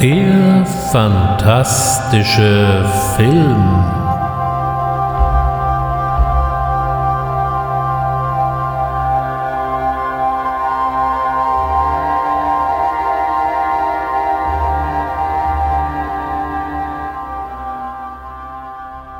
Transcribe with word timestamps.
Der 0.00 0.64
fantastische 0.92 2.88
Film. 3.16 3.84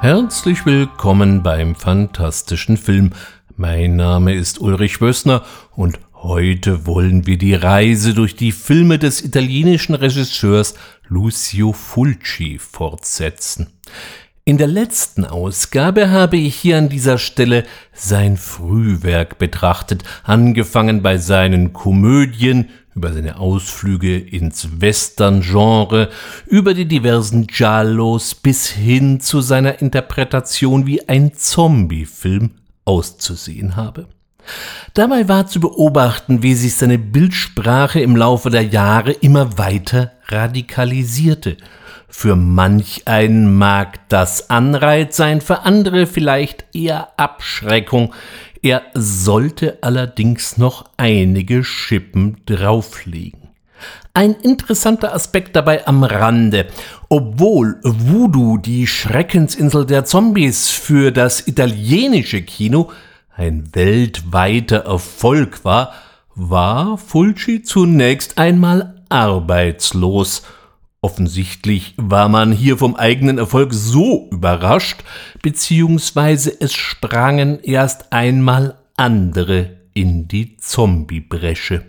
Herzlich 0.00 0.64
willkommen 0.64 1.42
beim 1.42 1.74
fantastischen 1.74 2.76
Film. 2.76 3.10
Mein 3.56 3.96
Name 3.96 4.32
ist 4.32 4.60
Ulrich 4.60 5.00
Wössner 5.00 5.42
und 5.74 5.98
heute 6.28 6.86
wollen 6.86 7.26
wir 7.26 7.38
die 7.38 7.54
Reise 7.54 8.12
durch 8.12 8.36
die 8.36 8.52
Filme 8.52 8.98
des 8.98 9.24
italienischen 9.24 9.94
Regisseurs 9.94 10.74
Lucio 11.08 11.72
Fulci 11.72 12.58
fortsetzen. 12.58 13.68
In 14.44 14.58
der 14.58 14.66
letzten 14.66 15.24
Ausgabe 15.24 16.10
habe 16.10 16.36
ich 16.36 16.54
hier 16.54 16.76
an 16.76 16.90
dieser 16.90 17.16
Stelle 17.16 17.64
sein 17.94 18.36
Frühwerk 18.36 19.38
betrachtet, 19.38 20.04
angefangen 20.22 21.02
bei 21.02 21.16
seinen 21.16 21.72
Komödien, 21.72 22.68
über 22.94 23.12
seine 23.14 23.38
Ausflüge 23.38 24.18
ins 24.18 24.80
Western-Genre, 24.82 26.10
über 26.46 26.74
die 26.74 26.86
diversen 26.86 27.46
Giallos 27.46 28.34
bis 28.34 28.68
hin 28.68 29.20
zu 29.20 29.40
seiner 29.40 29.80
Interpretation, 29.80 30.86
wie 30.86 31.08
ein 31.08 31.32
Zombie-Film 31.32 32.50
auszusehen 32.84 33.76
habe. 33.76 34.08
Dabei 34.94 35.28
war 35.28 35.46
zu 35.46 35.60
beobachten, 35.60 36.42
wie 36.42 36.54
sich 36.54 36.76
seine 36.76 36.98
Bildsprache 36.98 38.00
im 38.00 38.16
Laufe 38.16 38.50
der 38.50 38.64
Jahre 38.64 39.12
immer 39.12 39.58
weiter 39.58 40.12
radikalisierte. 40.28 41.56
Für 42.08 42.36
manch 42.36 43.02
einen 43.06 43.54
mag 43.54 44.08
das 44.08 44.50
Anreiz 44.50 45.16
sein, 45.16 45.40
für 45.40 45.60
andere 45.60 46.06
vielleicht 46.06 46.64
eher 46.74 47.08
Abschreckung. 47.18 48.14
Er 48.62 48.82
sollte 48.94 49.78
allerdings 49.82 50.56
noch 50.56 50.86
einige 50.96 51.64
Schippen 51.64 52.38
drauflegen. 52.46 53.48
Ein 54.14 54.34
interessanter 54.34 55.14
Aspekt 55.14 55.54
dabei 55.54 55.86
am 55.86 56.02
Rande. 56.02 56.66
Obwohl 57.08 57.78
Voodoo 57.84 58.58
die 58.58 58.86
Schreckensinsel 58.86 59.86
der 59.86 60.04
Zombies 60.04 60.70
für 60.70 61.12
das 61.12 61.46
italienische 61.46 62.42
Kino 62.42 62.90
ein 63.38 63.72
weltweiter 63.72 64.78
Erfolg 64.78 65.64
war, 65.64 65.92
war 66.34 66.98
Fulci 66.98 67.62
zunächst 67.62 68.36
einmal 68.36 69.02
arbeitslos. 69.08 70.42
Offensichtlich 71.00 71.94
war 71.96 72.28
man 72.28 72.50
hier 72.50 72.76
vom 72.76 72.96
eigenen 72.96 73.38
Erfolg 73.38 73.72
so 73.72 74.28
überrascht, 74.32 75.04
beziehungsweise 75.40 76.52
es 76.60 76.74
sprangen 76.74 77.60
erst 77.62 78.12
einmal 78.12 78.76
andere 78.96 79.76
in 79.94 80.26
die 80.26 80.56
Zombiebresche. 80.56 81.84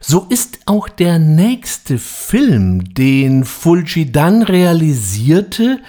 So 0.00 0.26
ist 0.30 0.60
auch 0.64 0.88
der 0.88 1.18
nächste 1.18 1.98
Film, 1.98 2.94
den 2.94 3.44
Fulci 3.44 4.10
dann 4.10 4.42
realisierte, 4.42 5.80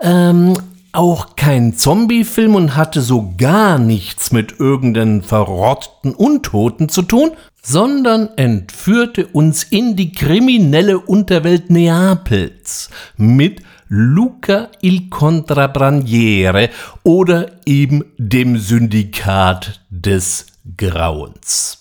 ähm, 0.00 0.54
auch 0.92 1.36
kein 1.36 1.74
Zombie-Film 1.74 2.54
und 2.54 2.76
hatte 2.76 3.00
so 3.00 3.34
gar 3.36 3.78
nichts 3.78 4.32
mit 4.32 4.58
irgendeinen 4.58 5.22
verrotteten 5.22 6.14
Untoten 6.14 6.88
zu 6.88 7.02
tun, 7.02 7.32
sondern 7.62 8.30
entführte 8.36 9.26
uns 9.26 9.64
in 9.64 9.96
die 9.96 10.12
kriminelle 10.12 10.98
Unterwelt 10.98 11.70
Neapels 11.70 12.90
mit 13.16 13.62
Luca 13.88 14.68
il 14.80 15.08
Contrabrandiere 15.08 16.70
oder 17.02 17.52
eben 17.64 18.04
dem 18.18 18.58
Syndikat 18.58 19.80
des 19.90 20.46
Grauens. 20.76 21.77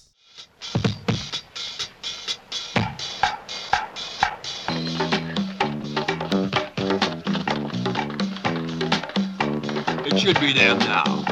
Should 10.28 10.42
be 10.42 10.52
there 10.52 10.76
now. 10.76 11.24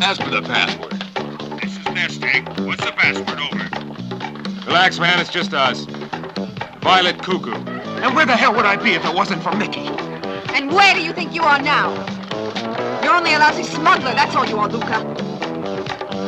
Ask 0.00 0.22
for 0.22 0.30
the 0.30 0.40
password. 0.40 0.92
This 1.60 1.76
is 1.76 1.84
Nesting. 1.92 2.46
What's 2.64 2.82
the 2.82 2.90
password 2.92 3.38
over? 3.38 4.64
Relax, 4.64 4.98
man. 4.98 5.20
It's 5.20 5.28
just 5.28 5.52
us. 5.52 5.84
Violet 6.80 7.22
Cuckoo. 7.22 7.52
And 7.52 8.16
where 8.16 8.24
the 8.24 8.34
hell 8.34 8.54
would 8.54 8.64
I 8.64 8.76
be 8.76 8.92
if 8.92 9.04
it 9.04 9.14
wasn't 9.14 9.42
for 9.42 9.54
Mickey? 9.54 9.88
And 10.56 10.72
where 10.72 10.94
do 10.94 11.02
you 11.02 11.12
think 11.12 11.34
you 11.34 11.42
are 11.42 11.60
now? 11.60 11.92
You're 13.04 13.12
only 13.12 13.34
a 13.34 13.38
lousy 13.38 13.62
smuggler, 13.62 14.14
that's 14.14 14.34
all 14.34 14.46
you 14.46 14.56
are, 14.56 14.70
Luca. 14.70 15.04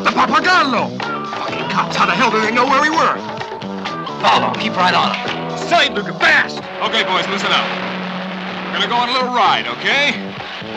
The 0.04 0.10
Papagallo! 0.10 1.00
Fucking 1.00 1.70
cops, 1.70 1.96
how 1.96 2.04
the 2.04 2.12
hell 2.12 2.30
do 2.30 2.42
they 2.42 2.52
know 2.52 2.66
where 2.66 2.82
we 2.82 2.90
were? 2.90 3.16
Follow, 4.20 4.52
keep 4.60 4.76
right 4.76 4.92
on 4.92 5.16
him. 5.16 5.58
Sight, 5.66 5.94
Luca, 5.94 6.12
fast! 6.18 6.58
Okay, 6.84 7.04
boys, 7.04 7.26
listen 7.28 7.48
up. 7.52 7.64
We're 8.66 8.80
gonna 8.80 8.88
go 8.88 8.96
on 8.96 9.08
a 9.08 9.12
little 9.12 9.32
ride, 9.32 9.66
okay? 9.66 10.12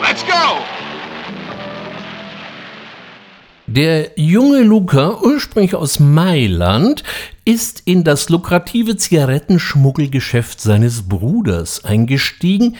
Let's 0.00 0.22
go! 0.22 0.79
Der 3.72 4.10
junge 4.16 4.62
Luca, 4.64 5.20
ursprünglich 5.22 5.76
aus 5.76 6.00
Mailand, 6.00 7.04
ist 7.44 7.82
in 7.84 8.02
das 8.02 8.28
lukrative 8.28 8.96
Zigarettenschmuggelgeschäft 8.96 10.60
seines 10.60 11.02
Bruders 11.08 11.84
eingestiegen, 11.84 12.74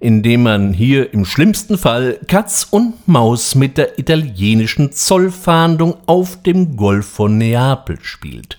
indem 0.00 0.42
man 0.42 0.74
hier 0.74 1.14
im 1.14 1.24
schlimmsten 1.24 1.78
Fall 1.78 2.18
Katz 2.28 2.68
und 2.70 3.08
Maus 3.08 3.54
mit 3.54 3.78
der 3.78 3.98
italienischen 3.98 4.92
Zollfahndung 4.92 5.96
auf 6.04 6.42
dem 6.42 6.76
Golf 6.76 7.06
von 7.06 7.38
Neapel 7.38 7.96
spielt. 8.02 8.58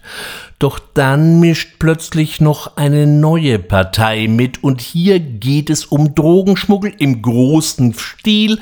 Doch 0.57 0.79
dann 0.79 1.39
mischt 1.39 1.75
plötzlich 1.77 2.41
noch 2.41 2.77
eine 2.77 3.05
neue 3.05 3.59
Partei 3.59 4.27
mit 4.27 4.63
und 4.63 4.81
hier 4.81 5.19
geht 5.19 5.69
es 5.69 5.85
um 5.85 6.15
Drogenschmuggel 6.15 6.93
im 6.97 7.21
großen 7.21 7.93
Stil 7.93 8.57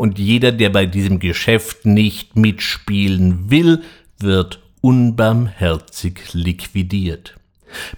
und 0.00 0.18
jeder, 0.18 0.50
der 0.50 0.70
bei 0.70 0.86
diesem 0.86 1.18
Geschäft 1.18 1.84
nicht 1.84 2.34
mitspielen 2.34 3.50
will, 3.50 3.82
wird 4.18 4.58
unbarmherzig 4.80 6.32
liquidiert. 6.32 7.36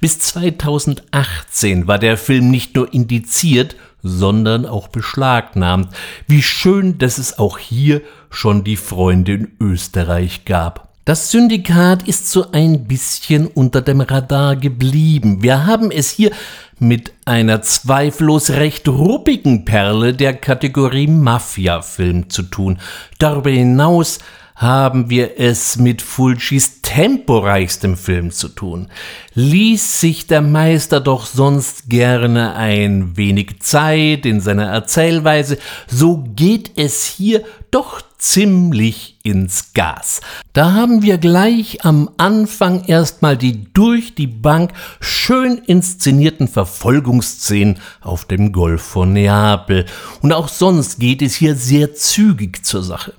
Bis 0.01 0.19
2018 0.19 1.87
war 1.87 2.01
der 2.01 2.17
Film 2.17 2.51
nicht 2.51 2.75
nur 2.75 2.93
indiziert, 2.93 3.77
sondern 4.03 4.67
auch 4.67 4.89
beschlagnahmt. 4.89 5.95
Wie 6.27 6.43
schön, 6.43 6.99
dass 6.99 7.19
es 7.19 7.39
auch 7.39 7.59
hier 7.59 8.03
schon 8.31 8.65
die 8.65 8.77
Freunde 8.77 9.35
in 9.35 9.53
Österreich 9.61 10.45
gab. 10.45 10.92
Das 11.05 11.33
Syndikat 11.33 12.07
ist 12.07 12.31
so 12.31 12.53
ein 12.53 12.85
bisschen 12.85 13.49
unter 13.49 13.81
dem 13.81 14.01
Radar 14.01 14.55
geblieben. 14.55 15.43
Wir 15.43 15.67
haben 15.67 15.91
es 15.91 16.11
hier 16.11 16.31
mit 16.79 17.13
einer 17.25 17.61
zweifellos 17.61 18.51
recht 18.51 18.87
ruppigen 18.87 19.65
Perle 19.65 20.15
der 20.15 20.33
Kategorie 20.35 21.09
Mafia-Film 21.09 22.31
zu 22.31 22.45
tun. 22.45 22.79
Darüber 23.19 23.51
hinaus 23.51 24.21
haben 24.55 25.11
wir 25.11 25.41
es 25.41 25.77
mit 25.77 26.03
Fulcis 26.03 26.83
temporeichstem 26.83 27.97
Film 27.97 28.31
zu 28.31 28.49
tun. 28.49 28.87
Ließ 29.35 30.01
sich 30.01 30.29
der 30.29 30.41
Meister 30.41 31.01
doch 31.01 31.27
sonst 31.27 31.89
gerne 31.89 32.55
ein 32.55 33.17
wenig 33.17 33.59
Zeit 33.59 34.25
in 34.25 34.41
seiner 34.41 34.67
Erzählweise, 34.67 35.59
so 35.89 36.23
geht 36.37 36.71
es 36.77 37.05
hier 37.07 37.43
doch 37.73 38.03
ziemlich 38.19 39.12
ins 39.23 39.73
Gas. 39.73 40.21
Da 40.53 40.73
haben 40.73 41.03
wir 41.03 41.19
gleich 41.19 41.85
am 41.85 42.11
Anfang 42.17 42.85
erstmal 42.85 43.37
die 43.37 43.73
durch 43.73 44.15
die 44.15 44.27
Bank 44.27 44.73
schön 45.01 45.59
inszenierten 45.59 46.49
Verfolgungsszenen 46.49 47.79
auf 48.01 48.25
dem 48.25 48.53
Golf 48.53 48.83
von 48.83 49.13
Neapel. 49.13 49.87
Und 50.21 50.33
auch 50.33 50.49
sonst 50.49 50.99
geht 50.99 51.23
es 51.23 51.35
hier 51.35 51.57
sehr 51.57 51.95
zügig 51.95 52.65
zur 52.65 52.83
Sache. 52.83 53.15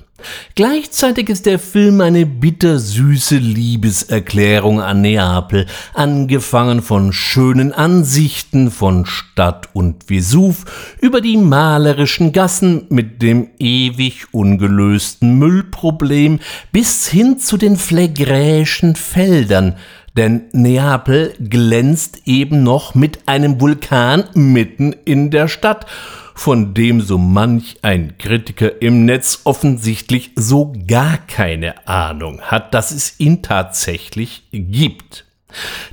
Gleichzeitig 0.55 1.29
ist 1.29 1.45
der 1.45 1.59
Film 1.59 2.01
eine 2.01 2.25
bittersüße 2.25 3.37
Liebeserklärung 3.37 4.81
an 4.81 5.01
Neapel, 5.01 5.65
angefangen 5.93 6.81
von 6.81 7.13
schönen 7.13 7.73
Ansichten 7.73 8.71
von 8.71 9.05
Stadt 9.05 9.69
und 9.73 10.09
Vesuv 10.09 10.65
über 11.01 11.21
die 11.21 11.37
malerischen 11.37 12.31
Gassen 12.31 12.85
mit 12.89 13.21
dem 13.21 13.49
ewig 13.59 14.25
ungelösten 14.31 15.37
Müllproblem 15.39 16.39
bis 16.71 17.07
hin 17.07 17.39
zu 17.39 17.57
den 17.57 17.77
phlegräischen 17.77 18.95
Feldern, 18.95 19.75
denn 20.15 20.43
Neapel 20.51 21.33
glänzt 21.39 22.21
eben 22.25 22.63
noch 22.63 22.93
mit 22.93 23.27
einem 23.27 23.59
Vulkan 23.59 24.25
mitten 24.35 24.95
in 25.05 25.31
der 25.31 25.47
Stadt 25.47 25.87
von 26.33 26.73
dem 26.73 27.01
so 27.01 27.17
manch 27.17 27.77
ein 27.81 28.17
Kritiker 28.17 28.81
im 28.81 29.05
Netz 29.05 29.41
offensichtlich 29.43 30.31
so 30.35 30.73
gar 30.87 31.17
keine 31.17 31.87
Ahnung 31.87 32.41
hat, 32.41 32.73
dass 32.73 32.91
es 32.91 33.19
ihn 33.19 33.41
tatsächlich 33.41 34.43
gibt. 34.51 35.25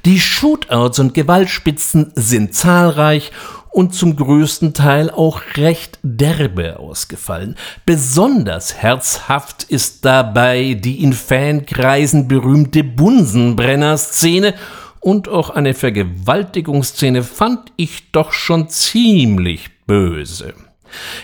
Die 0.05 0.19
Shootouts 0.19 0.99
und 0.99 1.15
Gewaltspitzen 1.15 2.13
sind 2.15 2.55
zahlreich 2.55 3.31
und 3.73 3.95
zum 3.95 4.17
größten 4.17 4.75
Teil 4.75 5.11
auch 5.11 5.43
recht 5.57 5.99
derbe 6.03 6.79
ausgefallen. 6.79 7.57
Besonders 7.87 8.75
herzhaft 8.75 9.65
ist 9.65 10.05
dabei 10.05 10.75
die 10.75 11.03
in 11.03 11.13
Fankreisen 11.13 12.27
berühmte 12.27 12.83
Bunsenbrenner-Szene 12.83 14.55
und 15.01 15.29
auch 15.29 15.51
eine 15.51 15.75
Vergewaltigungsszene 15.75 17.23
fand 17.23 17.73
ich 17.77 18.11
doch 18.13 18.33
schon 18.33 18.69
ziemlich 18.69 19.71
böse. 19.91 20.55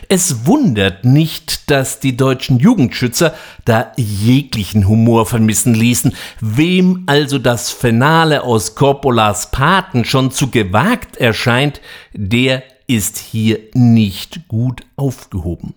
Es 0.09 0.45
wundert 0.45 1.05
nicht, 1.05 1.71
dass 1.71 2.01
die 2.01 2.17
deutschen 2.17 2.59
Jugendschützer 2.59 3.33
da 3.65 3.93
jeglichen 3.97 4.89
Humor 4.89 5.25
vermissen 5.25 5.73
ließen. 5.73 6.17
Wem 6.41 7.05
also 7.07 7.39
das 7.39 7.71
Finale 7.71 8.43
aus 8.43 8.75
Corpolas 8.75 9.53
Paten 9.53 10.05
schon 10.05 10.33
zu 10.33 10.51
gewagt 10.51 11.17
erscheint, 11.17 11.81
der 12.13 12.65
ist 12.89 13.19
hier 13.19 13.61
nicht 13.73 14.49
gut 14.49 14.83
aufgehoben. 14.97 15.75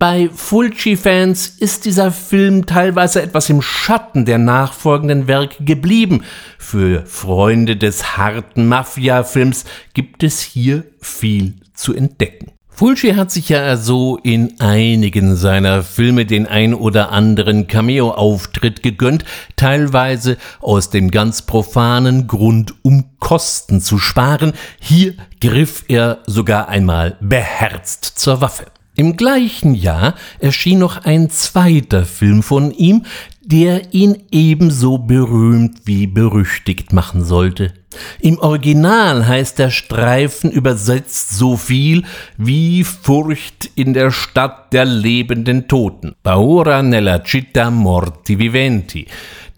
Bei 0.00 0.30
Fulci-Fans 0.34 1.56
ist 1.58 1.84
dieser 1.84 2.10
Film 2.10 2.64
teilweise 2.64 3.20
etwas 3.20 3.50
im 3.50 3.60
Schatten 3.60 4.24
der 4.24 4.38
nachfolgenden 4.38 5.28
Werke 5.28 5.62
geblieben. 5.62 6.22
Für 6.56 7.04
Freunde 7.04 7.76
des 7.76 8.16
harten 8.16 8.66
Mafia-Films 8.66 9.66
gibt 9.92 10.22
es 10.22 10.40
hier 10.40 10.84
viel 11.02 11.56
zu 11.74 11.94
entdecken. 11.94 12.52
Fulci 12.70 13.12
hat 13.12 13.30
sich 13.30 13.50
ja 13.50 13.76
so 13.76 14.16
in 14.16 14.58
einigen 14.58 15.36
seiner 15.36 15.82
Filme 15.82 16.24
den 16.24 16.46
ein 16.46 16.72
oder 16.72 17.12
anderen 17.12 17.66
Cameo-Auftritt 17.66 18.82
gegönnt, 18.82 19.26
teilweise 19.56 20.38
aus 20.62 20.88
dem 20.88 21.10
ganz 21.10 21.42
profanen 21.42 22.26
Grund, 22.26 22.72
um 22.80 23.18
Kosten 23.18 23.82
zu 23.82 23.98
sparen. 23.98 24.54
Hier 24.80 25.12
griff 25.42 25.84
er 25.88 26.20
sogar 26.24 26.70
einmal 26.70 27.18
beherzt 27.20 28.06
zur 28.06 28.40
Waffe. 28.40 28.64
Im 29.00 29.16
gleichen 29.16 29.74
Jahr 29.74 30.14
erschien 30.40 30.80
noch 30.80 31.06
ein 31.06 31.30
zweiter 31.30 32.04
Film 32.04 32.42
von 32.42 32.70
ihm, 32.70 33.06
der 33.40 33.94
ihn 33.94 34.24
ebenso 34.30 34.98
berühmt 34.98 35.80
wie 35.86 36.06
berüchtigt 36.06 36.92
machen 36.92 37.24
sollte. 37.24 37.72
Im 38.20 38.38
Original 38.40 39.26
heißt 39.26 39.58
der 39.58 39.70
Streifen 39.70 40.50
übersetzt 40.50 41.30
so 41.30 41.56
viel 41.56 42.04
wie 42.36 42.84
Furcht 42.84 43.70
in 43.74 43.94
der 43.94 44.10
Stadt 44.10 44.74
der 44.74 44.84
lebenden 44.84 45.66
Toten. 45.66 46.14
Paura 46.22 46.82
nella 46.82 47.22
città 47.24 47.70
morti 47.70 48.38
viventi. 48.38 49.06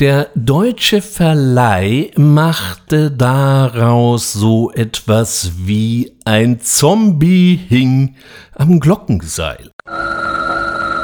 Der 0.00 0.29
deutsche 0.35 1.03
Verleih 1.03 2.11
machte 2.17 3.11
daraus 3.11 4.33
so 4.33 4.73
etwas 4.73 5.53
wie 5.56 6.12
ein 6.25 6.61
Zombie 6.61 7.56
hing 7.69 8.17
am 8.56 8.81
Glockenseil. 8.81 9.71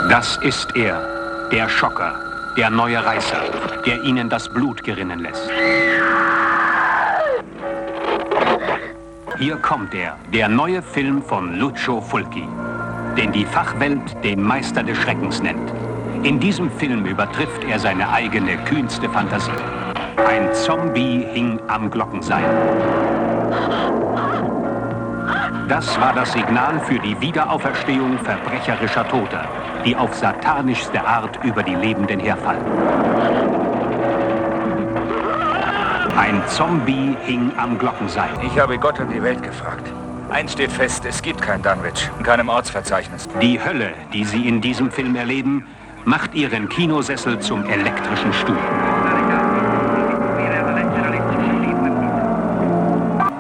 Das 0.09 0.39
ist 0.43 0.75
er, 0.75 1.49
der 1.53 1.69
Schocker, 1.69 2.15
der 2.57 2.71
neue 2.71 3.05
Reißer, 3.05 3.43
der 3.85 4.03
ihnen 4.05 4.29
das 4.29 4.49
Blut 4.49 4.83
gerinnen 4.83 5.21
lässt. 5.21 5.49
Hier 9.39 9.57
kommt 9.57 9.95
er, 9.95 10.17
der 10.33 10.49
neue 10.49 10.83
Film 10.83 11.23
von 11.23 11.59
Lucio 11.59 12.01
Fulci, 12.01 12.49
den 13.17 13.33
die 13.33 13.45
Fachwelt 13.45 14.17
den 14.25 14.43
Meister 14.43 14.83
des 14.83 14.97
Schreckens 14.99 15.43
nennt. 15.43 15.71
In 16.23 16.41
diesem 16.41 16.71
Film 16.71 17.07
übertrifft 17.07 17.63
er 17.65 17.79
seine 17.79 18.11
eigene 18.11 18.57
kühnste 18.65 19.09
Fantasie. 19.09 19.53
Ein 20.17 20.53
Zombie 20.53 21.25
hing 21.33 21.61
am 21.69 21.89
Glockenseil. 21.91 22.45
Das 25.69 26.01
war 26.01 26.13
das 26.15 26.33
Signal 26.33 26.81
für 26.81 26.99
die 26.99 27.19
Wiederauferstehung 27.21 28.19
verbrecherischer 28.19 29.07
Toter, 29.09 29.45
die 29.85 29.95
auf 29.95 30.15
satanischste 30.15 31.01
Art 31.07 31.39
über 31.45 31.63
die 31.63 31.75
Lebenden 31.75 32.19
herfallen. 32.19 32.65
Ein 36.17 36.43
Zombie 36.49 37.17
hing 37.23 37.53
am 37.57 37.79
Glockenseil. 37.79 38.31
Ich 38.43 38.59
habe 38.59 38.77
Gott 38.77 38.99
und 38.99 39.11
die 39.11 39.23
Welt 39.23 39.43
gefragt. 39.43 39.87
Eins 40.31 40.53
steht 40.53 40.73
fest, 40.73 41.05
es 41.07 41.23
gibt 41.23 41.41
kein 41.41 41.63
Dunwich, 41.63 42.11
in 42.19 42.25
keinem 42.25 42.49
Ortsverzeichnis. 42.49 43.29
Die 43.41 43.63
Hölle, 43.65 43.93
die 44.13 44.25
Sie 44.25 44.49
in 44.49 44.61
diesem 44.61 44.91
Film 44.91 45.15
erleben, 45.17 45.65
macht 46.09 46.35
Ihren 46.35 46.71
Kinosessel 46.71 47.39
zum 47.39 47.67
elektrischen 47.67 48.33
Stuhl. 48.33 48.57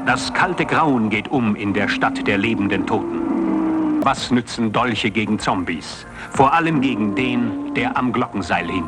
Das 0.05 0.35
kalte 0.35 0.67
Grauen 0.67 1.09
geht 1.09 1.29
um 1.29 1.57
in 1.57 1.73
der 1.73 1.89
Stadt 1.89 2.27
der 2.27 2.37
lebenden 2.37 2.87
Toten. 2.87 4.03
Was 4.03 4.31
nützen 4.31 4.71
Dolche 4.71 5.11
gegen 5.11 5.39
Zombies? 5.39 6.05
Vor 6.33 6.53
allem 6.53 6.83
gegen 6.83 7.15
den, 7.15 7.73
der 7.75 7.97
am 7.97 8.13
Glockenseil 8.13 8.67
hing. 8.67 8.85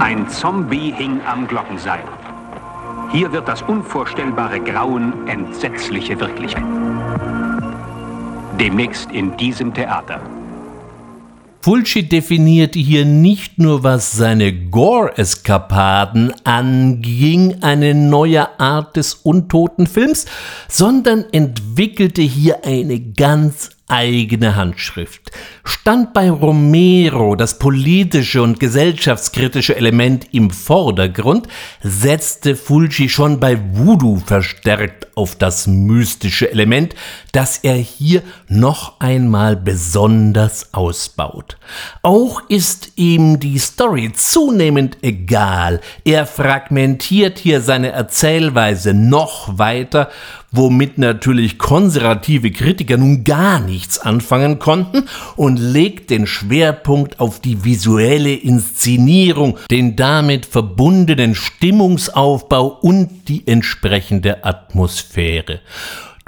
Ein 0.00 0.28
Zombie 0.28 0.92
hing 0.96 1.20
am 1.26 1.46
Glockenseil. 1.46 2.02
Hier 3.12 3.30
wird 3.32 3.46
das 3.46 3.62
unvorstellbare 3.62 4.58
Grauen 4.58 5.28
entsetzliche 5.28 6.18
Wirklichkeit. 6.18 6.64
Demnächst 8.58 9.12
in 9.12 9.36
diesem 9.36 9.72
Theater. 9.72 10.20
Fulci 11.62 12.08
definierte 12.08 12.78
hier 12.78 13.04
nicht 13.04 13.58
nur, 13.58 13.82
was 13.82 14.12
seine 14.12 14.50
Gore-Eskapaden 14.50 16.32
anging, 16.44 17.62
eine 17.62 17.94
neue 17.94 18.58
Art 18.58 18.96
des 18.96 19.12
untoten 19.12 19.86
Films, 19.86 20.24
sondern 20.68 21.26
entwickelte 21.32 22.22
hier 22.22 22.64
eine 22.64 22.98
ganz 22.98 23.68
eigene 23.88 24.56
Handschrift. 24.56 25.32
Stand 25.64 26.14
bei 26.14 26.30
Romero 26.30 27.36
das 27.36 27.58
politische 27.58 28.42
und 28.42 28.60
gesellschaftskritische 28.60 29.76
Element 29.76 30.26
im 30.32 30.50
Vordergrund, 30.50 31.48
setzte 31.82 32.56
Fulci 32.56 33.08
schon 33.08 33.40
bei 33.40 33.58
Voodoo 33.72 34.16
verstärkt 34.24 35.08
auf 35.16 35.36
das 35.36 35.66
mystische 35.66 36.50
Element, 36.50 36.94
das 37.32 37.58
er 37.58 37.74
hier 37.74 38.22
noch 38.48 39.00
einmal 39.00 39.56
besonders 39.56 40.72
ausbaut. 40.72 41.58
Auch 42.02 42.42
ist 42.48 42.92
ihm 42.96 43.38
die 43.38 43.58
Story 43.58 44.12
zunehmend 44.14 44.98
egal. 45.02 45.80
Er 46.04 46.26
fragmentiert 46.26 47.38
hier 47.38 47.60
seine 47.60 47.90
Erzählweise 47.90 48.94
noch 48.94 49.58
weiter 49.58 50.08
womit 50.52 50.98
natürlich 50.98 51.58
konservative 51.58 52.50
Kritiker 52.50 52.96
nun 52.96 53.24
gar 53.24 53.60
nichts 53.60 53.98
anfangen 53.98 54.58
konnten 54.58 55.08
und 55.36 55.58
legt 55.60 56.10
den 56.10 56.26
Schwerpunkt 56.26 57.20
auf 57.20 57.40
die 57.40 57.64
visuelle 57.64 58.34
Inszenierung, 58.34 59.58
den 59.70 59.94
damit 59.94 60.46
verbundenen 60.46 61.34
Stimmungsaufbau 61.34 62.66
und 62.66 63.28
die 63.28 63.46
entsprechende 63.46 64.44
Atmosphäre. 64.44 65.60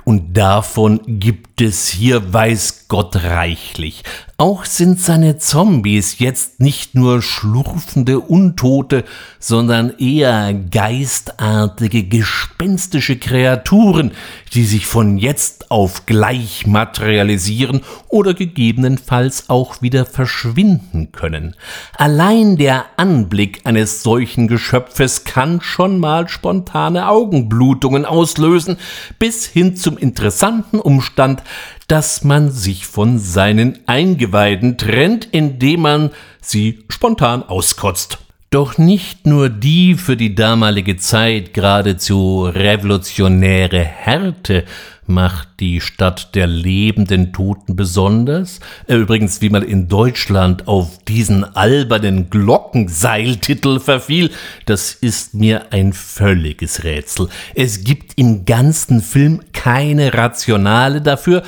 Und 0.05 0.37
davon 0.37 1.01
gibt 1.07 1.52
es 1.63 1.89
hier 1.89 2.33
weiß 2.33 2.87
Gott 2.89 3.17
reichlich. 3.17 4.05
Auch 4.37 4.65
sind 4.65 5.01
seine 5.01 5.39
Zombies 5.39 6.19
jetzt 6.19 6.61
nicht 6.61 6.97
nur 6.97 7.23
schlurfende 7.23 8.19
Untote, 8.19 9.05
sondern 9.39 9.97
eher 9.99 10.53
geistartige, 10.53 12.03
gespenstische 12.03 13.19
Kreaturen, 13.19 14.11
die 14.53 14.65
sich 14.65 14.87
von 14.87 15.17
jetzt 15.17 15.71
auf 15.71 16.07
gleich 16.07 16.67
materialisieren 16.67 17.83
oder 18.09 18.35
gegebenenfalls 18.35 19.49
auch 19.49 19.81
wieder 19.81 20.05
verschwinden 20.05 21.13
können. 21.13 21.55
Allein 21.97 22.57
der 22.57 22.87
Anblick 22.97 23.61
eines 23.65 24.03
solchen 24.03 24.49
Geschöpfes 24.49 25.25
kann 25.25 25.61
schon 25.61 26.01
mal 26.01 26.29
spontane 26.29 27.09
Augenblutungen 27.09 28.05
auslösen, 28.05 28.77
bis 29.21 29.47
hin 29.47 29.77
zum 29.77 29.97
interessanten 29.97 30.81
Umstand, 30.81 31.43
dass 31.89 32.25
man 32.25 32.51
sich 32.51 32.87
von 32.87 33.19
seinen 33.19 33.81
Eingeweiden 33.87 34.79
trennt, 34.79 35.29
indem 35.31 35.83
man 35.83 36.11
sie 36.41 36.85
spontan 36.89 37.43
auskotzt. 37.43 38.19
Doch 38.53 38.77
nicht 38.77 39.27
nur 39.27 39.49
die 39.49 39.95
für 39.95 40.15
die 40.15 40.35
damalige 40.35 40.99
Zeit 40.99 41.55
geradezu 41.55 42.45
revolutionäre 42.45 43.83
Härte 43.83 44.65
macht 45.07 45.49
die 45.59 45.81
Stadt 45.81 46.35
der 46.35 46.49
lebenden 46.49 47.33
Toten 47.33 47.77
besonders. 47.77 48.61
Äh, 48.87 48.97
übrigens, 48.97 49.41
wie 49.41 49.49
man 49.49 49.63
in 49.63 49.89
Deutschland 49.89 50.69
auf 50.69 50.99
diesen 51.09 51.45
albernen 51.45 52.29
Glockenseiltitel 52.29 53.81
verfiel, 53.81 54.31
das 54.67 54.93
ist 54.93 55.33
mir 55.33 55.73
ein 55.73 55.95
völliges 55.95 56.85
Rätsel. 56.85 57.31
Es 57.55 57.85
gibt 57.85 58.19
im 58.19 58.45
ganzen 58.45 59.01
Film 59.01 59.41
keine 59.55 60.13
Rationale 60.13 61.01
dafür 61.01 61.43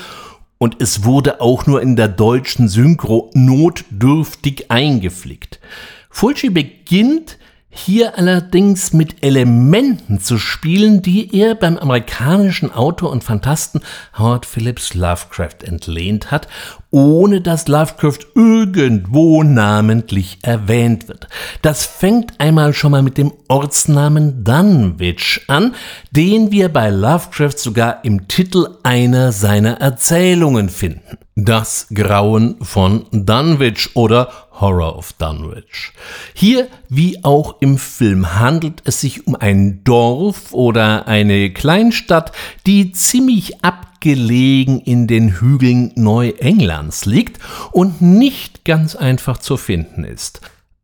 und 0.57 0.81
es 0.81 1.05
wurde 1.05 1.43
auch 1.43 1.67
nur 1.67 1.83
in 1.83 1.97
der 1.97 2.09
deutschen 2.09 2.69
Synchro 2.69 3.31
notdürftig 3.35 4.71
eingeflickt. 4.71 5.61
Fulci 6.15 6.49
beginnt 6.49 7.39
hier 7.71 8.17
allerdings 8.17 8.93
mit 8.93 9.25
Elementen 9.25 10.21
zu 10.21 10.39
spielen, 10.39 11.03
die 11.03 11.37
er 11.37 11.57
beim 11.57 11.77
amerikanischen 11.77 12.71
Autor 12.71 13.11
und 13.11 13.25
Fantasten 13.25 13.81
Howard 14.17 14.47
Phillips 14.47 14.95
Lovecraft 14.95 15.65
entlehnt 15.65 16.31
hat, 16.31 16.47
ohne 16.95 17.41
dass 17.41 17.67
Lovecraft 17.67 18.21
irgendwo 18.37 19.43
namentlich 19.43 20.39
erwähnt 20.43 21.09
wird. 21.09 21.27
Das 21.61 21.85
fängt 21.85 22.39
einmal 22.39 22.73
schon 22.73 22.93
mal 22.93 23.03
mit 23.03 23.19
dem 23.19 23.33
Ortsnamen 23.49 24.45
Dunwich 24.45 25.41
an, 25.49 25.75
den 26.13 26.53
wir 26.53 26.69
bei 26.69 26.91
Lovecraft 26.91 27.59
sogar 27.59 28.05
im 28.05 28.29
Titel 28.29 28.69
einer 28.85 29.33
seiner 29.33 29.81
Erzählungen 29.81 30.69
finden. 30.69 31.19
Das 31.35 31.89
Grauen 31.93 32.59
von 32.63 33.07
Dunwich 33.11 33.97
oder 33.97 34.29
Horror 34.61 34.97
of 34.97 35.15
Dunwich. 35.15 35.91
Hier 36.33 36.69
wie 36.89 37.25
auch 37.25 37.57
im 37.59 37.77
Film 37.77 38.39
handelt 38.39 38.83
es 38.85 39.01
sich 39.01 39.27
um 39.27 39.35
ein 39.35 39.83
Dorf 39.83 40.53
oder 40.53 41.09
eine 41.09 41.53
Kleinstadt, 41.53 42.31
die 42.69 42.93
ziemlich 42.93 43.65
abgelegen 44.05 44.81
in 44.81 45.07
den 45.07 45.41
Hügeln 45.41 45.91
Neuenglands 45.95 47.07
liegt 47.07 47.39
und 47.73 48.03
nicht 48.03 48.67
ganz 48.67 48.95
einfach 48.95 49.39
zu 49.39 49.57
finden 49.57 50.05
ist. 50.05 50.43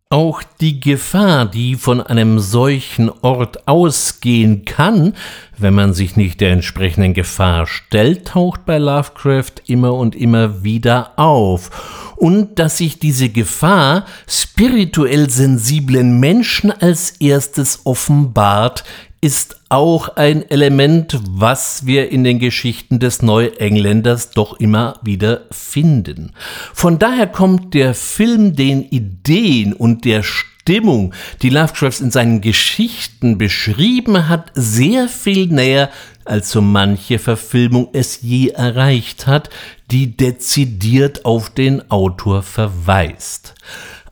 Auch 0.09 0.43
die 0.63 0.81
Gefahr, 0.81 1.45
die 1.45 1.75
von 1.75 2.01
einem 2.01 2.39
solchen 2.39 3.11
Ort 3.21 3.69
ausgehen 3.69 4.65
kann, 4.65 5.13
wenn 5.59 5.75
man 5.75 5.93
sich 5.93 6.17
nicht 6.17 6.41
der 6.41 6.53
entsprechenden 6.53 7.13
Gefahr 7.13 7.67
stellt, 7.67 8.29
taucht 8.29 8.65
bei 8.65 8.79
Lovecraft 8.79 9.53
immer 9.67 9.93
und 9.93 10.17
immer 10.17 10.65
wieder 10.65 11.13
auf. 11.17 12.15
Und 12.17 12.59
dass 12.59 12.79
sich 12.79 12.99
diese 12.99 13.29
Gefahr 13.29 14.07
spirituell 14.27 15.29
sensiblen 15.29 16.19
Menschen 16.19 16.73
als 16.73 17.11
erstes 17.21 17.83
offenbart, 17.85 18.83
ist 19.23 19.61
auch 19.69 20.17
ein 20.17 20.49
Element, 20.51 21.21
was 21.29 21.85
wir 21.85 22.11
in 22.11 22.25
den 22.25 22.39
Geschichten 22.39 22.99
des 22.99 23.21
Neuengländers 23.21 24.31
doch 24.31 24.59
immer 24.59 24.99
wieder 25.03 25.43
finden. 25.51 26.33
Von 26.73 26.99
daher 26.99 27.27
kommt 27.27 27.75
der 27.75 27.95
Film 27.95 28.57
den 28.57 28.83
Ideen 28.83 29.75
und 29.75 30.07
der 30.07 30.23
Stimmung, 30.23 31.13
die 31.43 31.51
Lovecraft 31.51 32.01
in 32.01 32.11
seinen 32.11 32.41
Geschichten 32.41 33.37
beschrieben 33.37 34.29
hat, 34.29 34.53
sehr 34.55 35.09
viel 35.09 35.49
näher, 35.49 35.91
als 36.25 36.51
so 36.51 36.63
manche 36.63 37.19
Verfilmung 37.19 37.89
es 37.93 38.23
je 38.23 38.49
erreicht 38.49 39.27
hat, 39.27 39.51
die 39.91 40.17
dezidiert 40.17 41.27
auf 41.27 41.51
den 41.51 41.91
Autor 41.91 42.43
verweist. 42.43 43.55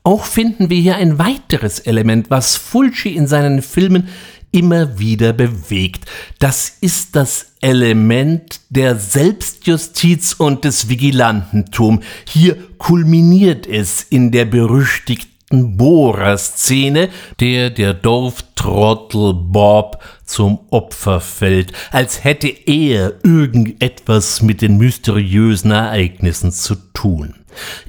Auch 0.03 0.25
finden 0.25 0.71
wir 0.71 0.81
hier 0.81 0.97
ein 0.97 1.19
weiteres 1.19 1.81
Element, 1.81 2.31
was 2.31 2.57
Fulci 2.57 3.11
in 3.11 3.27
seinen 3.27 3.63
Filmen 3.63 4.09
immer 4.51 4.99
wieder 4.99 5.33
bewegt. 5.33 6.05
Das 6.39 6.77
ist 6.81 7.17
das 7.17 7.53
Element 7.61 8.61
der 8.71 8.97
Selbstjustiz 8.97 10.33
und 10.33 10.65
des 10.65 10.89
Vigilantentum. 10.89 12.01
Hier 12.29 12.57
kulminiert 12.79 13.67
es 13.67 14.03
in 14.03 14.31
der 14.31 14.45
berüchtigten 14.45 15.77
Bohrer-Szene, 15.77 17.09
der 17.41 17.71
der 17.71 17.95
Dorftrottel 17.95 19.35
Bob 19.35 20.03
zum 20.25 20.61
Opfer 20.71 21.21
fällt, 21.21 21.73
als 21.91 22.23
hätte 22.23 22.49
er 22.49 23.15
irgendetwas 23.25 24.43
mit 24.43 24.61
den 24.61 24.77
mysteriösen 24.77 25.71
Ereignissen 25.71 26.53
zu 26.53 26.75
tun. 26.93 27.35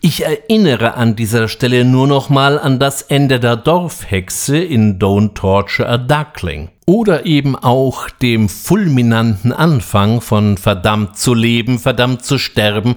Ich 0.01 0.25
erinnere 0.25 0.95
an 0.95 1.15
dieser 1.15 1.47
Stelle 1.47 1.85
nur 1.85 2.07
noch 2.07 2.29
mal 2.29 2.59
an 2.59 2.79
das 2.79 3.01
Ende 3.01 3.39
der 3.39 3.55
Dorfhexe 3.55 4.57
in 4.57 4.99
Don't 4.99 5.33
Torture 5.33 5.87
a 5.87 5.97
Duckling. 5.97 6.69
Oder 6.85 7.25
eben 7.25 7.55
auch 7.55 8.09
dem 8.09 8.49
fulminanten 8.49 9.53
Anfang 9.53 10.21
von 10.21 10.57
Verdammt 10.57 11.17
zu 11.17 11.33
leben, 11.33 11.77
verdammt 11.77 12.25
zu 12.25 12.39
sterben, 12.39 12.95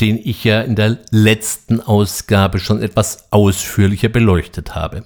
den 0.00 0.18
ich 0.22 0.44
ja 0.44 0.62
in 0.62 0.76
der 0.76 0.98
letzten 1.10 1.80
Ausgabe 1.80 2.58
schon 2.58 2.80
etwas 2.80 3.30
ausführlicher 3.30 4.08
beleuchtet 4.08 4.74
habe. 4.74 5.04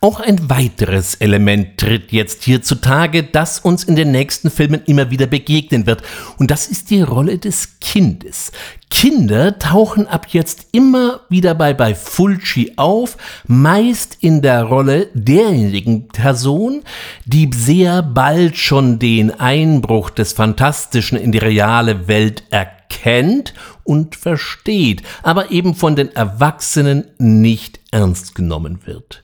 Auch 0.00 0.20
ein 0.20 0.50
weiteres 0.50 1.14
Element 1.16 1.78
tritt 1.78 2.12
jetzt 2.12 2.44
hier 2.44 2.62
zutage, 2.62 3.22
das 3.22 3.58
uns 3.58 3.84
in 3.84 3.96
den 3.96 4.10
nächsten 4.10 4.50
Filmen 4.50 4.82
immer 4.86 5.10
wieder 5.10 5.26
begegnen 5.26 5.86
wird, 5.86 6.02
und 6.38 6.50
das 6.50 6.68
ist 6.68 6.90
die 6.90 7.02
Rolle 7.02 7.38
des 7.38 7.80
Kindes. 7.80 8.52
Kinder 8.90 9.58
tauchen 9.58 10.06
ab 10.06 10.28
jetzt 10.30 10.68
immer 10.70 11.22
wieder 11.28 11.56
bei, 11.56 11.74
bei 11.74 11.96
Fulci 11.96 12.74
auf, 12.76 13.16
meist 13.46 14.18
in 14.20 14.40
der 14.40 14.62
Rolle 14.62 15.08
derjenigen 15.14 16.06
Person, 16.06 16.82
die 17.24 17.50
sehr 17.52 18.02
bald 18.02 18.56
schon 18.56 19.00
den 19.00 19.32
Einbruch 19.32 20.10
des 20.10 20.32
Fantastischen 20.32 21.18
in 21.18 21.32
die 21.32 21.38
reale 21.38 22.06
Welt 22.06 22.44
erkennt 22.50 23.52
und 23.82 24.14
versteht, 24.14 25.02
aber 25.24 25.50
eben 25.50 25.74
von 25.74 25.96
den 25.96 26.14
Erwachsenen 26.14 27.04
nicht 27.18 27.80
ernst 27.90 28.36
genommen 28.36 28.78
wird. 28.84 29.23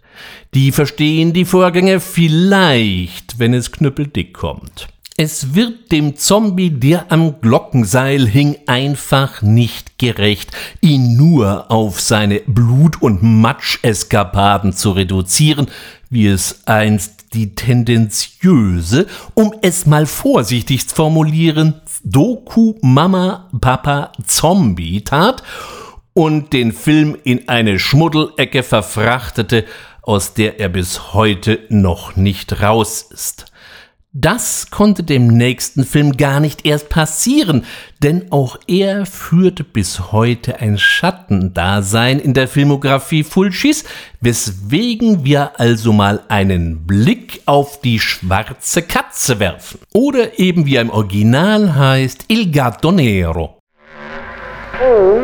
Die 0.55 0.73
verstehen 0.73 1.33
die 1.33 1.45
Vorgänge 1.45 2.01
vielleicht, 2.01 3.39
wenn 3.39 3.55
es 3.55 3.73
knüppeldick 3.73 4.35
kommt. 4.35 4.89
Es 5.17 5.55
wird 5.55 5.93
dem 5.93 6.17
Zombie, 6.17 6.71
der 6.71 7.13
am 7.13 7.43
Glockenseil 7.43 8.27
hing, 8.27 8.57
einfach 8.67 9.43
nicht 9.43 9.99
gerecht, 9.99 10.51
ihn 10.81 11.17
nur 11.17 11.71
auf 11.71 12.01
seine 12.01 12.41
Blut- 12.47 13.03
und 13.03 13.23
Matscheskapaden 13.23 14.73
zu 14.73 14.93
reduzieren, 14.93 15.67
wie 16.09 16.27
es 16.27 16.63
einst 16.67 17.35
die 17.35 17.55
tendenziöse, 17.55 19.07
um 19.35 19.53
es 19.61 19.85
mal 19.85 20.07
vorsichtig 20.07 20.89
zu 20.89 20.95
formulieren, 20.95 21.75
Doku 22.03 22.77
Mama 22.81 23.49
Papa 23.61 24.13
Zombie 24.27 25.03
tat 25.03 25.43
und 26.15 26.53
den 26.53 26.73
Film 26.73 27.17
in 27.25 27.49
eine 27.49 27.79
Schmuddelecke 27.79 28.63
verfrachtete, 28.63 29.65
aus 30.03 30.35
der 30.35 30.61
er 30.61 30.69
bis 30.69 31.15
heute 31.15 31.61
noch 31.69 32.17
nicht 32.17 32.61
raus 32.63 33.03
ist. 33.11 33.47
Das 34.13 34.73
konnte 34.73 35.05
dem 35.05 35.29
nächsten 35.29 35.85
Film 35.85 36.17
gar 36.17 36.41
nicht 36.41 36.67
erst 36.67 36.89
passieren, 36.89 37.65
denn 38.03 38.33
auch 38.33 38.59
er 38.67 39.07
führte 39.07 39.63
bis 39.63 40.11
heute 40.11 40.59
ein 40.59 40.79
Schattendasein 40.79 42.19
in 42.19 42.35
der 42.35 42.49
Filmografie 42.49 43.23
Fulcis, 43.23 43.85
weswegen 44.21 45.25
wir 45.25 45.61
also 45.61 45.93
mal 45.93 46.25
einen 46.27 46.89
Blick 46.89 47.43
auf 47.47 47.81
die 47.83 48.01
schwarze 48.01 48.83
Katze 48.83 49.39
werfen. 49.39 49.79
Oder 49.93 50.41
eben 50.41 50.67
wie 50.67 50.75
er 50.75 50.83
im 50.83 50.91
Original 50.91 51.77
heißt, 51.77 52.25
Il 52.27 52.51
Gatto 52.51 52.91
Nero. 52.91 53.61
Oh. 54.83 55.21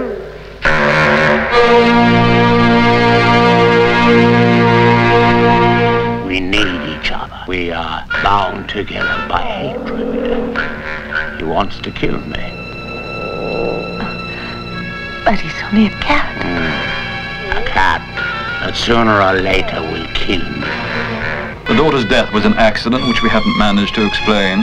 We 6.36 6.40
need 6.40 6.98
each 6.98 7.10
other. 7.12 7.44
We 7.48 7.72
are 7.72 8.04
bound 8.22 8.68
together 8.68 9.26
by 9.26 9.40
hatred. 9.40 11.38
He 11.38 11.44
wants 11.44 11.80
to 11.80 11.90
kill 11.90 12.20
me. 12.20 12.44
But 15.24 15.40
he's 15.40 15.56
only 15.64 15.86
a 15.86 15.96
cat. 16.04 16.28
Mm. 16.44 17.62
A 17.62 17.64
cat 17.64 18.02
that 18.60 18.76
sooner 18.76 19.18
or 19.18 19.40
later 19.40 19.80
will 19.80 20.06
kill 20.12 20.44
me. 20.60 20.68
The 21.68 21.74
daughter's 21.74 22.04
death 22.04 22.30
was 22.34 22.44
an 22.44 22.52
accident 22.52 23.08
which 23.08 23.22
we 23.22 23.30
haven't 23.30 23.56
managed 23.56 23.94
to 23.94 24.06
explain. 24.06 24.58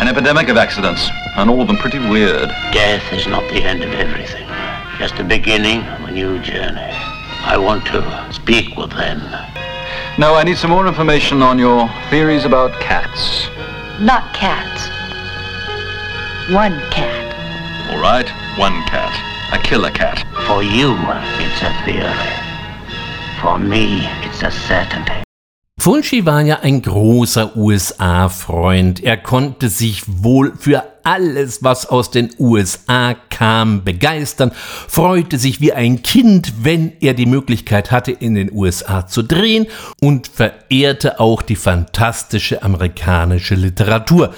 An 0.00 0.08
epidemic 0.08 0.48
of 0.48 0.56
accidents, 0.56 1.08
and 1.36 1.50
all 1.50 1.60
of 1.60 1.68
them 1.68 1.76
pretty 1.76 2.00
weird. 2.00 2.48
Death 2.72 3.12
is 3.12 3.28
not 3.28 3.48
the 3.52 3.62
end 3.62 3.84
of 3.84 3.92
everything, 3.92 4.48
just 4.98 5.16
the 5.16 5.22
beginning 5.22 5.82
of 5.82 6.08
a 6.08 6.10
new 6.10 6.40
journey. 6.40 6.90
I 7.46 7.56
want 7.56 7.86
to 7.94 8.32
speak 8.32 8.76
with 8.76 8.90
them 8.90 9.20
no, 10.18 10.34
I 10.34 10.44
need 10.44 10.58
some 10.58 10.70
more 10.70 10.86
information 10.86 11.42
on 11.42 11.58
your 11.58 11.88
theories 12.10 12.44
about 12.44 12.78
cats. 12.80 13.48
Not 14.00 14.34
cats. 14.34 14.88
One 16.52 16.78
cat. 16.90 17.90
All 17.90 18.00
right, 18.00 18.28
one 18.58 18.74
cat. 18.84 19.12
A 19.52 19.62
killer 19.62 19.90
cat. 19.90 20.18
For 20.46 20.62
you, 20.62 20.96
it's 21.40 21.62
a 21.62 21.72
theory. 21.84 22.32
For 23.40 23.58
me, 23.58 24.06
it's 24.26 24.42
a 24.42 24.50
certainty. 24.50 25.22
Fulci 25.82 26.24
war 26.24 26.42
ja 26.42 26.60
ein 26.60 26.80
großer 26.80 27.56
USA-Freund. 27.56 29.02
Er 29.02 29.16
konnte 29.16 29.68
sich 29.68 30.04
wohl 30.06 30.52
für 30.56 30.84
alles, 31.02 31.64
was 31.64 31.86
aus 31.86 32.12
den 32.12 32.30
USA 32.38 33.16
kam, 33.30 33.82
begeistern, 33.82 34.52
freute 34.54 35.38
sich 35.38 35.60
wie 35.60 35.72
ein 35.72 36.02
Kind, 36.02 36.52
wenn 36.62 36.92
er 37.00 37.14
die 37.14 37.26
Möglichkeit 37.26 37.90
hatte, 37.90 38.12
in 38.12 38.36
den 38.36 38.52
USA 38.52 39.08
zu 39.08 39.24
drehen 39.24 39.66
und 40.00 40.28
verehrte 40.28 41.18
auch 41.18 41.42
die 41.42 41.56
fantastische 41.56 42.62
amerikanische 42.62 43.56
Literatur. 43.56 44.32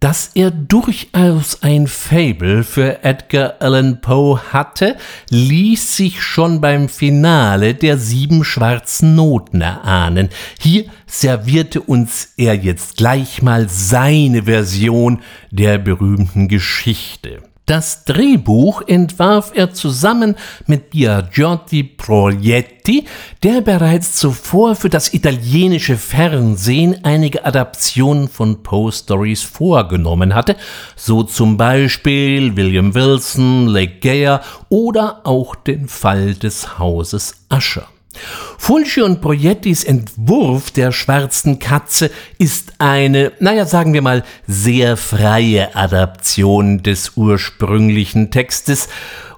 Dass 0.00 0.30
er 0.34 0.52
durchaus 0.52 1.64
ein 1.64 1.88
Fable 1.88 2.62
für 2.62 3.02
Edgar 3.02 3.56
Allan 3.58 4.00
Poe 4.00 4.40
hatte, 4.52 4.96
ließ 5.30 5.96
sich 5.96 6.22
schon 6.22 6.60
beim 6.60 6.88
Finale 6.88 7.74
der 7.74 7.98
sieben 7.98 8.44
schwarzen 8.44 9.16
Noten 9.16 9.60
erahnen. 9.60 10.28
Hier 10.60 10.84
servierte 11.08 11.80
uns 11.80 12.32
er 12.36 12.54
jetzt 12.54 12.96
gleich 12.98 13.42
mal 13.42 13.68
seine 13.68 14.44
Version 14.44 15.20
der 15.50 15.78
berühmten 15.78 16.46
Geschichte. 16.46 17.42
Das 17.68 18.06
Drehbuch 18.06 18.80
entwarf 18.86 19.52
er 19.54 19.74
zusammen 19.74 20.36
mit 20.66 20.88
Biagiotti 20.88 21.82
Proietti, 21.82 23.04
der 23.42 23.60
bereits 23.60 24.16
zuvor 24.16 24.74
für 24.74 24.88
das 24.88 25.12
italienische 25.12 25.98
Fernsehen 25.98 27.04
einige 27.04 27.44
Adaptionen 27.44 28.28
von 28.28 28.62
Poe 28.62 28.90
Stories 28.90 29.42
vorgenommen 29.42 30.34
hatte, 30.34 30.56
so 30.96 31.22
zum 31.22 31.58
Beispiel 31.58 32.56
William 32.56 32.94
Wilson, 32.94 33.66
Lake 33.66 34.00
Geyer 34.00 34.40
oder 34.70 35.20
auch 35.24 35.54
den 35.54 35.88
Fall 35.88 36.32
des 36.32 36.78
Hauses 36.78 37.34
Usher. 37.52 37.86
Fulci 38.58 39.02
und 39.02 39.20
Proiettis 39.20 39.84
Entwurf 39.84 40.70
der 40.70 40.92
schwarzen 40.92 41.58
Katze 41.58 42.10
ist 42.38 42.74
eine, 42.78 43.32
naja, 43.40 43.64
sagen 43.64 43.92
wir 43.92 44.02
mal, 44.02 44.24
sehr 44.46 44.96
freie 44.96 45.74
Adaption 45.74 46.82
des 46.82 47.12
ursprünglichen 47.16 48.30
Textes, 48.30 48.88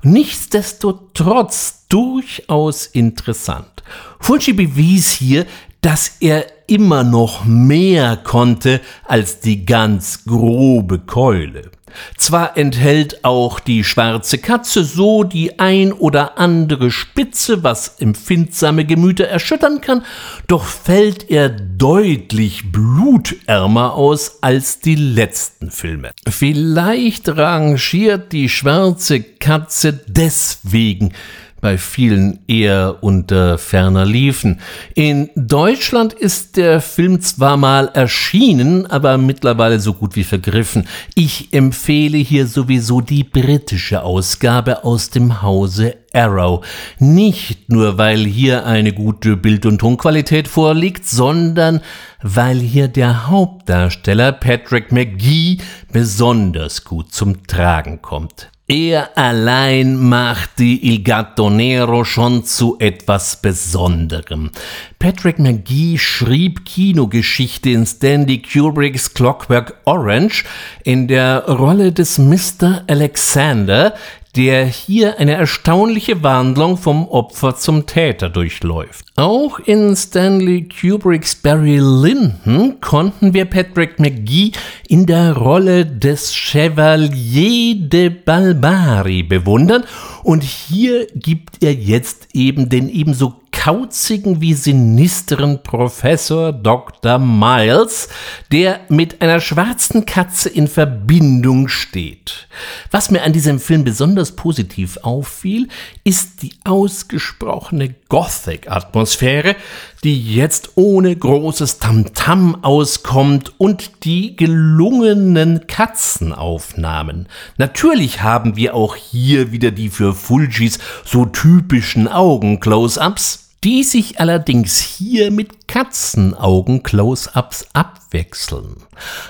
nichtsdestotrotz 0.03 1.87
durchaus 1.89 2.87
interessant. 2.87 3.83
Fulci 4.19 4.53
bewies 4.53 5.11
hier, 5.11 5.47
dass 5.81 6.17
er 6.21 6.47
immer 6.67 7.05
noch 7.05 7.45
mehr 7.45 8.17
konnte 8.17 8.81
als 9.05 9.41
die 9.41 9.65
ganz 9.65 10.25
grobe 10.25 11.01
Keule. 11.01 11.71
Zwar 12.17 12.57
enthält 12.57 13.25
auch 13.25 13.61
die 13.61 13.85
schwarze 13.85 14.39
Katze 14.39 14.85
so 14.85 15.25
die 15.25 15.59
ein 15.59 15.93
oder 15.93 16.39
andere 16.39 16.91
Spitze, 16.91 17.63
was 17.63 17.97
empfindsame 17.99 18.85
Gemüter 18.85 19.27
erschüttern 19.27 19.81
kann, 19.81 20.05
doch 20.47 20.65
fällt 20.65 21.31
er 21.31 21.49
deutlich 21.49 22.73
blutärmer 22.73 23.95
aus 23.95 24.39
als 24.43 24.81
die 24.81 24.97
letzten 24.97 25.71
Filme. 25.71 26.11
Vielleicht 26.29 27.29
rangiert 27.29 28.33
die 28.33 28.49
schwarze 28.49 29.23
Katze 29.23 29.93
deswegen 30.07 31.13
bei 31.61 31.79
vielen 31.79 32.41
eher 32.47 32.99
unter 33.01 33.59
ferner 33.59 34.05
liefen. 34.05 34.61
In 34.95 35.31
Deutschland 35.35 36.13
ist 36.13 36.57
der 36.57 36.81
Film 36.81 37.21
zwar 37.21 37.57
mal 37.57 37.91
erschienen, 37.95 38.87
aber 38.87 39.19
mittlerweile 39.19 39.81
so 39.81 39.95
gut 39.95 40.17
wie 40.17 40.25
vergriffen. 40.25 40.87
Ich 41.15 41.53
empfehle 41.53 42.19
hier 42.19 42.47
sowieso 42.47 43.01
die 43.01 43.25
britische 43.25 44.03
Ausgabe 44.03 44.85
aus 44.85 45.11
dem 45.11 45.43
Hause 45.43 45.97
Arrow. 46.13 46.65
Nicht 46.99 47.71
nur, 47.71 47.99
weil 47.99 48.25
hier 48.25 48.67
eine 48.67 48.93
gute 48.93 49.37
Bild- 49.37 49.67
und 49.67 49.79
Tonqualität 49.79 50.49
vorliegt, 50.49 51.07
sondern 51.07 51.81
weil 52.23 52.59
hier 52.59 52.89
der 52.89 53.29
Hauptdarsteller 53.29 54.33
Patrick 54.33 54.93
McGee 54.93 55.59
besonders 55.93 56.85
gut 56.85 57.13
zum 57.13 57.47
Tragen 57.47 58.03
kommt. 58.03 58.51
Er 58.71 59.19
allein 59.19 59.97
macht 59.97 60.61
die 60.61 60.95
Il 60.95 61.03
Gatto 61.03 61.51
Nero 61.51 62.05
schon 62.05 62.45
zu 62.45 62.77
etwas 62.79 63.43
Besonderem. 63.43 64.53
Patrick 65.01 65.41
McGee 65.41 65.99
schrieb 65.99 66.65
Kinogeschichte 66.65 67.71
in 67.71 67.85
Stanley 67.85 68.41
Kubricks 68.41 69.13
Clockwork 69.13 69.75
Orange 69.87 70.45
in 70.85 71.09
der 71.09 71.47
Rolle 71.49 71.91
des 71.91 72.19
Mr. 72.19 72.85
Alexander, 72.87 73.93
der 74.37 74.65
hier 74.67 75.19
eine 75.19 75.33
erstaunliche 75.33 76.23
Wandlung 76.23 76.77
vom 76.77 77.09
Opfer 77.09 77.57
zum 77.57 77.87
Täter 77.87 78.29
durchläuft. 78.29 79.05
Auch 79.17 79.59
in 79.59 79.97
Stanley 79.97 80.69
Kubricks 80.69 81.35
Barry 81.35 81.79
Lyndon 81.79 82.81
konnten 82.81 83.35
wir 83.35 83.45
Patrick 83.45 83.99
McGee 83.99 84.53
in 84.89 85.07
der 85.07 85.37
Rolle 85.37 85.85
des 85.85 86.35
Chevalier 86.35 87.75
de 87.77 88.09
Balbari 88.09 89.23
bewundern 89.23 89.85
und 90.23 90.45
hier 90.45 91.07
gibt 91.15 91.63
er 91.63 91.75
jetzt 91.75 92.29
eben 92.33 92.69
den 92.69 92.89
ebenso 92.89 93.40
kauzigen 93.53 94.41
wie 94.41 94.55
sinisteren 94.55 95.63
Professor 95.63 96.53
Dr. 96.53 97.19
Miles, 97.19 98.09
der 98.51 98.81
mit 98.89 99.21
einer 99.21 99.41
schwarzen 99.41 100.07
Katze 100.07 100.49
in 100.49 100.67
Verbindung 100.67 101.69
steht. 101.69 102.49
Was 102.91 103.11
mir 103.11 103.23
an 103.23 103.33
diesem 103.33 103.61
Film 103.61 103.85
besonders 103.85 104.33
positiv 104.33 104.99
auffiel, 105.03 105.69
ist 106.05 106.43
die 106.43 106.55
ausgesprochene 106.65 107.95
Gothic-Atmosphäre, 108.09 109.57
die 110.05 110.35
jetzt 110.35 110.71
ohne 110.77 111.15
großes 111.15 111.79
Tamtam 111.79 112.55
-Tam 112.55 112.65
auskommt 112.65 113.53
und 113.59 114.05
die 114.05 114.37
gelungenen 114.37 115.67
Katzenaufnahmen. 115.67 117.29
Natürlich 117.59 118.23
haben 118.23 118.57
wir 118.57 118.75
auch 118.75 118.97
hier 118.97 119.53
wieder 119.53 119.71
die 119.71 119.91
für 119.91 120.15
Fulgis 120.15 120.79
so 121.05 121.27
typischen 121.27 122.09
Augen-Close-Ups, 122.09 123.40
die 123.65 123.85
sich 123.85 124.21
allerdings 124.21 124.79
hier 124.79 125.31
mit 125.31 125.69
Katzenaugen-Close-ups 125.69 127.67
abwechseln. 127.73 128.77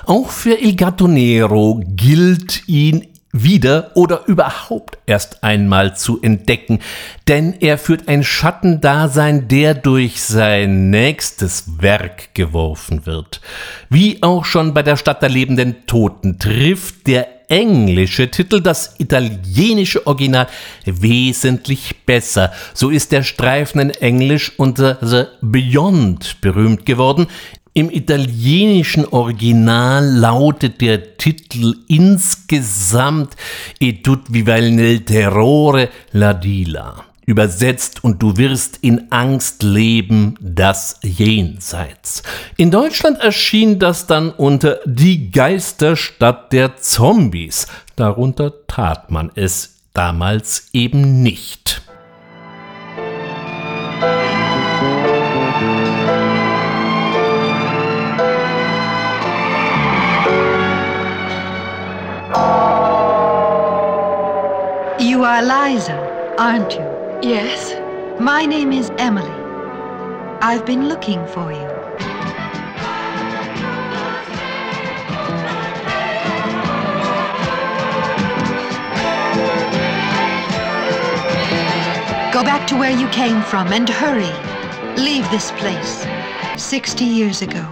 Auch 0.07 0.31
für 0.31 0.55
Il 0.55 0.77
Gattonero 0.77 1.83
gilt 1.85 2.69
ihn 2.69 3.07
wieder 3.33 3.93
oder 3.95 4.27
überhaupt 4.27 4.99
erst 5.07 5.45
einmal 5.45 5.97
zu 5.97 6.21
entdecken, 6.21 6.81
denn 7.29 7.55
er 7.61 7.79
führt 7.79 8.09
ein 8.09 8.25
Schattendasein, 8.25 9.49
der 9.49 9.75
durch 9.75 10.21
sein 10.21 10.91
nächstes 10.91 11.81
Werk 11.81 12.35
geworfen 12.35 13.07
wird. 13.07 13.41
Wie 13.89 14.23
auch 14.23 14.45
schon 14.45 14.75
bei 14.75 14.83
der 14.83 14.97
Stadt 14.97 15.23
der 15.23 15.29
lebenden 15.29 15.87
Toten 15.87 16.39
trifft 16.39 17.07
der 17.07 17.41
englische 17.51 18.31
Titel 18.31 18.61
das 18.61 18.95
italienische 18.99 20.07
Original 20.07 20.47
wesentlich 20.85 22.05
besser. 22.07 22.53
So 22.75 22.91
ist 22.91 23.13
der 23.13 23.25
Streifen 23.25 23.81
in 23.81 23.91
Englisch 23.91 24.53
unter 24.57 24.99
The 25.03 25.25
Beyond 25.43 26.41
berühmt 26.41 26.87
geworden. 26.87 27.27
Im 27.73 27.91
italienischen 27.91 29.05
Original 29.07 30.05
lautet 30.05 30.81
der 30.81 31.17
Titel 31.17 31.77
insgesamt 31.87 33.37
E 33.79 33.93
tut 34.03 34.33
vival 34.33 34.73
nel 34.73 35.01
terrore 35.01 35.89
la 36.13 36.35
dila 36.35 37.05
übersetzt 37.31 38.03
und 38.03 38.21
du 38.21 38.37
wirst 38.37 38.79
in 38.79 39.13
Angst 39.13 39.63
leben, 39.63 40.35
das 40.41 40.99
Jenseits. 41.03 42.25
In 42.57 42.73
Deutschland 42.73 43.21
erschien 43.21 43.79
das 43.79 44.09
dann 44.09 44.31
unter 44.31 44.81
Die 44.85 45.31
Geisterstadt 45.31 46.53
der 46.53 46.77
Zombies. 46.77 47.69
Darunter 47.95 48.67
tat 48.67 49.13
man 49.13 49.31
es 49.37 49.77
damals 49.95 50.71
eben 50.73 51.23
nicht. 51.23 51.83
Are 65.31 65.43
Liza, 65.45 65.97
aren't 66.39 66.73
you? 66.73 66.89
Yes? 67.23 67.61
My 68.21 68.45
name 68.45 68.73
is 68.73 68.91
Emily. 68.99 69.31
I've 70.43 70.67
been 70.67 70.89
looking 70.89 71.25
for 71.29 71.53
you. 71.53 71.69
Go 82.33 82.43
back 82.43 82.67
to 82.67 82.77
where 82.77 82.91
you 82.91 83.07
came 83.11 83.41
from 83.43 83.73
and 83.73 83.89
hurry. 83.89 84.35
Leave 85.01 85.31
this 85.31 85.53
place. 85.53 86.05
Sixty 86.57 87.05
years 87.05 87.41
ago, 87.41 87.65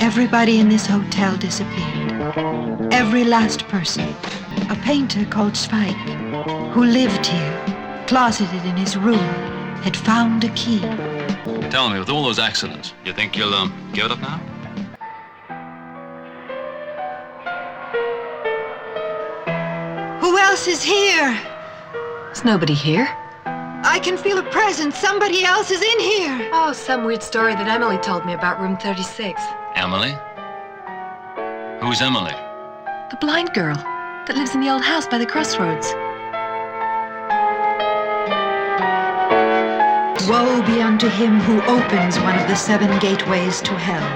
everybody 0.00 0.58
in 0.58 0.68
this 0.68 0.84
hotel 0.84 1.36
disappeared. 1.36 2.92
Every 2.92 3.22
last 3.22 3.68
person. 3.68 4.12
A 4.70 4.76
painter 4.82 5.24
called 5.24 5.56
Spike, 5.56 5.96
who 6.72 6.84
lived 6.84 7.26
here 7.26 8.04
closeted 8.06 8.64
in 8.64 8.76
his 8.76 8.96
room, 8.96 9.18
had 9.82 9.96
found 9.96 10.44
a 10.44 10.48
key. 10.50 10.80
Tell 11.70 11.90
me, 11.90 11.98
with 11.98 12.10
all 12.10 12.24
those 12.24 12.38
accidents, 12.38 12.94
you 13.04 13.12
think 13.12 13.36
you'll 13.36 13.54
um, 13.54 13.72
give 13.92 14.06
it 14.06 14.10
up 14.12 14.20
now? 14.20 14.38
Who 20.20 20.38
else 20.38 20.66
is 20.66 20.82
here? 20.82 21.38
Is 22.32 22.44
nobody 22.44 22.74
here? 22.74 23.08
I 23.46 24.00
can 24.02 24.16
feel 24.16 24.38
a 24.38 24.50
presence. 24.50 24.96
Somebody 24.98 25.44
else 25.44 25.70
is 25.70 25.82
in 25.82 26.00
here. 26.00 26.50
Oh, 26.52 26.72
some 26.72 27.04
weird 27.04 27.22
story 27.22 27.54
that 27.54 27.68
Emily 27.68 27.98
told 27.98 28.24
me 28.24 28.32
about 28.32 28.60
room 28.60 28.76
36. 28.76 29.40
Emily? 29.74 30.14
Who's 31.80 32.00
Emily? 32.00 32.32
The 33.10 33.18
blind 33.20 33.52
girl 33.52 33.76
that 34.26 34.36
lives 34.36 34.54
in 34.54 34.60
the 34.60 34.70
old 34.70 34.82
house 34.82 35.06
by 35.06 35.18
the 35.18 35.26
crossroads. 35.26 35.92
Woe 40.28 40.62
be 40.66 40.80
unto 40.80 41.08
him 41.08 41.38
who 41.40 41.60
opens 41.62 42.18
one 42.20 42.38
of 42.38 42.48
the 42.48 42.54
seven 42.54 42.98
gateways 43.00 43.60
to 43.60 43.74
hell, 43.74 44.08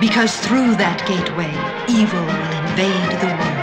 because 0.00 0.36
through 0.36 0.74
that 0.76 0.98
gateway 1.06 1.52
evil 1.88 2.20
will 2.20 2.54
invade 2.68 3.20
the 3.20 3.26
world. 3.26 3.53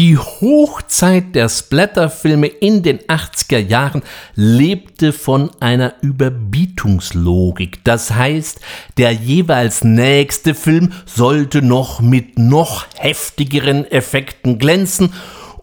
Die 0.00 0.16
Hochzeit 0.16 1.34
der 1.34 1.50
Splatterfilme 1.50 2.46
in 2.46 2.82
den 2.82 3.00
80er 3.00 3.58
Jahren 3.58 4.00
lebte 4.34 5.12
von 5.12 5.50
einer 5.60 5.92
Überbietungslogik. 6.00 7.84
Das 7.84 8.10
heißt, 8.10 8.60
der 8.96 9.12
jeweils 9.12 9.84
nächste 9.84 10.54
Film 10.54 10.92
sollte 11.04 11.60
noch 11.60 12.00
mit 12.00 12.38
noch 12.38 12.86
heftigeren 12.96 13.84
Effekten 13.84 14.58
glänzen 14.58 15.12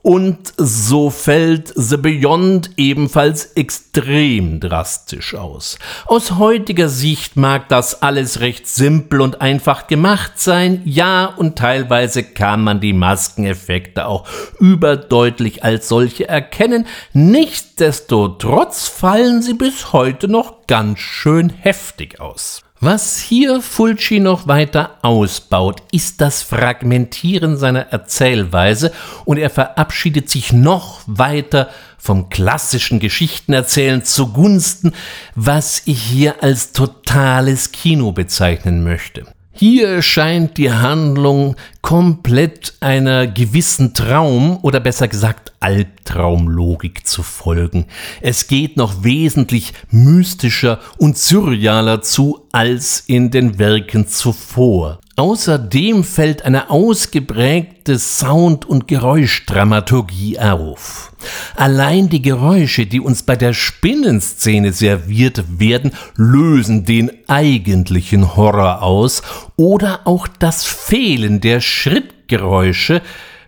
und 0.07 0.53
so 0.55 1.09
fällt 1.09 1.73
The 1.75 1.97
Beyond 1.97 2.69
ebenfalls 2.77 3.43
extrem 3.55 4.61
drastisch 4.61 5.35
aus. 5.35 5.77
Aus 6.05 6.37
heutiger 6.37 6.87
Sicht 6.87 7.35
mag 7.35 7.67
das 7.67 8.01
alles 8.01 8.39
recht 8.39 8.67
simpel 8.67 9.19
und 9.19 9.41
einfach 9.41 9.87
gemacht 9.87 10.39
sein, 10.39 10.81
ja, 10.85 11.25
und 11.25 11.57
teilweise 11.57 12.23
kann 12.23 12.63
man 12.63 12.79
die 12.79 12.93
Maskeneffekte 12.93 14.05
auch 14.05 14.25
überdeutlich 14.61 15.65
als 15.65 15.89
solche 15.89 16.25
erkennen. 16.25 16.87
Nichtsdestotrotz 17.11 18.87
fallen 18.87 19.41
sie 19.41 19.55
bis 19.55 19.91
heute 19.91 20.29
noch 20.29 20.67
ganz 20.67 20.99
schön 20.99 21.49
heftig 21.49 22.21
aus. 22.21 22.63
Was 22.79 23.17
hier 23.17 23.63
Fulci 23.63 24.19
noch 24.19 24.47
weiter 24.47 24.97
ausbaut, 25.01 25.81
ist 25.91 26.21
das 26.21 26.43
Fragmentieren 26.43 27.57
seiner 27.57 27.87
Erzählweise 27.87 28.91
und 29.25 29.37
er 29.37 29.49
verabschiedet 29.49 30.29
sich 30.29 30.53
noch 30.53 31.01
weiter 31.07 31.71
vom 31.97 32.29
klassischen 32.29 32.99
Geschichtenerzählen 32.99 34.03
zugunsten, 34.03 34.93
was 35.33 35.81
ich 35.85 35.99
hier 35.99 36.43
als 36.43 36.71
totales 36.71 37.71
Kino 37.71 38.11
bezeichnen 38.11 38.83
möchte. 38.83 39.25
Hier 39.53 40.03
scheint 40.03 40.59
die 40.59 40.71
Handlung 40.71 41.55
komplett 41.87 42.73
einer 42.81 43.27
gewissen 43.27 43.93
Traum 43.93 44.59
oder 44.61 44.81
besser 44.81 45.07
gesagt 45.07 45.53
Albtraumlogik 45.61 47.07
zu 47.07 47.23
folgen. 47.23 47.85
Es 48.19 48.47
geht 48.47 48.75
noch 48.75 49.05
wesentlich 49.05 49.71
mystischer 49.89 50.81
und 50.97 51.17
surrealer 51.17 52.01
zu 52.01 52.41
als 52.51 53.05
in 53.07 53.31
den 53.31 53.57
Werken 53.57 54.05
zuvor. 54.05 54.99
Außerdem 55.15 56.03
fällt 56.03 56.43
eine 56.43 56.69
ausgeprägte 56.69 57.97
Sound- 57.97 58.65
und 58.65 58.89
Geräuschdramaturgie 58.89 60.39
auf. 60.39 61.13
Allein 61.55 62.09
die 62.09 62.21
Geräusche, 62.21 62.85
die 62.85 62.99
uns 62.99 63.23
bei 63.23 63.37
der 63.37 63.53
Spinnenszene 63.53 64.73
serviert 64.73 65.59
werden, 65.59 65.93
lösen 66.17 66.83
den 66.83 67.11
eigentlichen 67.27 68.35
Horror 68.35 68.83
aus 68.83 69.23
oder 69.57 70.01
auch 70.05 70.27
das 70.27 70.63
Fehlen 70.65 71.41
der 71.41 71.59
Schrittgeräusche, 71.59 73.01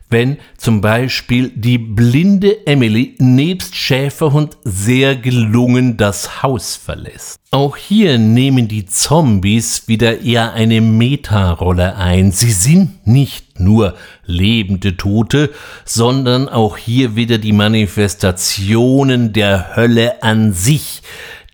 wenn 0.10 0.38
zum 0.58 0.82
Beispiel 0.82 1.52
die 1.54 1.78
blinde 1.78 2.65
Emily 2.65 3.15
nebst 3.19 3.76
Schäferhund 3.76 4.58
sehr 4.63 5.15
gelungen 5.15 5.98
das 5.98 6.41
Haus 6.41 6.76
verlässt. 6.76 7.39
Auch 7.52 7.78
hier 7.78 8.17
nehmen 8.17 8.67
die 8.67 8.88
Zombies 8.88 9.88
wieder 9.88 10.22
eher 10.22 10.54
eine 10.54 10.82
Metarolle 10.82 11.95
ein. 11.95 12.32
Sie 12.32 12.52
sind 12.52 13.06
nicht 13.08 13.60
nur 13.60 13.95
lebende 14.26 14.98
Tote, 14.98 15.52
sondern 15.86 16.50
auch 16.50 16.78
hier 16.78 17.15
wieder 17.15 17.38
die 17.38 17.54
Manifestationen 17.54 19.32
der 19.32 19.76
Hölle 19.76 20.24
an 20.24 20.54
sich 20.54 21.04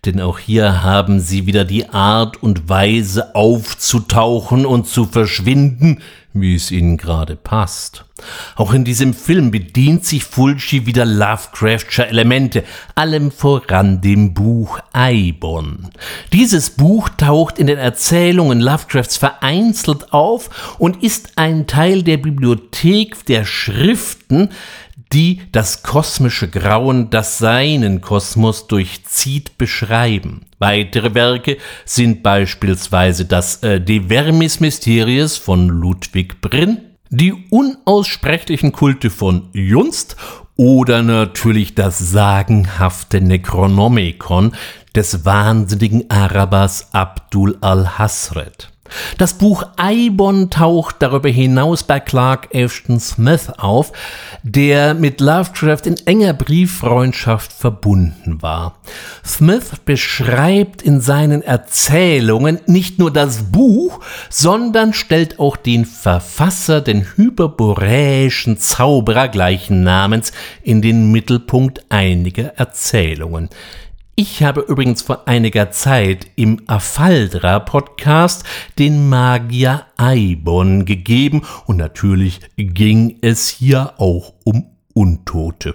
denn 0.04 0.20
auch 0.20 0.38
hier 0.38 0.82
haben 0.82 1.20
sie 1.20 1.46
wieder 1.46 1.64
die 1.64 1.88
Art 1.88 2.42
und 2.42 2.68
Weise 2.68 3.34
aufzutauchen 3.34 4.66
und 4.66 4.86
zu 4.86 5.06
verschwinden, 5.06 6.00
wie 6.40 6.54
es 6.54 6.70
ihnen 6.70 6.96
gerade 6.96 7.36
passt. 7.36 8.04
Auch 8.54 8.72
in 8.72 8.84
diesem 8.84 9.12
Film 9.12 9.50
bedient 9.50 10.04
sich 10.04 10.24
Fulci 10.24 10.86
wieder 10.86 11.04
Lovecraftscher 11.04 12.08
Elemente, 12.08 12.64
allem 12.94 13.30
voran 13.30 14.00
dem 14.00 14.32
Buch 14.32 14.78
Eibon. 14.92 15.90
Dieses 16.32 16.70
Buch 16.70 17.10
taucht 17.10 17.58
in 17.58 17.66
den 17.66 17.78
Erzählungen 17.78 18.60
Lovecrafts 18.60 19.18
vereinzelt 19.18 20.12
auf 20.12 20.76
und 20.78 21.02
ist 21.02 21.32
ein 21.36 21.66
Teil 21.66 22.02
der 22.02 22.16
Bibliothek 22.16 23.26
der 23.26 23.44
Schriften, 23.44 24.50
die 25.12 25.40
das 25.52 25.82
kosmische 25.82 26.48
Grauen, 26.48 27.10
das 27.10 27.38
seinen 27.38 28.00
Kosmos 28.00 28.66
durchzieht, 28.66 29.56
beschreiben. 29.58 30.46
Weitere 30.58 31.14
Werke 31.14 31.58
sind 31.84 32.22
beispielsweise 32.22 33.24
das 33.24 33.62
äh, 33.62 33.80
De 33.80 34.08
Vermis 34.08 34.60
Mysteries 34.60 35.36
von 35.36 35.68
Ludwig 35.68 36.40
Brinn, 36.40 36.80
die 37.10 37.32
unaussprechlichen 37.50 38.72
Kulte 38.72 39.10
von 39.10 39.48
Junst 39.52 40.16
oder 40.56 41.02
natürlich 41.02 41.74
das 41.74 41.98
sagenhafte 41.98 43.20
Necronomicon 43.20 44.54
des 44.94 45.24
wahnsinnigen 45.24 46.10
Arabers 46.10 46.88
Abdul 46.92 47.58
al-Hasred. 47.60 48.72
Das 49.18 49.34
Buch 49.34 49.64
Eibon 49.76 50.50
taucht 50.50 50.96
darüber 51.00 51.28
hinaus 51.28 51.82
bei 51.82 52.00
Clark 52.00 52.54
Ashton 52.54 53.00
Smith 53.00 53.50
auf, 53.56 53.92
der 54.42 54.94
mit 54.94 55.20
Lovecraft 55.20 55.86
in 55.86 55.96
enger 56.06 56.32
Brieffreundschaft 56.34 57.52
verbunden 57.52 58.42
war. 58.42 58.78
Smith 59.24 59.72
beschreibt 59.84 60.82
in 60.82 61.00
seinen 61.00 61.42
Erzählungen 61.42 62.60
nicht 62.66 62.98
nur 62.98 63.12
das 63.12 63.44
Buch, 63.44 64.00
sondern 64.30 64.92
stellt 64.92 65.38
auch 65.38 65.56
den 65.56 65.84
Verfasser, 65.84 66.80
den 66.80 67.06
hyperboräischen 67.16 68.58
Zauberer 68.58 69.28
gleichen 69.28 69.82
Namens, 69.82 70.32
in 70.62 70.82
den 70.82 71.10
Mittelpunkt 71.10 71.84
einiger 71.88 72.54
Erzählungen. 72.56 73.48
Ich 74.18 74.42
habe 74.42 74.62
übrigens 74.62 75.02
vor 75.02 75.28
einiger 75.28 75.70
Zeit 75.72 76.28
im 76.36 76.62
Afaldra 76.68 77.60
Podcast 77.60 78.44
den 78.78 79.10
Magier 79.10 79.84
Eibon 79.98 80.86
gegeben 80.86 81.42
und 81.66 81.76
natürlich 81.76 82.40
ging 82.56 83.18
es 83.20 83.48
hier 83.48 83.92
auch 83.98 84.32
um 84.42 84.70
Untote. 84.94 85.74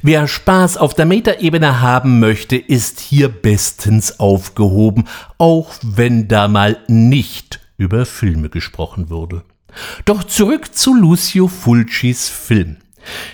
Wer 0.00 0.28
Spaß 0.28 0.76
auf 0.76 0.94
der 0.94 1.06
Metaebene 1.06 1.80
haben 1.80 2.20
möchte, 2.20 2.56
ist 2.56 3.00
hier 3.00 3.28
bestens 3.28 4.20
aufgehoben, 4.20 5.08
auch 5.38 5.72
wenn 5.82 6.28
da 6.28 6.46
mal 6.46 6.78
nicht 6.86 7.58
über 7.78 8.06
Filme 8.06 8.48
gesprochen 8.48 9.10
wurde. 9.10 9.42
Doch 10.04 10.22
zurück 10.22 10.72
zu 10.72 10.94
Lucio 10.94 11.48
Fulcis 11.48 12.28
Film. 12.28 12.76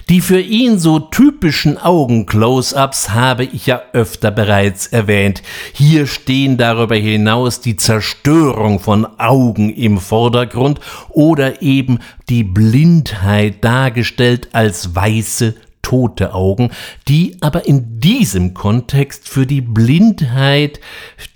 Die 0.08 0.20
für 0.20 0.40
ihn 0.40 0.78
so 0.78 0.98
typischen 0.98 1.78
Augen-Close-ups 1.78 3.10
habe 3.10 3.44
ich 3.44 3.66
ja 3.66 3.82
öfter 3.92 4.30
bereits 4.30 4.86
erwähnt. 4.86 5.42
Hier 5.72 6.06
stehen 6.06 6.56
darüber 6.56 6.96
hinaus 6.96 7.60
die 7.60 7.76
Zerstörung 7.76 8.80
von 8.80 9.06
Augen 9.18 9.70
im 9.70 9.98
Vordergrund 9.98 10.80
oder 11.08 11.62
eben 11.62 11.98
die 12.28 12.44
Blindheit 12.44 13.64
dargestellt 13.64 14.48
als 14.52 14.94
weiße 14.94 15.54
tote 15.82 16.34
Augen, 16.34 16.70
die 17.08 17.36
aber 17.40 17.66
in 17.66 17.98
diesem 17.98 18.52
Kontext 18.52 19.28
für 19.28 19.46
die 19.46 19.62
Blindheit 19.62 20.80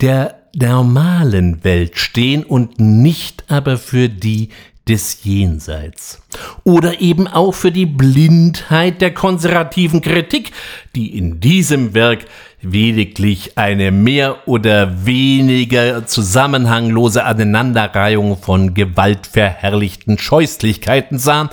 der 0.01 0.43
normalen 0.55 1.65
Welt 1.65 1.99
stehen 1.99 2.45
und 2.45 2.79
nicht 2.79 3.45
aber 3.49 3.79
für 3.79 4.09
die 4.09 4.51
des 4.89 5.25
Jenseits. 5.25 6.21
Oder 6.65 7.01
eben 7.01 7.29
auch 7.29 7.53
für 7.53 7.71
die 7.71 7.87
Blindheit 7.87 9.01
der 9.01 9.15
konservativen 9.15 10.01
Kritik, 10.01 10.53
die 10.95 11.17
in 11.17 11.41
diesem 11.41 11.95
Werk 11.95 12.27
lediglich 12.63 13.59
eine 13.59 13.91
mehr 13.91 14.49
oder 14.49 15.07
weniger 15.07 16.07
zusammenhanglose 16.07 17.25
Aneinanderreihung 17.25 18.37
von 18.39 18.75
gewaltverherrlichten 18.75 20.19
Scheußlichkeiten 20.19 21.19
sahen 21.19 21.51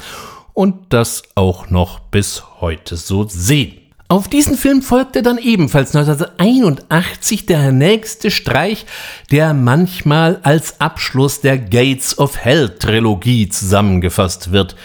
und 0.54 0.76
das 0.90 1.24
auch 1.36 1.70
noch 1.70 2.00
bis 2.00 2.44
heute 2.60 2.98
so 2.98 3.28
sehen. 3.28 3.79
Auf 4.12 4.28
diesen 4.28 4.56
Film 4.56 4.82
folgte 4.82 5.22
dann 5.22 5.38
ebenfalls 5.38 5.96
1981 5.96 7.46
der 7.46 7.72
nächste 7.72 8.32
Streich, 8.32 8.88
der 9.30 9.54
manchmal 9.54 10.40
als 10.42 10.82
Abschluss 10.82 11.42
der 11.42 11.60
Gates 11.60 12.18
of 12.18 12.36
Hell 12.36 12.70
Trilogie 12.70 13.50
zusammengefasst 13.50 14.52
wird. 14.52 14.76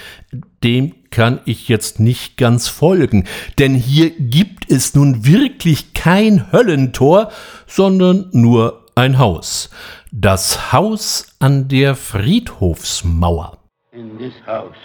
Dem 0.62 0.92
kann 1.08 1.40
ich 1.46 1.68
jetzt 1.68 2.00
nicht 2.00 2.36
ganz 2.36 2.68
folgen, 2.68 3.26
denn 3.58 3.74
hier 3.74 4.10
gibt 4.10 4.70
es 4.70 4.94
nun 4.94 5.24
wirklich 5.24 5.94
kein 5.94 6.52
Höllentor, 6.52 7.32
sondern 7.66 8.28
nur 8.32 8.84
ein 8.94 9.16
Haus. 9.18 9.70
Das 10.12 10.70
Haus 10.70 11.34
an 11.38 11.68
der 11.68 11.96
Friedhofsmauer. 11.96 13.56
In 13.90 14.18
this 14.18 14.34
house, 14.46 14.76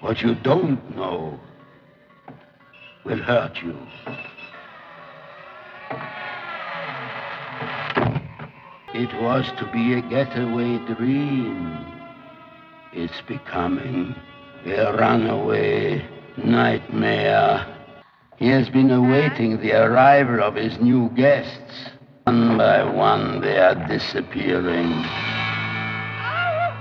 what 0.00 0.18
you 0.18 0.30
don't 0.44 0.78
know 0.94 1.40
will 3.06 3.22
hurt 3.22 3.56
you. 3.62 3.76
It 8.94 9.22
was 9.22 9.46
to 9.58 9.70
be 9.72 9.94
a 9.94 10.02
getaway 10.02 10.78
dream. 10.94 11.86
It's 12.92 13.20
becoming 13.28 14.14
a 14.64 14.92
runaway 14.92 16.04
nightmare. 16.36 17.64
He 18.38 18.48
has 18.48 18.68
been 18.68 18.90
awaiting 18.90 19.60
the 19.60 19.72
arrival 19.72 20.42
of 20.42 20.56
his 20.56 20.78
new 20.80 21.08
guests. 21.10 21.90
One 22.24 22.58
by 22.58 22.82
one, 22.82 23.40
they 23.40 23.58
are 23.58 23.86
disappearing. 23.86 24.90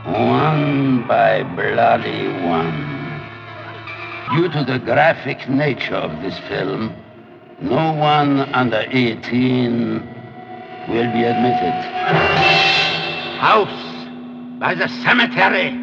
One 0.05 1.07
by 1.07 1.43
bloody 1.43 2.27
one. 2.47 2.94
Due 4.33 4.49
to 4.49 4.63
the 4.65 4.79
graphic 4.79 5.47
nature 5.47 5.95
of 5.95 6.11
this 6.23 6.38
film, 6.49 6.91
no 7.61 7.93
one 7.93 8.39
under 8.55 8.83
18 8.89 10.01
will 10.89 11.11
be 11.13 11.23
admitted. 11.23 11.75
House 13.39 13.69
by 14.59 14.73
the 14.73 14.88
cemetery. 15.03 15.77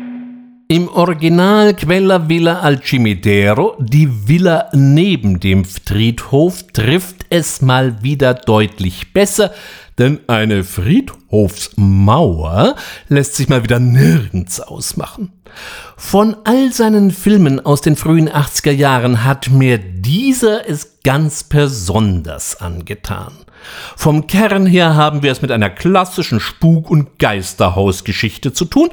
Im 0.66 0.88
Original 0.88 1.76
Quella 1.76 2.28
Villa 2.28 2.62
al 2.62 2.80
Cimitero, 2.82 3.76
die 3.78 4.08
Villa 4.08 4.70
neben 4.72 5.38
dem 5.38 5.64
Friedhof, 5.64 6.64
trifft 6.72 7.26
es 7.30 7.62
mal 7.62 8.02
wieder 8.02 8.34
deutlich 8.34 9.12
besser, 9.12 9.52
denn 9.98 10.20
eine 10.26 10.64
Friedhofsmauer 10.64 12.76
lässt 13.08 13.36
sich 13.36 13.48
mal 13.48 13.62
wieder 13.62 13.78
nirgends 13.78 14.60
ausmachen. 14.60 15.32
Von 15.96 16.36
all 16.44 16.72
seinen 16.72 17.10
Filmen 17.10 17.60
aus 17.60 17.82
den 17.82 17.96
frühen 17.96 18.28
80er 18.28 18.72
Jahren 18.72 19.24
hat 19.24 19.50
mir 19.50 19.78
dieser 19.78 20.68
es 20.68 21.00
ganz 21.04 21.44
besonders 21.44 22.60
angetan. 22.60 23.32
Vom 23.96 24.26
Kern 24.26 24.66
her 24.66 24.94
haben 24.94 25.22
wir 25.22 25.32
es 25.32 25.42
mit 25.42 25.50
einer 25.50 25.70
klassischen 25.70 26.40
Spuk- 26.40 26.90
und 26.90 27.18
Geisterhausgeschichte 27.18 28.52
zu 28.52 28.64
tun. 28.64 28.90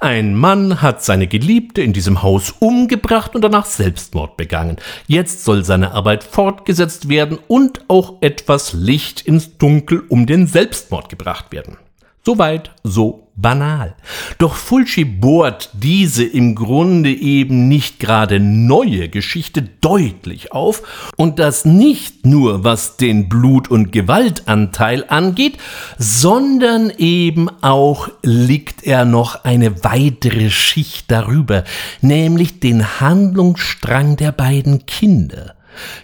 Ein 0.00 0.34
Mann 0.34 0.82
hat 0.82 1.04
seine 1.04 1.28
Geliebte 1.28 1.82
in 1.82 1.92
diesem 1.92 2.22
Haus 2.22 2.54
umgebracht 2.58 3.34
und 3.34 3.42
danach 3.42 3.66
Selbstmord 3.66 4.36
begangen. 4.36 4.76
Jetzt 5.06 5.44
soll 5.44 5.64
seine 5.64 5.92
Arbeit 5.92 6.24
fortgesetzt 6.24 7.08
werden 7.08 7.38
und 7.48 7.82
auch 7.88 8.20
etwas 8.20 8.72
Licht 8.72 9.20
ins 9.20 9.58
Dunkel 9.58 10.02
um 10.08 10.26
den 10.26 10.46
Selbstmord 10.46 11.08
gebracht 11.08 11.52
werden. 11.52 11.76
Soweit, 12.24 12.70
so 12.84 13.26
banal. 13.34 13.96
Doch 14.38 14.54
Fulci 14.54 15.04
bohrt 15.04 15.70
diese 15.72 16.24
im 16.24 16.54
Grunde 16.54 17.10
eben 17.10 17.66
nicht 17.66 17.98
gerade 17.98 18.38
neue 18.38 19.08
Geschichte 19.08 19.62
deutlich 19.80 20.52
auf 20.52 20.82
und 21.16 21.40
das 21.40 21.64
nicht 21.64 22.24
nur 22.24 22.62
was 22.62 22.96
den 22.96 23.28
Blut- 23.28 23.70
und 23.70 23.90
Gewaltanteil 23.90 25.04
angeht, 25.08 25.58
sondern 25.98 26.90
eben 26.96 27.48
auch 27.62 28.08
liegt 28.22 28.84
er 28.84 29.04
noch 29.04 29.44
eine 29.44 29.82
weitere 29.82 30.50
Schicht 30.50 31.10
darüber, 31.10 31.64
nämlich 32.02 32.60
den 32.60 33.00
Handlungsstrang 33.00 34.16
der 34.16 34.30
beiden 34.30 34.86
Kinder. 34.86 35.54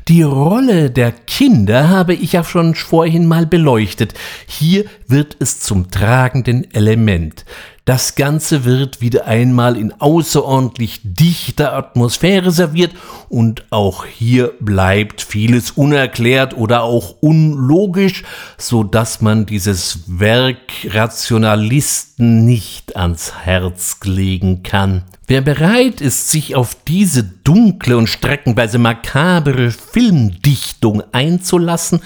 Die 0.08 0.22
Rolle 0.22 0.90
der 0.90 1.12
Kinder 1.12 1.88
habe 1.88 2.14
ich 2.14 2.32
ja 2.32 2.44
schon 2.44 2.74
vorhin 2.74 3.26
mal 3.26 3.46
beleuchtet. 3.46 4.14
Hier 4.46 4.84
wird 5.06 5.36
es 5.40 5.60
zum 5.60 5.90
tragenden 5.90 6.72
Element. 6.72 7.44
Das 7.88 8.16
Ganze 8.16 8.66
wird 8.66 9.00
wieder 9.00 9.24
einmal 9.24 9.74
in 9.74 9.98
außerordentlich 9.98 11.00
dichter 11.04 11.72
Atmosphäre 11.72 12.50
serviert 12.50 12.92
und 13.30 13.64
auch 13.70 14.04
hier 14.04 14.52
bleibt 14.60 15.22
vieles 15.22 15.70
unerklärt 15.70 16.54
oder 16.54 16.82
auch 16.82 17.16
unlogisch, 17.20 18.24
so 18.58 18.84
dass 18.84 19.22
man 19.22 19.46
dieses 19.46 20.00
Werk 20.06 20.58
Rationalisten 20.84 22.44
nicht 22.44 22.94
ans 22.94 23.32
Herz 23.46 23.98
legen 24.04 24.62
kann. 24.62 25.04
Wer 25.28 25.42
bereit 25.42 26.00
ist, 26.00 26.30
sich 26.30 26.56
auf 26.56 26.74
diese 26.86 27.22
dunkle 27.22 27.98
und 27.98 28.06
streckenweise 28.06 28.78
makabere 28.78 29.70
Filmdichtung 29.70 31.02
einzulassen, 31.12 32.00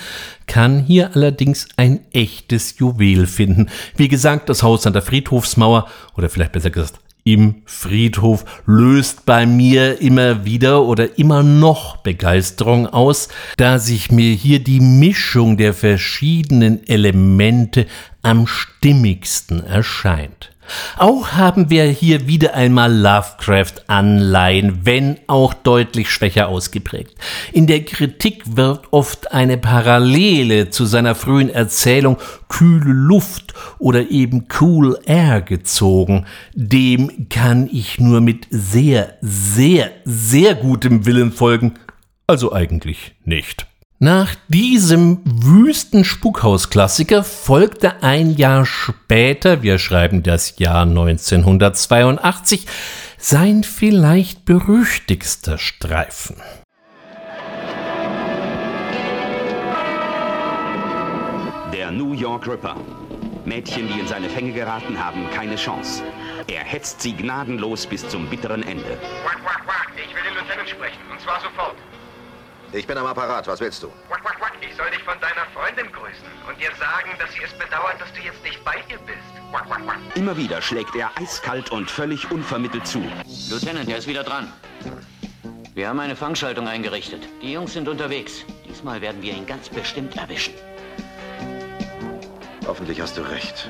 kann 0.49 0.81
hier 0.81 1.15
allerdings 1.15 1.69
ein 1.77 2.01
echtes 2.13 2.81
Juwel 2.81 3.29
finden. 3.29 3.69
Wie 3.97 4.09
gesagt, 4.09 4.49
das 4.49 4.65
Haus 4.65 4.89
an 4.89 4.93
der 4.93 5.03
Friedhofsmauer 5.03 5.87
oder 6.17 6.29
vielleicht 6.29 6.51
besser 6.51 6.71
gesagt 6.71 6.99
im 7.25 7.63
Friedhof 7.67 8.45
löst 8.67 9.27
bei 9.27 9.47
mir 9.47 10.01
immer 10.01 10.45
wieder 10.45 10.83
oder 10.83 11.19
immer 11.19 11.45
noch 11.45 11.99
Begeisterung 11.99 12.89
aus, 12.89 13.29
da 13.57 13.79
sich 13.79 14.11
mir 14.11 14.35
hier 14.35 14.59
die 14.59 14.81
Mischung 14.81 15.57
der 15.57 15.73
verschiedenen 15.73 16.85
Elemente 16.87 17.87
am 18.23 18.49
stimmigsten 18.49 19.63
erscheint. 19.63 20.52
Auch 20.97 21.33
haben 21.33 21.71
wir 21.71 21.85
hier 21.85 22.27
wieder 22.29 22.55
einmal 22.55 22.93
Lovecraft-Anleihen, 22.93 24.81
wenn 24.85 25.19
auch 25.27 25.55
deutlich 25.55 26.11
schwächer 26.11 26.49
ausgeprägt. 26.49 27.15
In 27.53 27.67
der 27.67 27.85
Kritik 27.85 28.57
wird 28.57 28.93
oft 28.93 29.33
eine 29.33 29.59
Parallele 29.59 30.71
zu 30.71 30.85
seiner 30.85 31.15
frühen 31.15 31.51
Erzählung 31.51 32.19
Kühle 32.49 32.93
Luft 32.93 33.55
oder 33.79 34.11
eben 34.11 34.47
Cool 34.61 34.99
Air 35.07 35.41
gezogen. 35.43 36.27
Dem 36.55 37.29
kann 37.29 37.69
ich 37.73 37.99
nur 37.99 38.21
mit 38.21 38.47
sehr, 38.51 39.15
sehr, 39.21 39.91
sehr 40.05 40.55
gutem 40.55 41.07
Willen 41.07 41.33
folgen, 41.33 41.75
also 42.27 42.53
eigentlich 42.53 43.15
nicht. 43.25 43.67
Nach 44.05 44.35
diesem 44.49 45.21
wüsten 45.25 46.05
Spukhausklassiker 46.05 47.23
folgte 47.23 48.03
ein 48.03 48.35
Jahr 48.35 48.67
später, 48.67 49.63
wir 49.63 49.79
schreiben 49.79 50.25
das 50.25 50.59
Jahr 50.59 50.83
1982, 50.83 52.67
sein 53.17 53.63
vielleicht 53.63 54.45
berüchtigster 54.45 55.57
Streifen. 55.57 56.35
Der 61.73 61.93
New 61.93 62.15
York 62.15 62.49
Ripper. 62.49 62.75
Mädchen, 63.45 63.87
die 63.87 64.01
in 64.01 64.09
seine 64.09 64.29
Fänge 64.29 64.51
geraten 64.51 64.99
haben, 64.99 65.31
keine 65.33 65.55
Chance. 65.55 66.03
Er 66.49 66.65
hetzt 66.65 67.01
sie 67.03 67.13
gnadenlos 67.13 67.87
bis 67.87 68.09
zum 68.09 68.29
bitteren 68.29 68.65
Ende. 68.65 68.99
Quack, 69.23 69.41
quack, 69.45 69.65
quack. 69.65 69.93
Ich 69.95 70.13
will 70.13 70.25
den 70.25 70.35
Lieutenant 70.35 70.69
sprechen. 70.69 70.99
Und 71.09 71.21
zwar 71.21 71.41
sofort. 71.41 71.77
Ich 72.75 72.87
bin 72.87 72.97
am 72.97 73.07
Apparat. 73.07 73.47
Was 73.47 73.61
willst 73.61 73.83
du? 73.83 73.89
Quack, 74.09 74.23
quack, 74.23 74.39
quack. 74.39 74.53
Ich 74.63 74.75
soll 74.77 74.91
dich 74.91 75.03
von 75.03 75.21
deiner 75.21 75.45
Freundin 75.53 75.93
grüßen 75.93 76.25
und 76.49 76.59
ihr 76.59 76.75
sagen, 76.77 77.11
dass 77.19 77.31
sie 77.33 77.43
es 77.43 77.53
bedauert, 77.53 78.01
dass 78.01 78.11
du 78.15 78.21
jetzt 78.23 78.43
nicht 78.43 78.65
bei 78.65 78.77
ihr 78.89 78.99
bist. 78.99 79.19
Quack, 79.51 79.67
quack, 79.67 79.85
quack. 79.85 79.99
Immer 80.15 80.35
wieder 80.37 80.63
schlägt 80.63 80.97
er 80.97 81.11
eiskalt 81.19 81.71
und 81.71 81.91
völlig 81.91 82.31
unvermittelt 82.31 82.87
zu. 82.87 83.05
Lieutenant, 83.51 83.91
er 83.91 83.99
ist 83.99 84.09
wieder 84.09 84.25
dran. 84.25 84.51
Wir 85.75 85.89
haben 85.89 86.01
eine 86.01 86.17
Fangschaltung 86.17 86.67
eingerichtet. 86.67 87.29
Die 87.43 87.53
Jungs 87.53 87.75
sind 87.75 87.89
unterwegs. 87.89 88.45
Diesmal 88.67 89.03
werden 89.03 89.21
wir 89.21 89.35
ihn 89.35 89.47
ganz 89.47 89.69
bestimmt 89.69 90.17
erwischen. 90.17 90.55
Hoffentlich 92.67 93.01
hast 93.03 93.19
du 93.19 93.23
recht. 93.23 93.69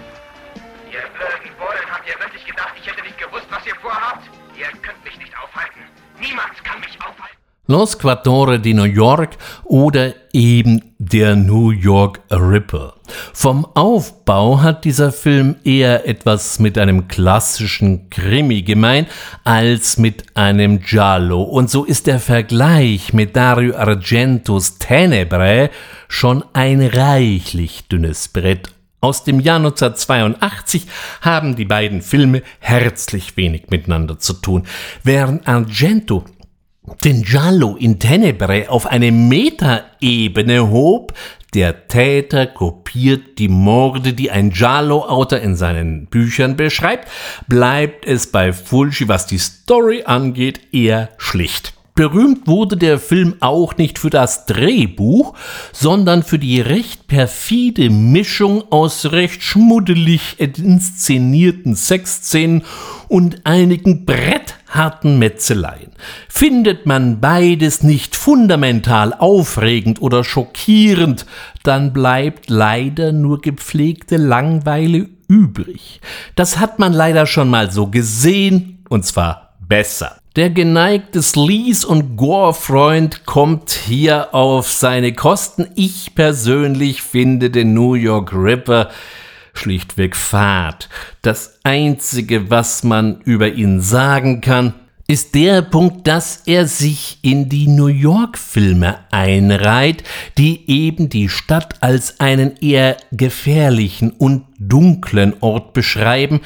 Ihr 0.93 1.01
blöden 1.01 1.57
Bullen, 1.59 1.91
habt 1.91 2.09
ihr 2.09 2.19
wirklich 2.21 2.47
gedacht, 2.47 2.75
ich 2.81 2.87
hätte 2.87 3.03
nicht 3.03 3.19
gewusst, 3.19 3.47
was 3.51 3.67
ihr 3.67 3.75
vorhabt? 3.77 4.29
Ihr 4.57 4.69
könnt 4.81 5.03
mich 5.03 5.19
nicht 5.19 5.37
aufhalten. 5.43 5.81
Niemand 6.21 6.63
kann 6.63 6.79
mich 6.81 6.97
aufhalten. 7.01 7.42
Los 7.73 7.99
Quattore 7.99 8.61
di 8.61 8.75
New 8.75 8.85
York 8.85 9.39
oder 9.65 10.13
eben 10.35 10.93
der 10.99 11.37
New 11.37 11.71
York 11.71 12.21
Ripper. 12.31 12.97
Vom 13.33 13.65
Aufbau 13.65 14.61
hat 14.61 14.85
dieser 14.85 15.11
Film 15.11 15.57
eher 15.65 16.07
etwas 16.07 16.59
mit 16.59 16.77
einem 16.77 17.09
klassischen 17.09 18.11
Krimi 18.11 18.61
gemein 18.61 19.07
als 19.45 19.97
mit 19.97 20.37
einem 20.37 20.81
Giallo. 20.81 21.45
Und 21.45 21.71
so 21.71 21.85
ist 21.85 22.07
der 22.09 22.21
Vergleich 22.21 23.15
mit 23.15 23.37
Dario 23.37 23.75
Argentos 23.75 24.77
Tenebrae 24.77 25.71
schon 26.09 26.45
ein 26.53 26.83
reichlich 26.83 27.89
dünnes 27.89 28.29
Brett. 28.29 28.69
Aus 29.01 29.25
dem 29.25 29.41
Jahr 29.41 29.57
1982 29.57 30.89
haben 31.23 31.57
die 31.57 31.65
beiden 31.65 32.03
Filme 32.03 32.43
herzlich 32.61 33.39
wenig 33.39 33.71
miteinander 33.71 34.19
zu 34.19 34.35
tun. 34.35 34.65
Während 35.03 35.49
Argento 35.49 36.27
den 37.05 37.23
Giallo 37.23 37.77
in 37.77 37.99
Tenebre 37.99 38.69
auf 38.69 38.87
eine 38.87 39.13
Metaebene 39.13 40.71
hob, 40.71 41.15
der 41.55 41.87
Täter 41.87 42.47
kopiert 42.47 43.39
die 43.39 43.49
Morde, 43.49 44.15
die 44.15 44.31
ein 44.31 44.51
Giallo-Autor 44.51 45.41
in 45.41 45.55
seinen 45.55 46.07
Büchern 46.07 46.57
beschreibt, 46.57 47.09
bleibt 47.47 48.07
es 48.07 48.33
bei 48.33 48.53
Fulci, 48.53 49.07
was 49.07 49.27
die 49.27 49.39
Story 49.39 50.05
angeht, 50.07 50.61
eher 50.73 51.11
schlicht. 51.19 51.75
Berühmt 51.95 52.47
wurde 52.47 52.79
der 52.79 52.99
Film 52.99 53.35
auch 53.41 53.77
nicht 53.77 53.99
für 53.99 54.09
das 54.09 54.47
Drehbuch, 54.47 55.35
sondern 55.73 56.23
für 56.23 56.39
die 56.39 56.63
recht 56.63 57.07
perfide 57.07 57.91
Mischung 57.91 58.65
aus 58.73 59.13
recht 59.13 59.43
schmuddelig 59.43 60.37
inszenierten 60.39 61.75
Sexszenen 61.75 62.65
und 63.09 63.45
einigen 63.45 64.07
brettharten 64.73 65.19
Metzeleien. 65.19 65.93
Findet 66.29 66.87
man 66.87 67.21
beides 67.21 67.83
nicht 67.83 68.17
fundamental 68.17 69.13
aufregend 69.15 70.01
oder 70.01 70.25
schockierend, 70.25 71.27
dann 71.63 71.93
bleibt 71.93 72.49
leider 72.49 73.13
nur 73.13 73.41
gepflegte 73.41 74.17
Langweile 74.17 75.09
übrig. 75.29 76.01
Das 76.35 76.59
hat 76.59 76.79
man 76.79 76.93
leider 76.93 77.27
schon 77.27 77.51
mal 77.51 77.71
so 77.71 77.89
gesehen, 77.89 78.85
und 78.89 79.05
zwar 79.05 79.55
besser. 79.61 80.17
Der 80.37 80.49
geneigte 80.49 81.21
Sleaze- 81.21 81.87
und 81.87 82.17
Gore-Freund 82.17 83.27
kommt 83.27 83.71
hier 83.71 84.35
auf 84.35 84.71
seine 84.71 85.13
Kosten. 85.13 85.69
Ich 85.75 86.15
persönlich 86.15 87.03
finde 87.03 87.51
den 87.51 87.75
New 87.75 87.93
York 87.93 88.33
Ripper 88.33 88.89
schlichtweg 89.55 90.17
fad. 90.17 90.89
Das 91.23 91.59
Einzige, 91.63 92.51
was 92.51 92.83
man 92.85 93.21
über 93.23 93.49
ihn 93.49 93.81
sagen 93.81 94.41
kann, 94.41 94.75
ist 95.13 95.35
der 95.35 95.61
Punkt, 95.63 96.07
dass 96.07 96.43
er 96.47 96.67
sich 96.67 97.19
in 97.23 97.49
die 97.49 97.69
New 97.69 97.89
York-Filme 97.89 99.01
einreiht, 99.11 100.05
die 100.39 100.71
eben 100.71 101.09
die 101.09 101.29
Stadt 101.29 101.83
als 101.83 102.19
einen 102.21 102.57
eher 102.63 102.97
gefährlichen 103.11 104.11
und 104.13 104.45
dunklen 104.59 105.35
Ort 105.41 105.75
beschreiben, 105.75 106.41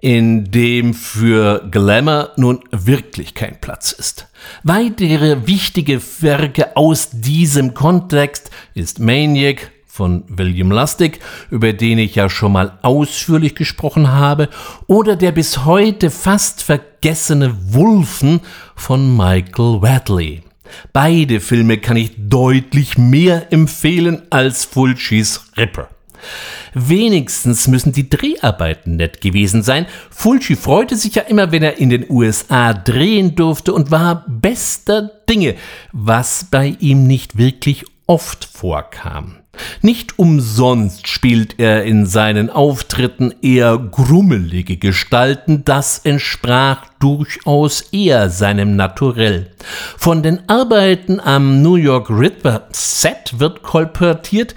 in 0.00 0.50
dem 0.50 0.94
für 0.94 1.68
Glamour 1.70 2.30
nun 2.36 2.60
wirklich 2.70 3.34
kein 3.34 3.60
Platz 3.60 3.92
ist. 3.92 4.28
Weitere 4.62 5.46
wichtige 5.46 6.00
Werke 6.20 6.76
aus 6.76 7.10
diesem 7.12 7.74
Kontext 7.74 8.50
ist 8.74 9.00
Maniac 9.00 9.70
von 9.98 10.22
William 10.28 10.70
Lustig, 10.70 11.18
über 11.50 11.72
den 11.72 11.98
ich 11.98 12.14
ja 12.14 12.30
schon 12.30 12.52
mal 12.52 12.78
ausführlich 12.82 13.56
gesprochen 13.56 14.12
habe, 14.12 14.48
oder 14.86 15.16
der 15.16 15.32
bis 15.32 15.64
heute 15.64 16.10
fast 16.10 16.62
vergessene 16.62 17.52
Wulfen 17.74 18.40
von 18.76 19.16
Michael 19.16 19.82
Wadley. 19.82 20.42
Beide 20.92 21.40
Filme 21.40 21.78
kann 21.78 21.96
ich 21.96 22.12
deutlich 22.16 22.96
mehr 22.96 23.52
empfehlen 23.52 24.22
als 24.30 24.64
Fulcis 24.64 25.46
Ripper. 25.56 25.88
Wenigstens 26.74 27.66
müssen 27.66 27.92
die 27.92 28.08
Dreharbeiten 28.08 28.96
nett 28.96 29.20
gewesen 29.20 29.64
sein. 29.64 29.86
Fulci 30.10 30.54
freute 30.54 30.94
sich 30.94 31.16
ja 31.16 31.22
immer, 31.22 31.50
wenn 31.50 31.64
er 31.64 31.78
in 31.78 31.90
den 31.90 32.06
USA 32.08 32.72
drehen 32.72 33.34
durfte 33.34 33.72
und 33.72 33.90
war 33.90 34.24
bester 34.28 35.10
Dinge, 35.28 35.56
was 35.90 36.46
bei 36.48 36.76
ihm 36.78 37.08
nicht 37.08 37.36
wirklich 37.36 37.84
oft 38.06 38.44
vorkam. 38.44 39.37
Nicht 39.82 40.18
umsonst 40.18 41.08
spielt 41.08 41.58
er 41.58 41.84
in 41.84 42.06
seinen 42.06 42.50
Auftritten 42.50 43.34
eher 43.42 43.78
grummelige 43.78 44.76
Gestalten, 44.76 45.64
das 45.64 45.98
entsprach 45.98 46.86
durchaus 46.98 47.80
eher 47.92 48.30
seinem 48.30 48.76
Naturell. 48.76 49.50
Von 49.96 50.22
den 50.22 50.48
Arbeiten 50.48 51.20
am 51.20 51.62
New 51.62 51.76
York 51.76 52.10
River 52.10 52.68
Set 52.72 53.38
wird 53.38 53.62
kolportiert, 53.62 54.54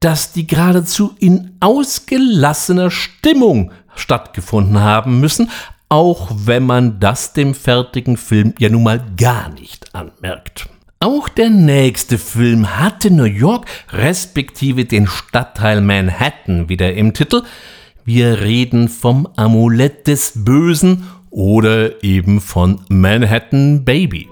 dass 0.00 0.32
die 0.32 0.46
geradezu 0.46 1.14
in 1.18 1.56
ausgelassener 1.60 2.90
Stimmung 2.90 3.72
stattgefunden 3.94 4.80
haben 4.80 5.20
müssen, 5.20 5.50
auch 5.88 6.30
wenn 6.34 6.64
man 6.64 7.00
das 7.00 7.32
dem 7.32 7.54
fertigen 7.54 8.16
Film 8.16 8.54
ja 8.58 8.68
nun 8.68 8.82
mal 8.82 9.02
gar 9.16 9.48
nicht 9.48 9.94
anmerkt. 9.94 10.68
Auch 11.00 11.28
der 11.28 11.48
nächste 11.48 12.18
Film 12.18 12.76
hatte 12.76 13.12
New 13.12 13.22
York 13.22 13.66
respektive 13.92 14.84
den 14.84 15.06
Stadtteil 15.06 15.80
Manhattan 15.80 16.68
wieder 16.68 16.92
im 16.94 17.14
Titel. 17.14 17.42
Wir 18.04 18.40
reden 18.40 18.88
vom 18.88 19.28
Amulett 19.36 20.08
des 20.08 20.44
Bösen 20.44 21.08
oder 21.30 22.02
eben 22.02 22.40
von 22.40 22.80
Manhattan 22.88 23.84
Baby. 23.84 24.28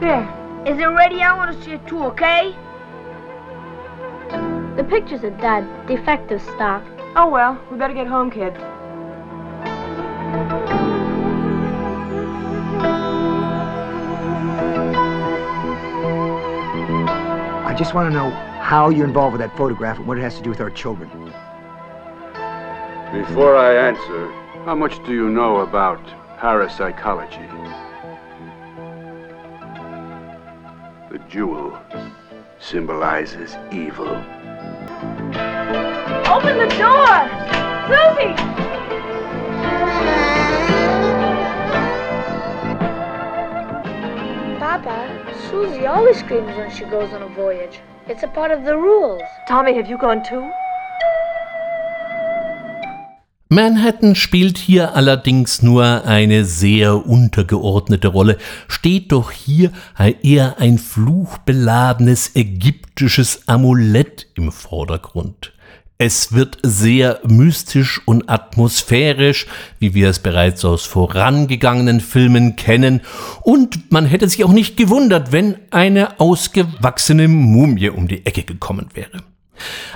There. 0.00 0.28
Is 0.66 0.78
it 0.78 0.88
ready? 0.88 1.22
I 1.22 1.32
want 1.34 1.56
to 1.56 1.64
see 1.64 1.76
it 1.76 1.86
too, 1.86 2.04
okay? 2.04 2.54
The 4.76 4.84
picture's 4.84 5.24
a 5.24 5.30
dud. 5.30 5.64
Defective 5.88 6.42
stock. 6.56 6.82
Oh, 7.16 7.30
well, 7.30 7.56
we 7.70 7.78
better 7.78 7.94
get 7.94 8.06
home, 8.06 8.30
kids. 8.30 8.58
I 17.74 17.76
just 17.76 17.92
want 17.92 18.08
to 18.08 18.14
know 18.16 18.30
how 18.30 18.88
you're 18.90 19.04
involved 19.04 19.32
with 19.32 19.40
that 19.40 19.56
photograph 19.56 19.98
and 19.98 20.06
what 20.06 20.16
it 20.16 20.20
has 20.20 20.36
to 20.36 20.42
do 20.42 20.48
with 20.48 20.60
our 20.60 20.70
children. 20.70 21.10
Before 23.12 23.56
I 23.56 23.74
answer, 23.74 24.30
how 24.64 24.76
much 24.76 25.04
do 25.04 25.12
you 25.12 25.28
know 25.28 25.56
about 25.56 26.00
parapsychology? 26.38 27.48
The 31.10 31.18
jewel 31.28 31.76
symbolizes 32.60 33.56
evil. 33.72 34.06
Open 36.30 36.56
the 36.56 36.70
door! 36.78 37.26
Susie! 37.88 38.34
Papa, 44.60 45.23
Susie 45.54 45.86
always 45.86 46.18
screams 46.18 46.56
when 46.56 46.68
she 46.68 46.84
goes 46.84 47.12
on 47.12 47.22
a 47.22 47.28
voyage. 47.28 47.78
It's 48.08 48.24
a 48.24 48.26
part 48.26 48.50
of 48.50 48.64
the 48.64 48.76
rules. 48.76 49.22
Tommy, 49.46 49.72
have 49.76 49.88
you 49.88 49.96
gone 49.96 50.20
too? 50.24 50.50
Manhattan 53.50 54.16
spielt 54.16 54.58
hier 54.58 54.96
allerdings 54.96 55.62
nur 55.62 56.06
eine 56.06 56.44
sehr 56.44 57.06
untergeordnete 57.06 58.08
Rolle, 58.08 58.38
steht 58.66 59.12
doch 59.12 59.30
hier 59.30 59.70
eher 60.22 60.56
ein 60.58 60.78
fluchbeladenes 60.78 62.34
ägyptisches 62.34 63.46
Amulett 63.46 64.26
im 64.34 64.50
Vordergrund. 64.50 65.52
Es 65.96 66.32
wird 66.32 66.58
sehr 66.64 67.20
mystisch 67.22 68.00
und 68.04 68.28
atmosphärisch, 68.28 69.46
wie 69.78 69.94
wir 69.94 70.10
es 70.10 70.18
bereits 70.18 70.64
aus 70.64 70.84
vorangegangenen 70.84 72.00
Filmen 72.00 72.56
kennen, 72.56 73.00
und 73.42 73.92
man 73.92 74.04
hätte 74.04 74.28
sich 74.28 74.42
auch 74.42 74.52
nicht 74.52 74.76
gewundert, 74.76 75.30
wenn 75.30 75.54
eine 75.70 76.18
ausgewachsene 76.18 77.28
Mumie 77.28 77.90
um 77.90 78.08
die 78.08 78.26
Ecke 78.26 78.42
gekommen 78.42 78.88
wäre. 78.94 79.22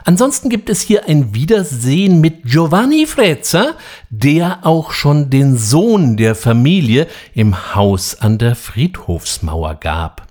Ansonsten 0.04 0.50
gibt 0.50 0.70
es 0.70 0.82
hier 0.82 1.08
ein 1.08 1.34
Wiedersehen 1.34 2.20
mit 2.20 2.44
Giovanni 2.44 3.06
Frezza, 3.06 3.74
der 4.08 4.60
auch 4.64 4.92
schon 4.92 5.30
den 5.30 5.56
Sohn 5.56 6.16
der 6.16 6.36
Familie 6.36 7.08
im 7.34 7.74
Haus 7.74 8.20
an 8.20 8.38
der 8.38 8.54
Friedhofsmauer 8.54 9.74
gab. 9.74 10.27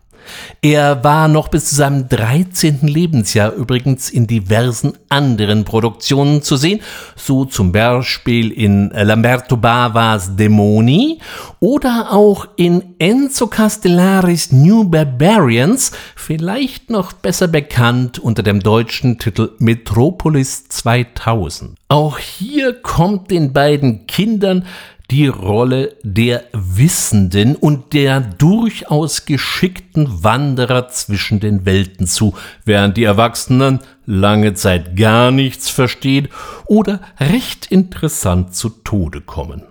Er 0.62 1.04
war 1.04 1.28
noch 1.28 1.48
bis 1.48 1.70
zu 1.70 1.76
seinem 1.76 2.10
13. 2.10 2.80
Lebensjahr 2.88 3.54
übrigens 3.54 4.10
in 4.10 4.28
diversen 4.28 4.94
anderen 5.10 5.66
Produktionen 5.66 6.42
zu 6.42 6.58
sehen, 6.58 6.82
so 7.16 7.46
zum 7.46 7.72
Beispiel 7.72 8.52
in 8.52 8.90
Lamberto 8.90 9.58
Bavas 9.58 10.36
Demoni 10.36 11.20
oder 11.60 12.12
auch 12.12 12.48
in 12.56 12.96
Enzo 13.00 13.48
Castellaris 13.48 14.52
New 14.52 14.84
Barbarians, 14.84 15.92
vielleicht 16.16 16.90
noch 16.90 17.14
besser 17.14 17.48
bekannt 17.48 18.20
unter 18.20 18.44
dem 18.44 18.60
deutschen 18.60 19.20
Titel 19.20 19.52
Metropolis 19.60 20.68
2000. 20.70 21.78
Auch 21.90 22.18
hier 22.18 22.74
kommt 22.74 23.32
den 23.32 23.54
beiden 23.54 24.08
Kindern 24.08 24.66
die 25.10 25.28
Rolle 25.28 25.96
der 26.04 26.44
Wissenden 26.52 27.56
und 27.56 27.94
der 27.94 28.20
durchaus 28.20 29.26
geschickten 29.26 30.24
Wanderer 30.24 30.90
zwischen 30.90 31.40
den 31.40 31.66
Welten 31.66 32.08
zu, 32.08 32.34
während 32.66 32.98
die 32.98 33.06
Erwachsenen 33.06 33.80
lange 34.06 34.54
Zeit 34.54 34.98
gar 34.98 35.32
nichts 35.32 35.70
verstehen 35.70 36.28
oder 36.66 37.00
recht 37.20 37.68
interessant 37.68 38.54
zu 38.54 38.70
Tode 38.70 39.22
kommen. 39.22 39.64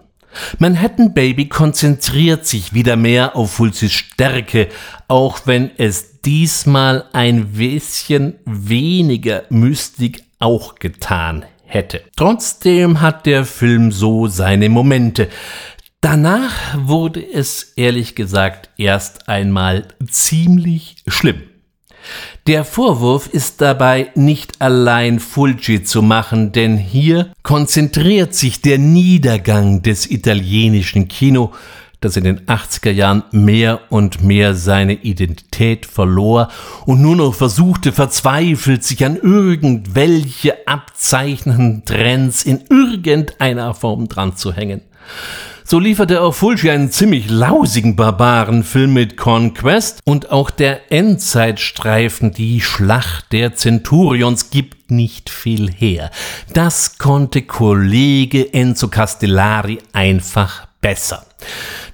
Manhattan 0.59 1.15
Baby 1.15 1.49
konzentriert 1.49 2.47
sich 2.47 2.75
wieder 2.75 2.97
mehr 2.97 3.37
auf 3.37 3.53
Fulcis 3.53 3.93
Stärke, 3.93 4.69
auch 5.09 5.41
wenn 5.47 5.71
es 5.79 6.21
diesmal 6.23 7.05
ein 7.13 7.53
bisschen 7.53 8.35
weniger 8.45 9.45
Mystik 9.49 10.25
auch 10.39 10.75
getan 10.77 11.45
hätte. 11.67 12.03
Trotzdem 12.17 13.01
hat 13.01 13.27
der 13.27 13.45
Film 13.45 13.93
so 13.93 14.27
seine 14.27 14.69
Momente. 14.69 15.29
Danach 16.01 16.55
wurde 16.77 17.25
es 17.25 17.73
ehrlich 17.77 18.15
gesagt 18.15 18.71
erst 18.79 19.29
einmal 19.29 19.89
ziemlich 20.09 20.97
schlimm. 21.07 21.43
Der 22.47 22.65
Vorwurf 22.65 23.27
ist 23.27 23.61
dabei 23.61 24.13
nicht 24.15 24.61
allein 24.61 25.19
Fulci 25.19 25.83
zu 25.83 26.03
machen, 26.03 26.53
denn 26.53 26.77
hier 26.77 27.33
konzentriert 27.43 28.35
sich 28.35 28.63
der 28.63 28.79
Niedergang 28.79 29.83
des 29.83 30.09
italienischen 30.09 31.09
Kino 31.09 31.53
das 32.01 32.17
in 32.17 32.25
den 32.25 32.41
80er 32.47 32.91
Jahren 32.91 33.25
mehr 33.33 33.81
und 33.91 34.23
mehr 34.23 34.55
seine 34.55 34.95
Identität 34.95 35.87
verlor 35.87 36.49
und 36.85 37.01
nur 37.01 37.17
noch 37.17 37.35
versuchte 37.35 37.93
verzweifelt 37.93 38.85
sich 38.85 39.05
an 39.05 39.17
irgendwelche 39.17 40.67
abzeichnenden 40.67 41.85
Trends 41.85 42.45
in 42.45 42.65
irgendeiner 42.69 43.75
Form 43.75 44.09
dran 44.09 44.37
zu 44.37 44.53
hängen. 44.53 44.83
So 45.69 45.81
lieferte 45.81 46.21
auch 46.21 46.33
Fulci 46.33 46.71
einen 46.71 46.93
ziemlich 46.93 47.29
lausigen 47.29 47.97
Barbarenfilm 47.97 48.93
mit 48.93 49.17
Conquest 49.17 49.99
und 50.05 50.31
auch 50.31 50.51
der 50.51 50.93
Endzeitstreifen 50.93 52.31
Die 52.31 52.61
Schlacht 52.61 53.33
der 53.33 53.57
Centurions 53.57 54.51
gibt 54.51 54.93
nicht 54.93 55.29
viel 55.29 55.69
her. 55.69 56.13
Das 56.53 56.99
konnte 56.99 57.43
Kollege 57.43 58.55
Enzo 58.55 58.87
Castellari 58.87 59.79
einfach 59.93 60.69
besser. 60.81 61.27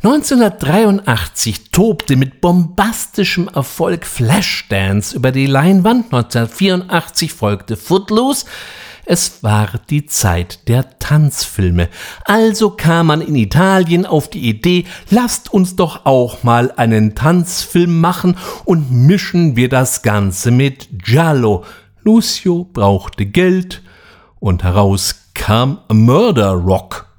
1983 0.02 1.70
tobte 1.70 2.16
mit 2.16 2.40
bombastischem 2.40 3.48
Erfolg 3.48 4.06
Flashdance 4.06 5.16
über 5.16 5.32
die 5.32 5.46
Leinwand, 5.46 6.06
1984 6.12 7.32
folgte 7.32 7.76
Footloose, 7.76 8.46
es 9.04 9.42
war 9.42 9.68
die 9.90 10.06
Zeit 10.06 10.68
der 10.68 10.98
Tanzfilme. 10.98 11.88
Also 12.24 12.70
kam 12.70 13.08
man 13.08 13.20
in 13.20 13.34
Italien 13.34 14.06
auf 14.06 14.30
die 14.30 14.48
Idee, 14.48 14.86
lasst 15.10 15.52
uns 15.52 15.74
doch 15.74 16.06
auch 16.06 16.44
mal 16.44 16.72
einen 16.76 17.14
Tanzfilm 17.14 18.00
machen 18.00 18.36
und 18.64 18.92
mischen 18.92 19.56
wir 19.56 19.68
das 19.68 20.02
Ganze 20.02 20.52
mit 20.52 20.88
Giallo. 21.02 21.64
Lucio 22.02 22.68
brauchte 22.72 23.26
Geld 23.26 23.82
und 24.38 24.62
heraus 24.62 25.30
kam 25.34 25.78
Murder 25.88 26.52
Rock. 26.52 27.11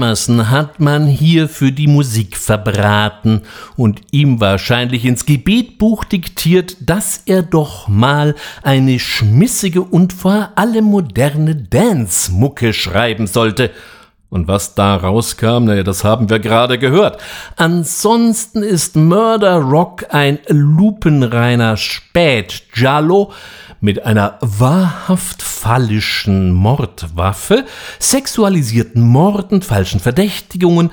Emerson 0.00 0.48
hat 0.48 0.80
man 0.80 1.06
hier 1.06 1.46
für 1.46 1.72
die 1.72 1.86
Musik 1.86 2.38
verbraten 2.38 3.42
und 3.76 4.00
ihm 4.12 4.40
wahrscheinlich 4.40 5.04
ins 5.04 5.26
Gebetbuch 5.26 6.04
diktiert, 6.04 6.78
dass 6.80 7.22
er 7.26 7.42
doch 7.42 7.86
mal 7.86 8.34
eine 8.62 8.98
schmissige 8.98 9.82
und 9.82 10.14
vor 10.14 10.52
allem 10.56 10.86
moderne 10.86 11.54
Dance-Mucke 11.54 12.72
schreiben 12.72 13.26
sollte. 13.26 13.72
Und 14.30 14.46
was 14.46 14.76
da 14.76 14.94
rauskam, 14.96 15.64
naja, 15.64 15.82
das 15.82 16.04
haben 16.04 16.30
wir 16.30 16.38
gerade 16.38 16.78
gehört. 16.78 17.20
Ansonsten 17.56 18.62
ist 18.62 18.94
Murder 18.96 19.56
Rock 19.56 20.06
ein 20.10 20.38
lupenreiner 20.48 21.76
Spät-Giallo, 21.76 23.32
mit 23.80 24.04
einer 24.04 24.38
wahrhaft 24.40 25.42
phallischen 25.42 26.52
Mordwaffe, 26.52 27.64
sexualisierten 27.98 29.02
Morden, 29.02 29.62
falschen 29.62 30.00
Verdächtigungen 30.00 30.90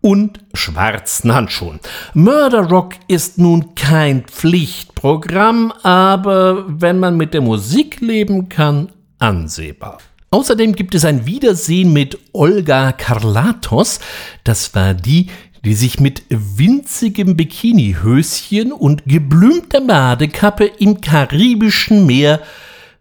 und 0.00 0.38
schwarzen 0.54 1.34
Handschuhen. 1.34 1.80
Murder 2.14 2.68
Rock 2.68 2.94
ist 3.08 3.38
nun 3.38 3.74
kein 3.74 4.22
Pflichtprogramm, 4.24 5.72
aber 5.82 6.64
wenn 6.68 7.00
man 7.00 7.16
mit 7.16 7.34
der 7.34 7.40
Musik 7.40 8.00
leben 8.00 8.48
kann, 8.48 8.92
ansehbar. 9.18 9.98
Außerdem 10.30 10.74
gibt 10.74 10.94
es 10.94 11.06
ein 11.06 11.24
Wiedersehen 11.26 11.92
mit 11.92 12.18
Olga 12.32 12.92
Karlatos. 12.92 13.98
Das 14.44 14.74
war 14.74 14.92
die, 14.92 15.28
die 15.64 15.74
sich 15.74 16.00
mit 16.00 16.22
winzigem 16.28 17.34
Bikinihöschen 17.36 18.72
und 18.72 19.04
geblümter 19.06 19.80
Badekappe 19.80 20.66
im 20.66 21.00
karibischen 21.00 22.04
Meer 22.04 22.42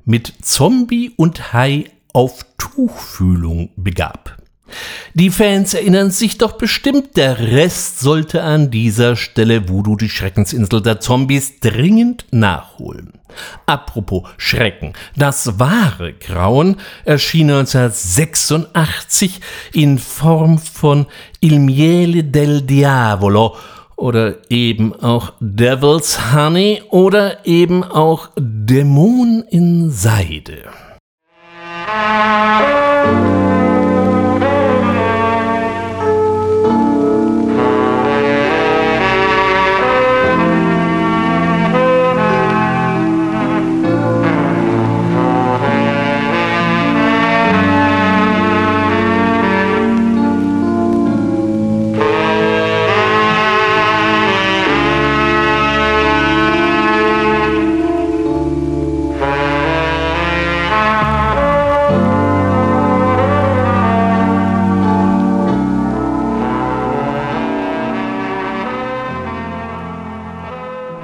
mit 0.05 0.33
Zombie 0.41 1.11
und 1.17 1.51
Hai 1.51 1.91
auf 2.13 2.45
Tuchfühlung 2.57 3.69
begab. 3.75 4.37
Die 5.13 5.29
Fans 5.29 5.73
erinnern 5.73 6.11
sich 6.11 6.37
doch 6.37 6.53
bestimmt, 6.53 7.17
der 7.17 7.39
Rest 7.39 7.99
sollte 7.99 8.43
an 8.43 8.69
dieser 8.71 9.15
Stelle 9.15 9.67
Voodoo 9.69 9.95
die 9.95 10.09
Schreckensinsel 10.09 10.81
der 10.81 10.99
Zombies 10.99 11.59
dringend 11.59 12.25
nachholen. 12.31 13.13
Apropos 13.65 14.23
Schrecken, 14.37 14.93
das 15.15 15.59
wahre 15.59 16.13
Grauen 16.13 16.77
erschien 17.05 17.51
1986 17.51 19.41
in 19.73 19.97
Form 19.97 20.57
von 20.57 21.07
Il 21.39 21.59
Miele 21.59 22.23
del 22.23 22.61
Diavolo 22.61 23.55
oder 23.95 24.35
eben 24.49 24.93
auch 24.93 25.33
Devil's 25.39 26.33
Honey 26.33 26.83
oder 26.89 27.45
eben 27.45 27.83
auch 27.83 28.29
Dämon 28.37 29.43
in 29.49 29.91
Seide. 29.91 30.69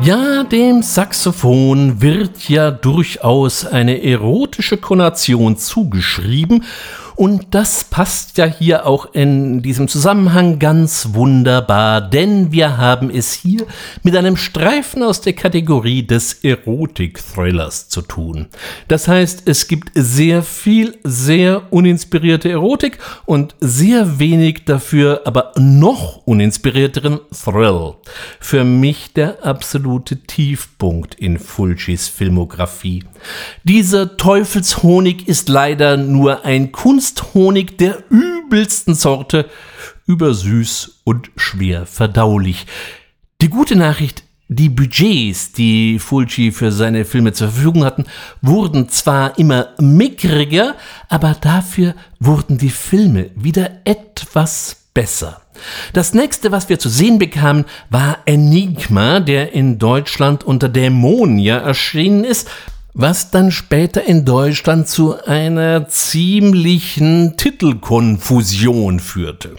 Ja, 0.06 0.44
dem 0.44 0.82
Saxophon 0.82 2.02
wird 2.02 2.50
ja 2.50 2.72
durchaus 2.72 3.66
eine 3.66 4.04
erotische 4.04 4.76
Konation 4.76 5.56
zugeschrieben 5.56 6.66
und 7.16 7.48
das 7.52 7.84
passt 7.84 8.38
ja 8.38 8.46
hier 8.46 8.86
auch 8.86 9.14
in 9.14 9.62
diesem 9.62 9.88
Zusammenhang 9.88 10.60
ganz 10.60 11.10
wunderbar, 11.14 12.02
denn 12.02 12.52
wir 12.52 12.78
haben 12.78 13.10
es 13.10 13.34
hier 13.34 13.66
mit 14.02 14.16
einem 14.16 14.38
Streifen 14.38 15.04
aus 15.04 15.22
der 15.22 15.34
Kategorie 15.34 16.04
des 16.06 16.44
Erotik-Thrillers 16.44 17.90
zu 17.90 18.02
tun. 18.02 18.48
Das 18.88 19.08
heißt, 19.08 19.44
es 19.46 19.68
gibt 19.68 19.92
sehr 19.94 20.44
viel, 20.44 20.98
sehr 21.04 21.72
uninspirierte 21.72 22.50
Erotik 22.50 23.00
und 23.26 23.56
sehr 23.60 24.20
wenig 24.20 24.66
dafür, 24.66 25.22
aber 25.26 25.52
noch 25.58 26.26
uninspirierteren 26.26 27.20
Thrill. 27.32 27.94
Für 28.40 28.64
mich 28.64 29.14
der 29.14 29.46
absolute 29.46 30.18
Tiefpunkt 30.24 31.16
in 31.16 31.40
Fulcis 31.40 32.08
Filmografie. 32.08 33.04
Dieser 33.64 34.18
Teufelshonig 34.18 35.28
ist 35.28 35.50
leider 35.50 35.98
nur 35.98 36.46
ein 36.46 36.72
Kunsthonig 37.04 37.78
der 37.78 38.02
übelsten 38.10 38.96
Sorte, 38.96 39.50
übersüß 40.08 41.02
und 41.04 41.32
schwer 41.36 41.86
verdaulich. 41.86 42.66
Die 43.42 43.50
gute 43.50 43.76
Nachricht, 43.76 44.24
Die 44.48 44.70
Budgets, 44.70 45.52
die 45.52 46.00
Fulci 46.00 46.52
für 46.52 46.72
seine 46.72 47.04
Filme 47.04 47.34
zur 47.34 47.50
Verfügung 47.50 47.84
hatten, 47.84 48.06
wurden 48.42 48.88
zwar 48.88 49.38
immer 49.38 49.70
mickriger, 49.80 50.76
aber 51.10 51.36
dafür 51.40 51.96
wurden 52.20 52.58
die 52.58 52.70
Filme 52.70 53.32
wieder 53.36 53.82
etwas 53.84 54.84
besser. 54.94 55.42
Das 55.94 56.14
nächste, 56.14 56.52
was 56.52 56.70
wir 56.70 56.80
zu 56.80 56.88
sehen 56.88 57.20
bekamen, 57.20 57.66
war 57.90 58.20
Enigma, 58.26 59.20
der 59.20 59.54
in 59.54 59.80
Deutschland 59.80 60.44
unter 60.44 60.70
Dämonia 60.70 61.58
erschienen 61.58 62.24
ist, 62.24 62.50
was 62.94 63.32
dann 63.32 63.52
später 63.52 64.04
in 64.04 64.26
Deutschland 64.26 64.88
zu 64.88 65.24
einer 65.26 65.88
ziemlichen 65.88 67.36
Titelkonfusion 67.38 69.00
führte. 69.00 69.56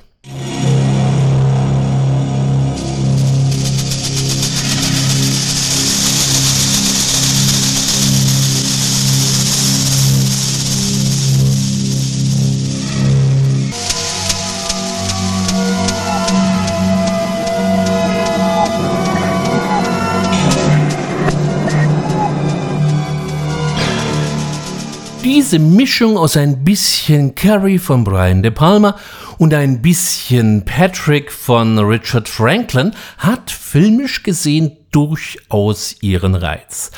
Diese 25.45 25.59
Mischung 25.59 26.17
aus 26.17 26.39
ein 26.39 26.65
bisschen 26.65 27.35
Carrie 27.35 27.79
von 27.79 28.03
Brian 28.03 28.43
De 28.43 28.51
Palma 28.51 28.97
und 29.37 29.53
ein 29.53 29.83
bisschen 29.83 30.65
Patrick 30.65 31.31
von 31.31 31.79
Richard 31.79 32.31
Franklin 32.31 32.93
hat 33.19 33.51
filmisch 33.51 34.23
gesehen 34.23 34.79
durchaus 34.91 35.97
ihren 36.01 36.35
Reiz. 36.35 36.93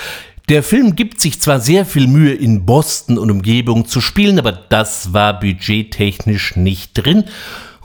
Der 0.48 0.62
Film 0.62 0.94
gibt 0.94 1.20
sich 1.20 1.40
zwar 1.40 1.58
sehr 1.58 1.84
viel 1.84 2.06
Mühe, 2.06 2.34
in 2.34 2.64
Boston 2.64 3.18
und 3.18 3.32
Umgebung 3.32 3.88
zu 3.88 4.00
spielen, 4.00 4.38
aber 4.38 4.52
das 4.52 5.12
war 5.12 5.40
budgettechnisch 5.40 6.54
nicht 6.54 6.92
drin. 6.94 7.24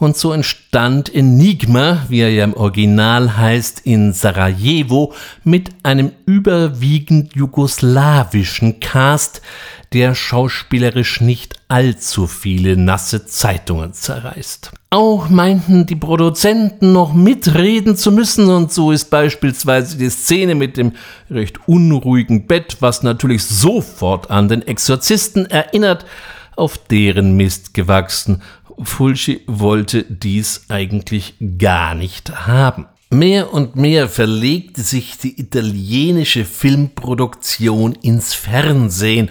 Und 0.01 0.17
so 0.17 0.31
entstand 0.31 1.13
Enigma, 1.13 2.07
wie 2.09 2.21
er 2.21 2.31
ja 2.31 2.43
im 2.43 2.55
Original 2.55 3.37
heißt, 3.37 3.81
in 3.81 4.13
Sarajevo 4.13 5.13
mit 5.43 5.69
einem 5.83 6.11
überwiegend 6.25 7.35
jugoslawischen 7.35 8.79
Cast, 8.79 9.43
der 9.93 10.15
schauspielerisch 10.15 11.21
nicht 11.21 11.61
allzu 11.67 12.25
viele 12.25 12.77
nasse 12.77 13.27
Zeitungen 13.27 13.93
zerreißt. 13.93 14.71
Auch 14.89 15.29
meinten 15.29 15.85
die 15.85 15.95
Produzenten 15.95 16.93
noch 16.93 17.13
mitreden 17.13 17.95
zu 17.95 18.11
müssen 18.11 18.49
und 18.49 18.73
so 18.73 18.91
ist 18.91 19.11
beispielsweise 19.11 19.99
die 19.99 20.09
Szene 20.09 20.55
mit 20.55 20.77
dem 20.77 20.93
recht 21.29 21.67
unruhigen 21.67 22.47
Bett, 22.47 22.77
was 22.79 23.03
natürlich 23.03 23.43
sofort 23.43 24.31
an 24.31 24.47
den 24.47 24.63
Exorzisten 24.63 25.45
erinnert, 25.45 26.07
auf 26.55 26.77
deren 26.77 27.35
Mist 27.37 27.73
gewachsen. 27.73 28.41
Fulci 28.83 29.41
wollte 29.47 30.03
dies 30.03 30.65
eigentlich 30.69 31.35
gar 31.57 31.95
nicht 31.95 32.47
haben. 32.47 32.87
Mehr 33.13 33.53
und 33.53 33.75
mehr 33.75 34.07
verlegte 34.07 34.81
sich 34.83 35.17
die 35.17 35.37
italienische 35.37 36.45
Filmproduktion 36.45 37.91
ins 38.01 38.33
Fernsehen 38.33 39.29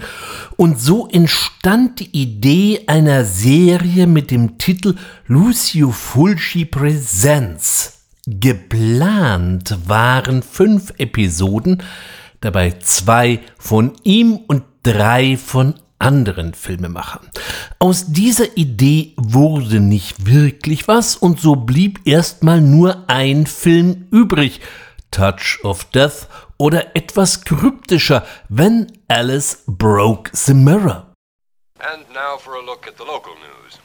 und 0.55 0.79
so 0.79 1.07
entstand 1.07 1.99
die 1.99 2.11
Idee 2.11 2.83
einer 2.85 3.25
Serie 3.25 4.05
mit 4.05 4.29
dem 4.29 4.59
Titel 4.59 4.95
Lucio 5.25 5.89
Fulci 5.89 6.65
Presents. 6.65 8.01
Geplant 8.27 9.75
waren 9.87 10.43
fünf 10.43 10.93
Episoden, 10.99 11.81
dabei 12.39 12.75
zwei 12.81 13.39
von 13.57 13.93
ihm 14.03 14.35
und 14.47 14.61
drei 14.83 15.37
von 15.37 15.73
anderen 16.01 16.53
Filmemachern. 16.53 17.29
Aus 17.79 18.05
dieser 18.07 18.57
Idee 18.57 19.13
wurde 19.17 19.79
nicht 19.79 20.25
wirklich 20.25 20.87
was 20.87 21.15
und 21.15 21.39
so 21.39 21.55
blieb 21.55 21.99
erstmal 22.05 22.59
nur 22.59 23.05
ein 23.07 23.45
Film 23.45 24.07
übrig, 24.11 24.59
Touch 25.11 25.59
of 25.63 25.85
Death 25.85 26.27
oder 26.57 26.95
etwas 26.95 27.43
kryptischer, 27.43 28.25
When 28.49 28.91
Alice 29.07 29.63
Broke 29.67 30.31
the 30.33 30.53
Mirror. 30.53 31.07
And 31.79 32.07
now 32.13 32.37
for 32.37 32.55
a 32.55 32.61
look 32.61 32.87
at 32.87 32.97
the 32.97 33.03
local 33.03 33.33
news. 33.35 33.79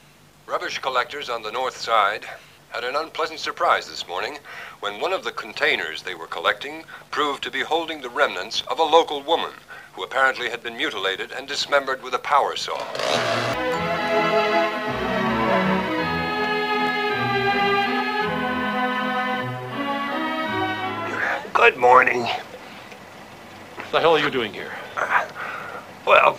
Rubbish 0.47 0.79
collectors 0.79 1.29
on 1.29 1.43
the 1.43 1.51
north 1.51 1.75
side 1.75 2.25
had 2.69 2.83
an 2.83 2.95
unpleasant 2.95 3.39
surprise 3.39 3.89
this 3.89 4.07
morning 4.07 4.37
when 4.81 5.01
one 5.01 5.11
of 5.11 5.23
the 5.23 5.31
containers 5.31 6.03
they 6.03 6.15
were 6.15 6.27
collecting 6.27 6.83
proved 7.11 7.43
to 7.43 7.51
be 7.51 7.61
holding 7.61 8.01
the 8.01 8.09
remnants 8.09 8.61
of 8.69 8.79
a 8.79 8.83
local 8.83 9.21
woman 9.23 9.51
who 9.97 10.03
apparently 10.03 10.47
had 10.47 10.61
been 10.61 10.77
mutilated 10.77 11.31
and 11.31 11.47
dismembered 11.47 12.03
with 12.03 12.13
a 12.13 12.19
power 12.19 12.55
saw. 12.55 12.77
Good 21.51 21.77
morning. 21.77 22.21
What 23.75 23.91
the 23.91 23.99
hell 23.99 24.15
are 24.15 24.19
you 24.19 24.29
doing 24.29 24.53
here? 24.53 24.71
Well, 26.05 26.37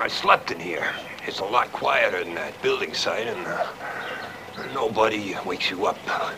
I 0.00 0.08
slept 0.08 0.50
in 0.50 0.58
here. 0.58 0.90
It's 1.26 1.40
a 1.40 1.44
lot 1.44 1.70
quieter 1.72 2.24
than 2.24 2.34
that 2.36 2.60
building 2.62 2.94
site, 2.94 3.26
and 3.26 3.46
uh, 3.46 3.66
nobody 4.72 5.36
wakes 5.44 5.70
you 5.70 5.84
up 5.84 5.98
uh, 6.08 6.32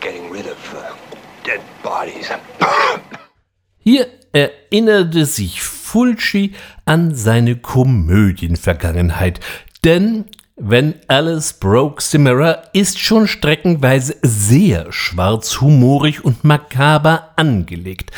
getting 0.00 0.30
rid 0.30 0.46
of 0.46 0.74
uh, 0.74 0.94
dead 1.42 1.62
bodies. 1.82 2.30
Hier 3.84 4.06
erinnerte 4.32 5.26
sich 5.26 5.71
Fulci 5.92 6.52
an 6.86 7.14
seine 7.14 7.56
Komödienvergangenheit, 7.56 9.40
denn 9.84 10.24
wenn 10.56 10.94
Alice 11.06 11.52
Broke 11.52 12.02
Mirror 12.18 12.62
ist 12.72 12.98
schon 12.98 13.28
streckenweise 13.28 14.16
sehr 14.22 14.90
schwarzhumorig 14.90 16.24
und 16.24 16.44
makaber 16.44 17.34
angelegt. 17.36 18.10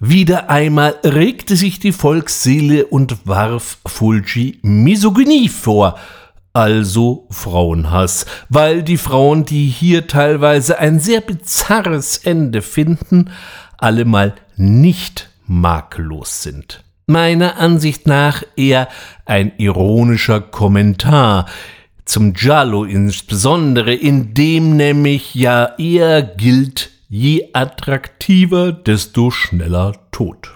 Wieder 0.00 0.50
einmal 0.50 0.96
regte 1.04 1.54
sich 1.54 1.78
die 1.78 1.92
Volksseele 1.92 2.86
und 2.86 3.28
warf 3.28 3.78
Fulci 3.86 4.58
Misogynie 4.62 5.48
vor, 5.48 5.96
also 6.52 7.28
Frauenhass, 7.30 8.26
weil 8.48 8.82
die 8.82 8.98
Frauen, 8.98 9.44
die 9.44 9.68
hier 9.68 10.08
teilweise 10.08 10.80
ein 10.80 10.98
sehr 10.98 11.20
bizarres 11.20 12.16
Ende 12.16 12.60
finden, 12.60 13.30
allemal 13.78 14.34
nicht 14.56 15.30
makellos 15.46 16.42
sind. 16.42 16.82
Meiner 17.06 17.58
Ansicht 17.58 18.06
nach 18.06 18.42
eher 18.56 18.88
ein 19.26 19.52
ironischer 19.58 20.40
Kommentar 20.40 21.46
zum 22.04 22.32
Giallo 22.32 22.84
insbesondere, 22.84 23.94
in 23.94 24.32
dem 24.34 24.76
nämlich 24.76 25.34
ja 25.34 25.74
eher 25.78 26.22
gilt, 26.22 26.90
je 27.08 27.50
attraktiver, 27.52 28.72
desto 28.72 29.30
schneller 29.30 29.92
tot. 30.12 30.54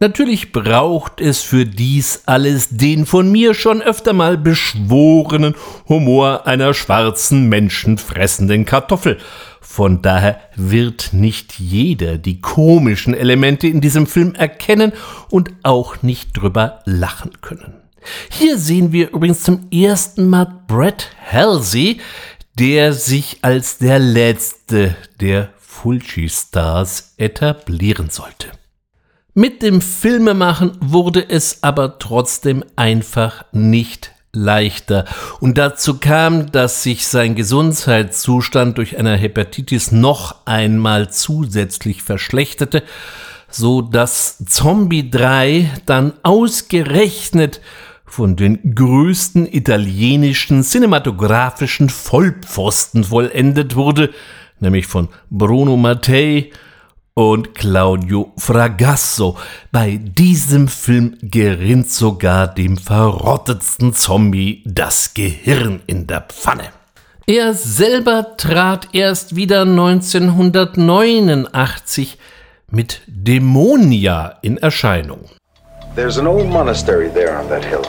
Natürlich 0.00 0.52
braucht 0.52 1.20
es 1.20 1.42
für 1.42 1.64
dies 1.66 2.22
alles 2.26 2.68
den 2.70 3.04
von 3.04 3.32
mir 3.32 3.52
schon 3.52 3.82
öfter 3.82 4.12
mal 4.12 4.38
beschworenen 4.38 5.56
Humor 5.88 6.46
einer 6.46 6.72
schwarzen 6.72 7.48
menschenfressenden 7.48 8.64
Kartoffel, 8.64 9.18
von 9.70 10.00
daher 10.00 10.40
wird 10.56 11.10
nicht 11.12 11.60
jeder 11.60 12.16
die 12.16 12.40
komischen 12.40 13.12
Elemente 13.12 13.68
in 13.68 13.82
diesem 13.82 14.06
Film 14.06 14.34
erkennen 14.34 14.92
und 15.30 15.50
auch 15.62 16.02
nicht 16.02 16.36
drüber 16.36 16.80
lachen 16.86 17.42
können. 17.42 17.74
Hier 18.30 18.58
sehen 18.58 18.92
wir 18.92 19.10
übrigens 19.10 19.42
zum 19.42 19.68
ersten 19.70 20.30
Mal 20.30 20.62
Brett 20.66 21.10
Halsey, 21.30 22.00
der 22.58 22.94
sich 22.94 23.40
als 23.42 23.76
der 23.76 23.98
letzte 23.98 24.96
der 25.20 25.50
Fulci-Stars 25.58 27.14
etablieren 27.18 28.08
sollte. 28.08 28.48
Mit 29.34 29.62
dem 29.62 29.82
Filmemachen 29.82 30.78
wurde 30.80 31.28
es 31.28 31.62
aber 31.62 31.98
trotzdem 31.98 32.64
einfach 32.74 33.44
nicht 33.52 34.12
leichter. 34.32 35.04
Und 35.40 35.58
dazu 35.58 35.98
kam, 35.98 36.50
dass 36.52 36.82
sich 36.82 37.06
sein 37.06 37.34
Gesundheitszustand 37.34 38.78
durch 38.78 38.98
eine 38.98 39.16
Hepatitis 39.16 39.92
noch 39.92 40.46
einmal 40.46 41.10
zusätzlich 41.10 42.02
verschlechterte, 42.02 42.82
so 43.50 43.80
dass 43.80 44.38
Zombie 44.44 45.10
3 45.10 45.70
dann 45.86 46.12
ausgerechnet 46.22 47.60
von 48.04 48.36
den 48.36 48.74
größten 48.74 49.46
italienischen 49.52 50.62
cinematografischen 50.62 51.88
Vollpfosten 51.88 53.04
vollendet 53.04 53.76
wurde, 53.76 54.10
nämlich 54.60 54.86
von 54.86 55.08
Bruno 55.30 55.76
Mattei, 55.76 56.50
und 57.18 57.54
Claudio 57.56 58.32
Fragasso. 58.36 59.36
Bei 59.72 59.98
diesem 60.00 60.68
Film 60.68 61.18
gerinnt 61.20 61.90
sogar 61.90 62.46
dem 62.46 62.76
verrottetsten 62.76 63.92
Zombie 63.92 64.62
das 64.64 65.14
Gehirn 65.14 65.82
in 65.88 66.06
der 66.06 66.20
Pfanne. 66.20 66.68
Er 67.26 67.54
selber 67.54 68.36
trat 68.36 68.90
erst 68.92 69.34
wieder 69.34 69.62
1989 69.62 72.18
mit 72.70 73.00
Dämonia 73.08 74.36
in 74.42 74.58
Erscheinung. 74.58 75.24
There's 75.96 76.18
an 76.18 76.28
old 76.28 76.48
monastery 76.48 77.10
there 77.12 77.36
on 77.36 77.48
that 77.48 77.64
hill. 77.64 77.82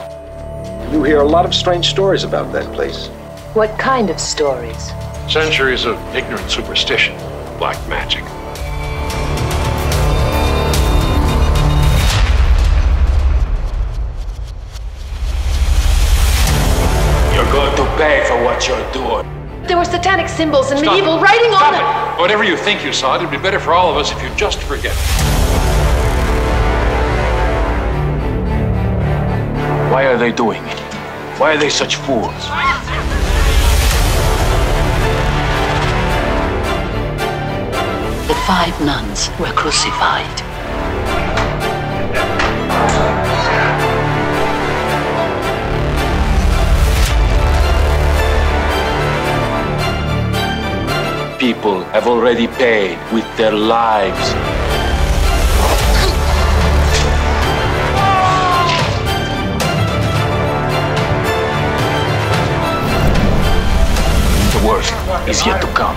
You 0.92 1.04
hear 1.04 1.20
a 1.20 1.24
lot 1.24 1.46
of 1.46 1.54
strange 1.54 1.88
stories 1.88 2.24
about 2.24 2.52
that 2.52 2.72
place. 2.72 3.08
What 3.54 3.70
kind 3.78 4.10
of 4.10 4.18
stories? 4.18 4.92
Centuries 5.28 5.86
of 5.86 5.96
ignorant 6.16 6.50
superstition, 6.50 7.14
black 7.60 7.78
magic. 7.88 8.24
Pay 18.00 18.24
for 18.26 18.42
what 18.42 18.66
you're 18.66 18.92
doing. 18.92 19.26
There 19.66 19.76
were 19.76 19.84
satanic 19.84 20.26
symbols 20.26 20.70
and 20.70 20.80
Stop 20.80 20.94
medieval 20.94 21.18
it. 21.18 21.22
writing 21.22 21.50
Stop 21.50 21.66
on 21.66 21.72
them. 21.74 22.14
it. 22.14 22.20
Whatever 22.20 22.44
you 22.44 22.56
think 22.56 22.82
you 22.82 22.94
saw, 22.94 23.16
it'd 23.16 23.30
be 23.30 23.36
better 23.36 23.60
for 23.60 23.74
all 23.74 23.90
of 23.90 23.96
us 23.98 24.10
if 24.10 24.22
you 24.22 24.30
just 24.36 24.58
forget 24.62 24.96
it. 24.96 25.00
Why 29.92 30.06
are 30.06 30.16
they 30.16 30.32
doing 30.32 30.62
it? 30.64 30.78
Why 31.38 31.52
are 31.54 31.58
they 31.58 31.68
such 31.68 31.96
fools? 31.96 32.32
The 38.28 38.36
five 38.46 38.80
nuns 38.80 39.28
were 39.38 39.52
crucified. 39.52 40.40
People 51.40 51.84
have 51.84 52.06
already 52.06 52.48
paid 52.48 52.98
with 53.14 53.24
their 53.38 53.50
lives. 53.50 54.34
The 64.52 64.68
worst 64.68 64.92
is 65.26 65.46
yet 65.46 65.62
to 65.62 65.66
come. 65.68 65.96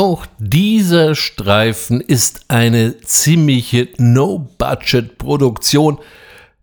Auch 0.00 0.24
dieser 0.38 1.14
Streifen 1.14 2.00
ist 2.00 2.46
eine 2.48 2.98
ziemliche 3.02 3.88
No-Budget-Produktion, 3.98 5.98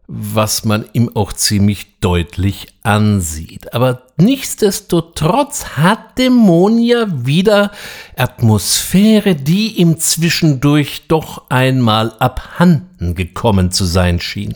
was 0.07 0.65
man 0.65 0.85
ihm 0.93 1.15
auch 1.15 1.33
ziemlich 1.33 1.99
deutlich 1.99 2.65
ansieht. 2.81 3.75
Aber 3.75 4.07
nichtsdestotrotz 4.17 5.77
hat 5.77 6.17
Dämonia 6.17 7.05
wieder 7.11 7.71
Atmosphäre, 8.15 9.35
die 9.35 9.73
ihm 9.73 9.99
zwischendurch 9.99 11.03
doch 11.07 11.43
einmal 11.49 12.13
abhanden 12.17 13.13
gekommen 13.13 13.69
zu 13.69 13.85
sein 13.85 14.19
schien. 14.19 14.55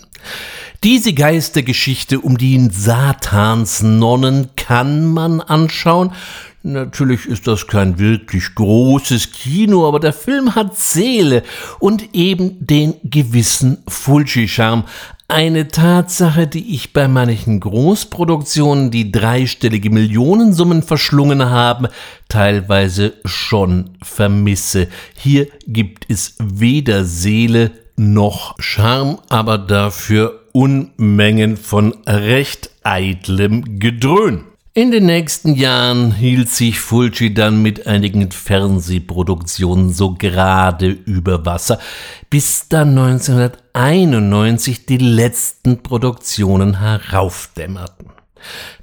Diese 0.84 1.14
Geistergeschichte 1.14 2.20
um 2.20 2.40
die 2.40 2.68
Satansnonnen 2.72 4.56
kann 4.56 5.06
man 5.06 5.40
anschauen. 5.40 6.14
Natürlich 6.64 7.26
ist 7.26 7.48
das 7.48 7.66
kein 7.66 7.98
wirklich 7.98 8.54
großes 8.54 9.32
Kino, 9.32 9.88
aber 9.88 10.00
der 10.00 10.14
Film 10.14 10.54
hat 10.54 10.78
Seele 10.78 11.42
und 11.80 12.14
eben 12.14 12.58
den 12.60 12.94
gewissen 13.04 13.80
Fulci-Charme. 13.88 14.84
Eine 15.28 15.70
Tatsache, 15.70 16.46
die 16.46 16.76
ich 16.76 16.94
bei 16.94 17.08
manchen 17.08 17.62
Großproduktionen, 17.62 18.92
die 18.92 19.12
dreistellige 19.12 19.90
Millionensummen 19.90 20.84
verschlungen 20.84 21.50
haben, 21.50 21.88
teilweise 22.28 23.14
schon 23.26 23.92
vermisse. 24.04 24.88
Hier 25.18 25.48
gibt 25.66 26.06
es 26.10 26.36
weder 26.38 27.06
Seele 27.06 27.72
noch 27.96 28.56
Charme, 28.60 29.18
aber 29.30 29.58
dafür 29.58 30.42
Unmengen 30.52 31.58
von 31.58 31.96
recht 32.06 32.70
eitlem 32.84 33.80
Gedröhn. 33.80 34.51
In 34.74 34.90
den 34.90 35.06
nächsten 35.06 35.56
Jahren 35.56 36.14
hielt 36.14 36.48
sich 36.48 36.80
Fulci 36.80 37.34
dann 37.34 37.62
mit 37.62 37.88
einigen 37.88 38.32
Fernsehproduktionen 38.32 39.92
so 39.92 40.14
gerade 40.14 40.88
über 40.88 41.46
Wasser, 41.46 41.78
bis 42.30 42.70
dann 42.70 42.98
1991 42.98 44.86
die 44.86 44.96
letzten 44.96 45.84
Produktionen 45.84 46.80
heraufdämmerten. 46.80 48.12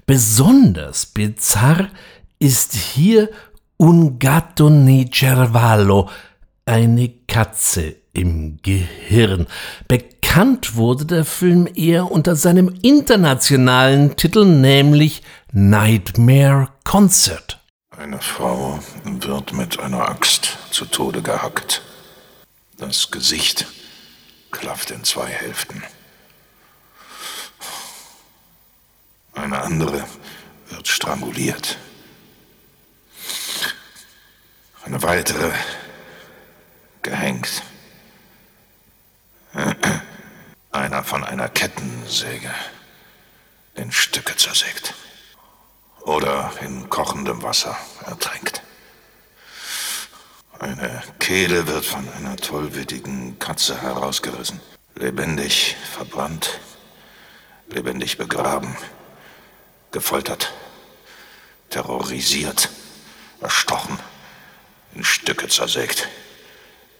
Besonders 0.04 1.06
bizarr 1.06 1.88
ist 2.38 2.74
hier 2.74 3.30
Un 3.78 4.18
gatto 4.18 4.68
nei 4.68 5.06
cervallo, 5.10 6.10
eine 6.66 7.08
Katze 7.26 7.94
im 8.12 8.58
Gehirn. 8.60 9.46
Bekannt 9.86 10.76
wurde 10.76 11.06
der 11.06 11.24
Film 11.24 11.66
eher 11.74 12.10
unter 12.10 12.36
seinem 12.36 12.74
internationalen 12.82 14.16
Titel, 14.16 14.44
nämlich 14.44 15.22
Nightmare 15.52 16.68
Concert. 16.84 17.58
Eine 17.96 18.20
Frau 18.20 18.80
wird 19.04 19.54
mit 19.54 19.80
einer 19.80 20.06
Axt 20.06 20.58
zu 20.70 20.84
Tode 20.84 21.22
gehackt. 21.22 21.80
Das 22.76 23.10
Gesicht 23.10 23.66
klafft 24.50 24.90
in 24.90 25.04
zwei 25.04 25.26
Hälften. 25.26 25.82
Eine 29.32 29.62
andere 29.62 30.06
wird 30.68 30.86
stranguliert. 30.86 31.78
Eine 34.84 35.02
weitere 35.02 35.50
gehängt. 37.00 37.62
Einer 40.72 41.04
von 41.04 41.24
einer 41.24 41.48
Kettensäge 41.48 42.54
in 43.76 43.90
Stücke 43.90 44.36
zersägt. 44.36 44.92
Oder 46.08 46.50
in 46.62 46.88
kochendem 46.88 47.42
Wasser 47.42 47.76
ertränkt. 48.06 48.62
Eine 50.58 51.02
Kehle 51.18 51.66
wird 51.66 51.84
von 51.84 52.08
einer 52.14 52.34
tollwütigen 52.38 53.38
Katze 53.38 53.82
herausgerissen. 53.82 54.58
Lebendig 54.94 55.76
verbrannt, 55.92 56.60
lebendig 57.68 58.16
begraben, 58.16 58.74
gefoltert, 59.90 60.54
terrorisiert, 61.68 62.70
erstochen, 63.42 63.98
in 64.94 65.04
Stücke 65.04 65.48
zersägt, 65.48 66.08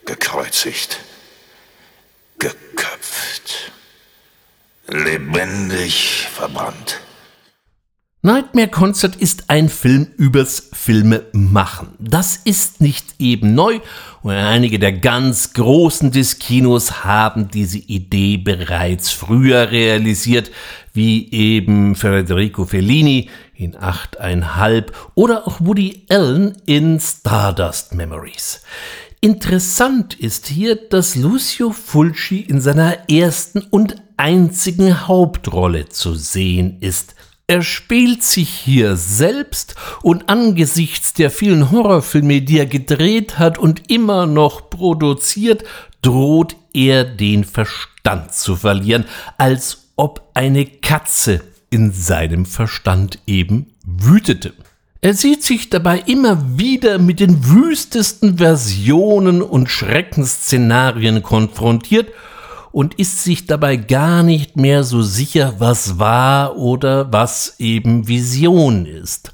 gekreuzigt, 0.05 1.01
geköpft, 2.39 3.73
lebendig 4.87 6.29
verbrannt. 6.31 7.01
Nightmare 8.21 8.67
Concert 8.67 9.15
ist 9.15 9.49
ein 9.49 9.69
Film 9.69 10.09
übers 10.17 10.71
Filmemachen. 10.73 11.91
Das 12.01 12.35
ist 12.35 12.81
nicht 12.81 13.15
eben 13.21 13.55
neu 13.55 13.79
und 14.23 14.33
einige 14.33 14.81
der 14.81 14.91
ganz 14.91 15.53
Großen 15.53 16.11
des 16.11 16.41
Kinos 16.41 17.05
haben 17.05 17.47
diese 17.47 17.79
Idee 17.79 18.37
bereits 18.37 19.13
früher 19.13 19.71
realisiert, 19.71 20.51
wie 20.93 21.31
eben 21.31 21.95
Federico 21.95 22.65
Fellini 22.65 23.31
in 23.55 23.77
Achteinhalb 23.77 24.97
oder 25.15 25.47
auch 25.47 25.61
Woody 25.61 26.05
Allen 26.09 26.57
in 26.67 26.99
Stardust 26.99 27.95
Memories. 27.95 28.63
Interessant 29.21 30.15
ist 30.15 30.49
hier, 30.49 30.75
dass 30.75 31.15
Lucio 31.15 31.71
Fulci 31.71 32.41
in 32.41 32.61
seiner 32.61 33.09
ersten 33.09 33.61
und 33.61 33.95
einzigen 34.17 35.07
Hauptrolle 35.07 35.89
zu 35.89 36.15
sehen 36.17 36.79
ist. 36.81 37.15
Er 37.51 37.63
spielt 37.63 38.23
sich 38.23 38.51
hier 38.51 38.97
selbst 38.97 39.75
und 40.03 40.29
angesichts 40.29 41.15
der 41.15 41.31
vielen 41.31 41.71
Horrorfilme, 41.71 42.43
die 42.43 42.59
er 42.59 42.67
gedreht 42.67 43.39
hat 43.39 43.57
und 43.57 43.91
immer 43.91 44.27
noch 44.27 44.69
produziert, 44.69 45.65
droht 46.03 46.57
er 46.75 47.05
den 47.05 47.45
Verstand 47.45 48.35
zu 48.35 48.55
verlieren, 48.55 49.07
als 49.39 49.89
ob 49.97 50.29
eine 50.35 50.67
Katze 50.67 51.41
in 51.71 51.91
seinem 51.91 52.45
Verstand 52.45 53.19
eben 53.27 53.73
wütete. 53.83 54.53
Er 55.01 55.15
sieht 55.15 55.43
sich 55.43 55.71
dabei 55.71 56.01
immer 56.01 56.59
wieder 56.59 56.99
mit 56.99 57.19
den 57.19 57.49
wüstesten 57.49 58.37
Versionen 58.37 59.41
und 59.41 59.71
Schreckensszenarien 59.71 61.23
konfrontiert 61.23 62.09
und 62.73 62.95
ist 62.95 63.25
sich 63.25 63.47
dabei 63.47 63.77
gar 63.77 64.23
nicht 64.23 64.57
mehr 64.57 64.85
so 64.85 65.03
sicher, 65.03 65.55
was 65.59 65.99
wahr 65.99 66.57
oder 66.57 67.13
was 67.13 67.57
eben 67.59 68.09
Vision 68.09 68.87
ist. 68.87 69.33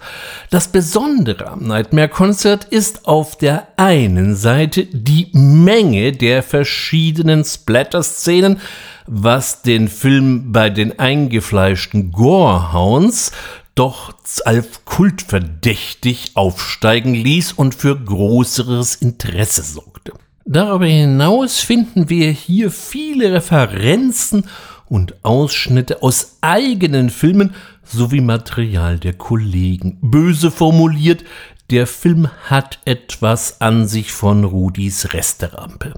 Das 0.50 0.68
Besondere 0.68 1.48
am 1.48 1.66
Nightmare 1.66 2.08
Concert 2.08 2.64
ist 2.64 3.06
auf 3.06 3.36
der 3.36 3.68
einen 3.76 4.36
Seite 4.36 4.86
die 4.86 5.28
Menge 5.32 6.12
der 6.12 6.42
verschiedenen 6.42 7.44
Splatter-Szenen, 7.44 8.60
was 9.06 9.62
den 9.62 9.88
Film 9.88 10.52
bei 10.52 10.70
den 10.70 10.98
eingefleischten 10.98 12.10
Gorehounds 12.10 13.32
doch 13.74 14.14
als 14.44 14.84
kultverdächtig 14.84 16.32
aufsteigen 16.34 17.14
ließ 17.14 17.52
und 17.52 17.74
für 17.74 17.98
größeres 17.98 18.94
Interesse 18.96 19.62
sorgte. 19.62 20.12
Darüber 20.46 20.84
hinaus 20.84 21.60
finden 21.60 22.10
wir 22.10 22.30
hier 22.30 22.70
viele 22.70 23.32
Referenzen 23.32 24.44
und 24.86 25.24
Ausschnitte 25.24 26.02
aus 26.02 26.36
eigenen 26.42 27.08
Filmen 27.08 27.54
sowie 27.82 28.20
Material 28.20 28.98
der 28.98 29.14
Kollegen. 29.14 29.98
Böse 30.02 30.50
formuliert, 30.50 31.24
der 31.70 31.86
Film 31.86 32.28
hat 32.44 32.78
etwas 32.84 33.62
an 33.62 33.88
sich 33.88 34.12
von 34.12 34.44
Rudis 34.44 35.14
Resterampe. 35.14 35.94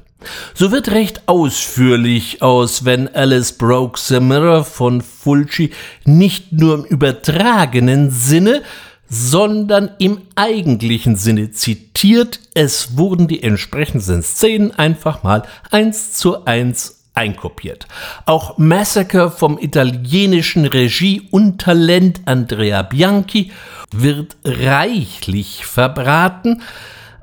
So 0.55 0.71
wird 0.71 0.91
recht 0.91 1.23
ausführlich 1.27 2.41
aus 2.41 2.85
When 2.85 3.13
Alice 3.15 3.53
Broke 3.53 3.99
the 4.01 4.21
Mirror 4.21 4.65
von 4.65 5.01
Fulci 5.01 5.73
nicht 6.05 6.53
nur 6.53 6.77
im 6.77 6.85
übertragenen 6.85 8.11
Sinne, 8.11 8.63
sondern 9.09 9.91
im 9.99 10.23
eigentlichen 10.35 11.17
Sinne 11.17 11.51
zitiert. 11.51 12.41
Es 12.55 12.97
wurden 12.97 13.29
die 13.29 13.43
entsprechenden 13.43 14.23
Szenen 14.23 14.73
einfach 14.73 15.23
mal 15.23 15.43
eins 15.71 16.13
zu 16.15 16.45
eins 16.45 17.05
einkopiert. 17.15 17.87
Auch 18.27 18.59
Massacre 18.59 19.31
vom 19.31 19.59
italienischen 19.59 20.67
Regie 20.67 21.29
und 21.31 21.61
Talent 21.61 22.21
Andrea 22.27 22.83
Bianchi 22.83 23.53
wird 23.91 24.37
reichlich 24.45 25.65
verbraten. 25.65 26.63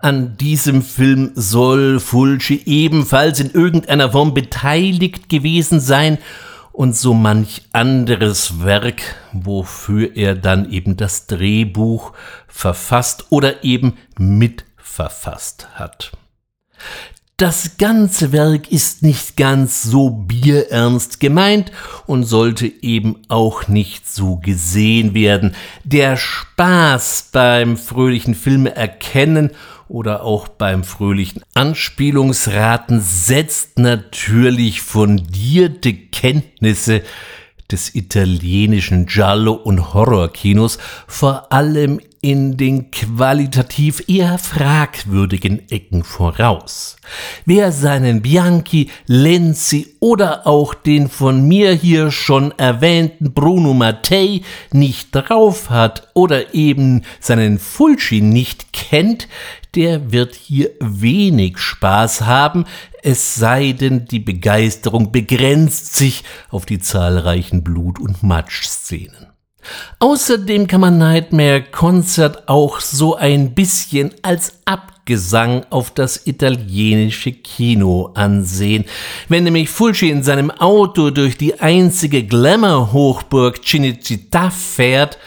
An 0.01 0.36
diesem 0.36 0.81
Film 0.81 1.31
soll 1.36 1.99
Fulci 1.99 2.61
ebenfalls 2.65 3.39
in 3.39 3.51
irgendeiner 3.51 4.11
Form 4.11 4.34
beteiligt 4.34 5.29
gewesen 5.29 5.79
sein 5.79 6.17
und 6.74 6.97
so 6.97 7.13
manch 7.13 7.61
anderes 7.71 8.63
Werk, 8.63 9.01
wofür 9.32 10.15
er 10.17 10.36
dann 10.36 10.69
eben 10.69 10.97
das 10.97 11.28
Drehbuch 11.28 12.11
verfasst 12.47 13.28
oder 13.30 13.63
eben 13.63 13.93
mitverfasst 14.17 15.67
hat. 15.76 16.11
Das 17.38 17.78
ganze 17.78 18.32
Werk 18.32 18.71
ist 18.71 19.01
nicht 19.01 19.38
ganz 19.38 19.84
so 19.84 20.09
bierernst 20.09 21.19
gemeint 21.19 21.71
und 22.05 22.24
sollte 22.26 22.67
eben 22.67 23.21
auch 23.28 23.67
nicht 23.67 24.07
so 24.07 24.38
gesehen 24.38 25.13
werden. 25.13 25.55
Der 25.84 26.15
Spaß 26.15 27.30
beim 27.32 27.78
fröhlichen 27.78 28.36
Filme 28.36 28.76
erkennen 28.76 29.51
oder 29.93 30.23
auch 30.23 30.47
beim 30.47 30.83
fröhlichen 30.83 31.43
Anspielungsraten 31.53 32.99
setzt 32.99 33.77
natürlich 33.77 34.81
fundierte 34.81 35.93
Kenntnisse 35.93 37.03
des 37.71 37.93
italienischen 37.93 39.05
Giallo- 39.05 39.53
und 39.53 39.93
Horrorkinos 39.93 40.79
vor 41.05 41.53
allem 41.53 41.99
in 42.24 42.55
den 42.55 42.89
qualitativ 42.89 44.05
eher 44.07 44.38
fragwürdigen 44.38 45.69
Ecken 45.69 46.05
voraus. 46.05 46.95
Wer 47.45 47.74
seinen 47.74 48.21
Bianchi, 48.21 48.89
Lenzi 49.07 49.95
oder 49.99 50.47
auch 50.47 50.74
den 50.74 51.09
von 51.09 51.45
mir 51.45 51.74
hier 51.74 52.11
schon 52.11 52.57
erwähnten 52.57 53.34
Bruno 53.34 53.74
Mattei 53.74 54.41
nicht 54.71 55.09
drauf 55.11 55.69
hat 55.69 56.07
oder 56.13 56.55
eben 56.55 57.03
seinen 57.19 57.59
Fulci 57.59 58.21
nicht 58.21 58.71
kennt, 58.71 59.28
der 59.76 60.13
wird 60.13 60.34
hier 60.34 60.69
wenig 60.80 61.57
Spaß 61.57 62.21
haben, 62.21 62.63
es 63.01 63.36
sei 63.36 63.74
denn, 63.74 64.05
die 64.05 64.19
Begeisterung 64.19 65.11
begrenzt 65.11 65.95
sich 65.95 66.24
auf 66.49 66.65
die 66.65 66.80
zahlreichen 66.80 67.65
Blut- 67.65 67.99
und 67.99 68.24
Matschszenen. 68.24 69.22
Außerdem 69.99 70.68
kann 70.68 70.82
man 70.82 70.97
Nightmare 70.97 71.64
Concert 71.64 72.47
auch 72.47 72.80
so 72.80 73.16
ein 73.16 73.53
bisschen 73.53 74.11
als 74.22 74.59
Abgesang 74.66 75.66
auf 75.70 75.91
das 75.91 76.28
italienische 76.28 77.32
Kino 77.32 78.11
ansehen. 78.16 78.86
Wenn 79.30 79.43
nämlich 79.43 79.70
Fulci 79.70 80.09
in 80.09 80.24
seinem 80.24 80.51
Auto 80.51 81.09
durch 81.09 81.38
die 81.38 81.59
einzige 81.59 82.24
Glamour-Hochburg 82.24 83.59
Cinecittà 83.64 84.51
fährt, 84.51 85.18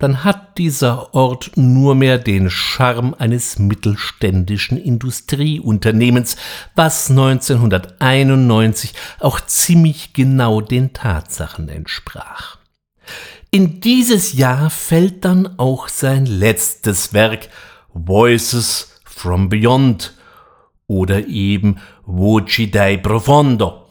dann 0.00 0.24
hat 0.24 0.58
dieser 0.58 1.14
Ort 1.14 1.52
nur 1.56 1.94
mehr 1.94 2.18
den 2.18 2.50
Charme 2.50 3.14
eines 3.18 3.58
mittelständischen 3.58 4.78
Industrieunternehmens, 4.78 6.36
was 6.74 7.10
1991 7.10 8.94
auch 9.20 9.40
ziemlich 9.42 10.14
genau 10.14 10.62
den 10.62 10.94
Tatsachen 10.94 11.68
entsprach. 11.68 12.56
In 13.52 13.80
dieses 13.80 14.34
Jahr 14.34 14.70
fällt 14.70 15.24
dann 15.24 15.58
auch 15.58 15.88
sein 15.88 16.24
letztes 16.24 17.12
Werk 17.12 17.48
Voices 17.92 19.00
from 19.04 19.48
Beyond 19.48 20.16
oder 20.86 21.26
eben 21.26 21.80
Voci 22.06 22.70
dai 22.70 22.96
Profondo 22.96 23.88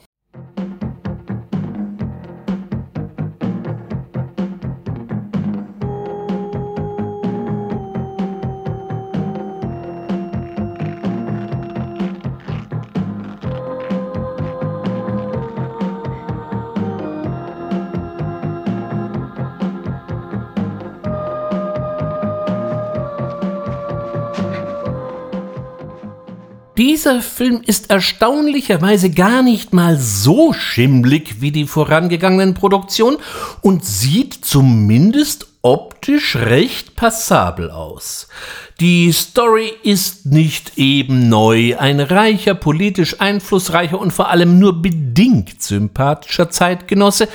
Dieser 27.00 27.22
Film 27.22 27.62
ist 27.64 27.88
erstaunlicherweise 27.88 29.08
gar 29.08 29.42
nicht 29.42 29.72
mal 29.72 29.96
so 29.96 30.52
schimmlig 30.52 31.40
wie 31.40 31.50
die 31.50 31.64
vorangegangenen 31.64 32.52
Produktionen 32.52 33.16
und 33.62 33.86
sieht 33.86 34.44
zumindest 34.44 35.46
optisch 35.62 36.36
recht 36.36 36.96
passabel 36.96 37.70
aus. 37.70 38.28
Die 38.80 39.10
Story 39.12 39.72
ist 39.82 40.26
nicht 40.26 40.76
eben 40.76 41.30
neu. 41.30 41.74
Ein 41.78 42.00
reicher, 42.00 42.54
politisch 42.54 43.18
einflussreicher 43.18 43.98
und 43.98 44.10
vor 44.10 44.28
allem 44.28 44.58
nur 44.58 44.82
bedingt 44.82 45.62
sympathischer 45.62 46.50
Zeitgenosse 46.50 47.28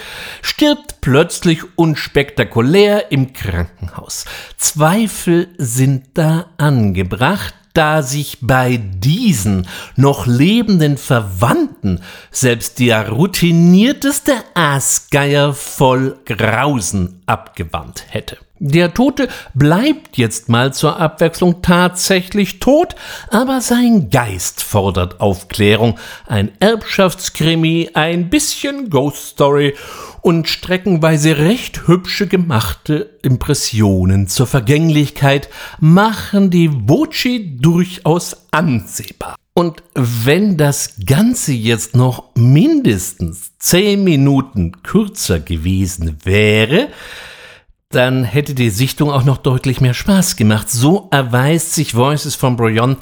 stirbt 0.44 1.02
plötzlich 1.02 1.62
unspektakulär 1.76 3.12
im 3.12 3.34
Krankenhaus. 3.34 4.26
Zweifel 4.58 5.48
sind 5.58 6.04
da 6.14 6.52
angebracht, 6.58 7.56
da 7.76 8.02
sich 8.02 8.40
bei 8.42 8.78
diesen 8.78 9.68
noch 9.96 10.26
lebenden 10.26 10.98
Verwandten 10.98 12.02
selbst 12.32 12.80
der 12.80 13.10
routinierteste 13.10 14.34
Aasgeier 14.54 15.54
voll 15.54 16.18
Grausen 16.26 17.22
abgewandt 17.26 18.06
hätte. 18.10 18.38
Der 18.60 18.94
Tote 18.94 19.28
bleibt 19.54 20.16
jetzt 20.18 20.48
mal 20.48 20.74
zur 20.74 20.98
Abwechslung 20.98 21.62
tatsächlich 21.62 22.60
tot, 22.60 22.96
aber 23.30 23.60
sein 23.60 24.10
Geist 24.10 24.64
fordert 24.64 25.20
Aufklärung. 25.20 26.00
Ein 26.26 26.54
Erbschaftskrimi, 26.62 27.90
ein 27.94 28.30
bisschen 28.30 28.90
Ghost 28.90 29.32
Story 29.32 29.76
und 30.22 30.48
streckenweise 30.48 31.38
recht 31.38 31.88
hübsche 31.88 32.28
gemachte 32.28 33.10
Impressionen 33.24 34.28
zur 34.28 34.48
Vergänglichkeit 34.48 35.50
machen 35.82 36.50
die 36.50 36.72
Voci 36.72 37.58
durchaus 37.60 38.38
ansehbar. 38.52 39.36
Und 39.54 39.84
wenn 39.94 40.56
das 40.56 40.96
Ganze 41.06 41.52
jetzt 41.52 41.96
noch 41.96 42.24
mindestens 42.36 43.52
zehn 43.60 44.04
Minuten 44.06 44.82
kürzer 44.82 45.40
gewesen 45.40 46.18
wäre, 46.24 46.88
dann 47.96 48.26
hätte 48.26 48.54
die 48.54 48.70
Sichtung 48.70 49.10
auch 49.10 49.24
noch 49.24 49.38
deutlich 49.38 49.80
mehr 49.80 49.94
Spaß 49.94 50.36
gemacht. 50.36 50.70
So 50.70 51.08
erweist 51.12 51.74
sich 51.74 51.96
Voices 51.96 52.36
from 52.36 52.58
Brouillon 52.58 52.98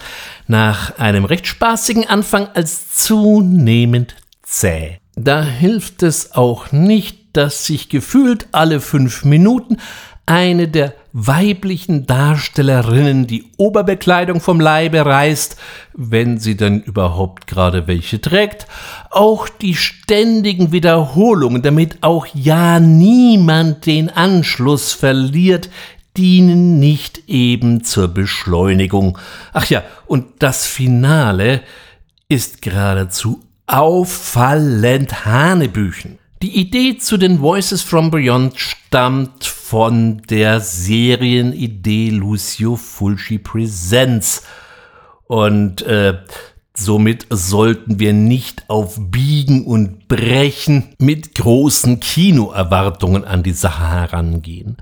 nach 0.47 0.99
einem 0.99 1.25
recht 1.25 1.47
spaßigen 1.47 2.07
Anfang 2.07 2.47
als 2.53 2.91
zunehmend 2.91 4.15
zäh. 4.43 4.99
Da 5.15 5.43
hilft 5.43 6.03
es 6.03 6.33
auch 6.33 6.71
nicht, 6.71 7.17
dass 7.33 7.65
sich 7.65 7.89
gefühlt 7.89 8.47
alle 8.51 8.79
fünf 8.79 9.25
Minuten 9.25 9.77
eine 10.25 10.67
der 10.67 10.93
weiblichen 11.11 12.05
Darstellerinnen 12.05 13.27
die 13.27 13.45
Oberbekleidung 13.57 14.39
vom 14.39 14.59
Leibe 14.59 15.05
reißt, 15.05 15.57
wenn 15.93 16.39
sie 16.39 16.55
denn 16.55 16.81
überhaupt 16.81 17.45
gerade 17.45 17.87
welche 17.87 18.19
trägt, 18.21 18.65
auch 19.11 19.49
die 19.49 19.75
ständigen 19.75 20.71
Wiederholungen, 20.71 21.61
damit 21.61 21.97
auch 22.01 22.25
ja 22.33 22.79
niemand 22.79 23.85
den 23.85 24.09
Anschluss 24.09 24.93
verliert, 24.93 25.69
dienen 26.17 26.79
nicht 26.79 27.27
eben 27.27 27.83
zur 27.83 28.07
Beschleunigung. 28.07 29.17
Ach 29.51 29.65
ja, 29.65 29.83
und 30.05 30.25
das 30.39 30.65
Finale 30.65 31.61
ist 32.29 32.61
geradezu 32.61 33.41
auffallend 33.67 35.25
Hanebüchen. 35.25 36.17
Die 36.43 36.59
Idee 36.59 36.97
zu 36.97 37.15
den 37.15 37.39
Voices 37.39 37.81
from 37.83 38.11
Beyond 38.11 38.59
stammt 38.59 39.45
von 39.45 40.23
der 40.23 40.59
Serienidee 40.59 42.09
Lucio 42.09 42.75
Fulci 42.75 43.37
Presents. 43.37 44.43
Und 45.27 45.83
äh, 45.83 46.17
Somit 46.75 47.27
sollten 47.29 47.99
wir 47.99 48.13
nicht 48.13 48.67
auf 48.67 48.95
Biegen 48.99 49.63
und 49.63 50.07
Brechen 50.07 50.95
mit 50.97 51.35
großen 51.35 51.99
Kinoerwartungen 51.99 53.25
an 53.25 53.43
die 53.43 53.51
Sache 53.51 53.87
herangehen. 53.87 54.77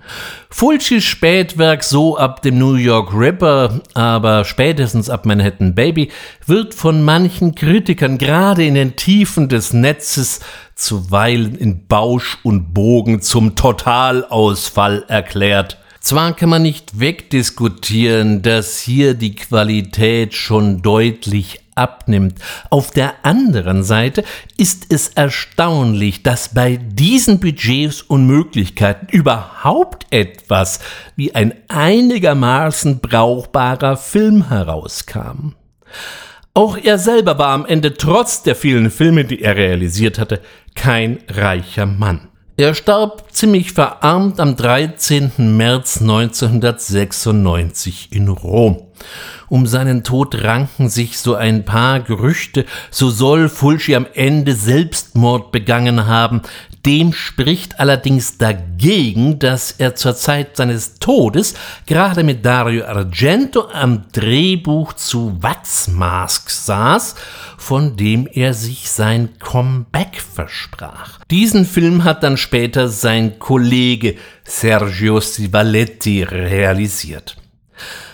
Fulcis 0.50 1.04
Spätwerk 1.04 1.84
so 1.84 2.18
ab 2.18 2.44
dem 2.44 2.58
New 2.60 2.76
York 2.76 3.14
Ripper, 3.14 3.82
aber 3.94 4.46
spätestens 4.46 5.10
ab 5.10 5.26
Manhattan 5.26 5.76
Baby 5.76 6.12
wird 6.46 6.74
von 6.74 7.04
manchen 7.04 7.56
Kritikern 7.56 8.18
gerade 8.18 8.66
in 8.66 8.76
den 8.76 8.96
Tiefen 8.96 9.50
des 9.50 9.74
Netzes 9.74 10.40
zuweilen 10.76 11.56
in 11.56 11.88
Bausch 11.88 12.38
und 12.44 12.74
Bogen 12.74 13.22
zum 13.22 13.56
Totalausfall 13.56 15.04
erklärt. 15.10 15.78
Zwar 16.00 16.38
kann 16.38 16.50
man 16.50 16.62
nicht 16.62 17.02
wegdiskutieren, 17.02 18.42
dass 18.42 18.80
hier 18.80 19.14
die 19.14 19.36
Qualität 19.36 20.34
schon 20.34 20.82
deutlich 20.82 21.60
abnimmt. 21.82 22.36
Auf 22.70 22.92
der 22.92 23.14
anderen 23.24 23.84
Seite 23.84 24.24
ist 24.58 24.94
es 24.94 25.10
erstaunlich, 25.10 26.24
dass 26.24 26.54
bei 26.54 26.78
diesen 26.78 27.40
Budgets 27.40 28.02
und 28.02 28.28
Möglichkeiten 28.28 29.08
überhaupt 29.10 30.06
etwas 30.12 30.80
wie 31.16 31.36
ein 31.36 31.54
einigermaßen 31.68 33.00
brauchbarer 33.00 33.98
Film 33.98 34.50
herauskam. 34.50 35.56
Auch 36.54 36.78
er 36.78 36.98
selber 36.98 37.38
war 37.38 37.50
am 37.50 37.66
Ende 37.66 37.94
trotz 37.94 38.44
der 38.44 38.56
vielen 38.56 38.92
Filme, 38.92 39.24
die 39.24 39.42
er 39.42 39.56
realisiert 39.56 40.20
hatte, 40.20 40.42
kein 40.76 41.20
reicher 41.30 41.86
Mann. 41.86 42.31
Er 42.62 42.76
starb 42.76 43.24
ziemlich 43.32 43.72
verarmt 43.72 44.40
am 44.40 44.56
13. 44.56 45.58
März 45.58 46.00
1996 46.00 48.10
in 48.12 48.28
Rom. 48.28 48.84
Um 49.50 49.66
seinen 49.66 50.04
Tod 50.04 50.44
ranken 50.44 50.88
sich 50.88 51.18
so 51.18 51.34
ein 51.34 51.66
paar 51.66 52.02
Gerüchte, 52.02 52.68
so 52.92 53.10
soll 53.10 53.50
Fulci 53.50 53.96
am 53.96 54.06
Ende 54.14 54.54
Selbstmord 54.54 55.52
begangen 55.52 56.06
haben. 56.06 56.44
Dem 56.86 57.14
spricht 57.14 57.80
allerdings 57.80 58.38
dagegen, 58.38 59.38
dass 59.38 59.72
er 59.72 59.96
zur 59.96 60.16
Zeit 60.16 60.58
seines 60.58 60.96
Todes 60.96 61.54
gerade 61.86 62.24
mit 62.24 62.46
Dario 62.46 62.86
Argento 62.86 63.70
am 63.72 64.06
Drehbuch 64.12 64.94
zu 64.94 65.38
Wachsmask 65.42 66.50
saß, 66.50 67.16
von 67.58 67.96
dem 67.98 68.28
er 68.32 68.54
sich 68.54 68.90
sein 68.90 69.30
Comeback 69.40 70.22
versprach. 70.22 71.20
Diesen 71.30 71.66
Film 71.66 72.04
hat 72.04 72.24
dann 72.24 72.38
später 72.38 72.90
sein 72.90 73.38
Kollege 73.38 74.16
Sergio 74.44 75.20
Sivaletti 75.20 76.24
realisiert 76.24 77.38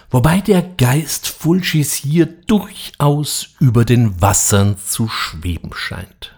wobei 0.09 0.39
der 0.39 0.61
Geist 0.61 1.27
Fulcis 1.27 1.93
hier 1.93 2.25
durchaus 2.25 3.49
über 3.59 3.85
den 3.85 4.21
Wassern 4.21 4.77
zu 4.77 5.07
schweben 5.07 5.71
scheint. 5.73 6.36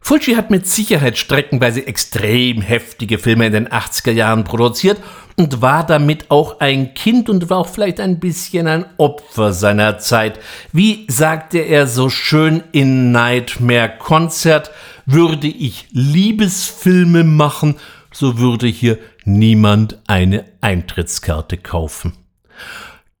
Fulci 0.00 0.34
hat 0.34 0.50
mit 0.50 0.66
Sicherheit 0.66 1.18
streckenweise 1.18 1.86
extrem 1.86 2.62
heftige 2.62 3.18
Filme 3.18 3.46
in 3.46 3.52
den 3.52 3.68
80er 3.68 4.10
Jahren 4.10 4.44
produziert 4.44 4.98
und 5.36 5.62
war 5.62 5.86
damit 5.86 6.30
auch 6.30 6.60
ein 6.60 6.94
Kind 6.94 7.28
und 7.28 7.48
war 7.48 7.58
auch 7.58 7.68
vielleicht 7.68 8.00
ein 8.00 8.18
bisschen 8.18 8.66
ein 8.66 8.86
Opfer 8.96 9.52
seiner 9.52 9.98
Zeit. 9.98 10.40
Wie 10.72 11.06
sagte 11.08 11.58
er 11.58 11.86
so 11.86 12.10
schön 12.10 12.62
in 12.72 13.12
Nightmare 13.12 13.92
Concert, 13.98 14.70
würde 15.06 15.48
ich 15.48 15.86
Liebesfilme 15.92 17.24
machen, 17.24 17.76
so 18.12 18.38
würde 18.38 18.66
hier 18.66 18.98
niemand 19.24 19.98
eine 20.06 20.44
Eintrittskarte 20.60 21.56
kaufen. 21.56 22.14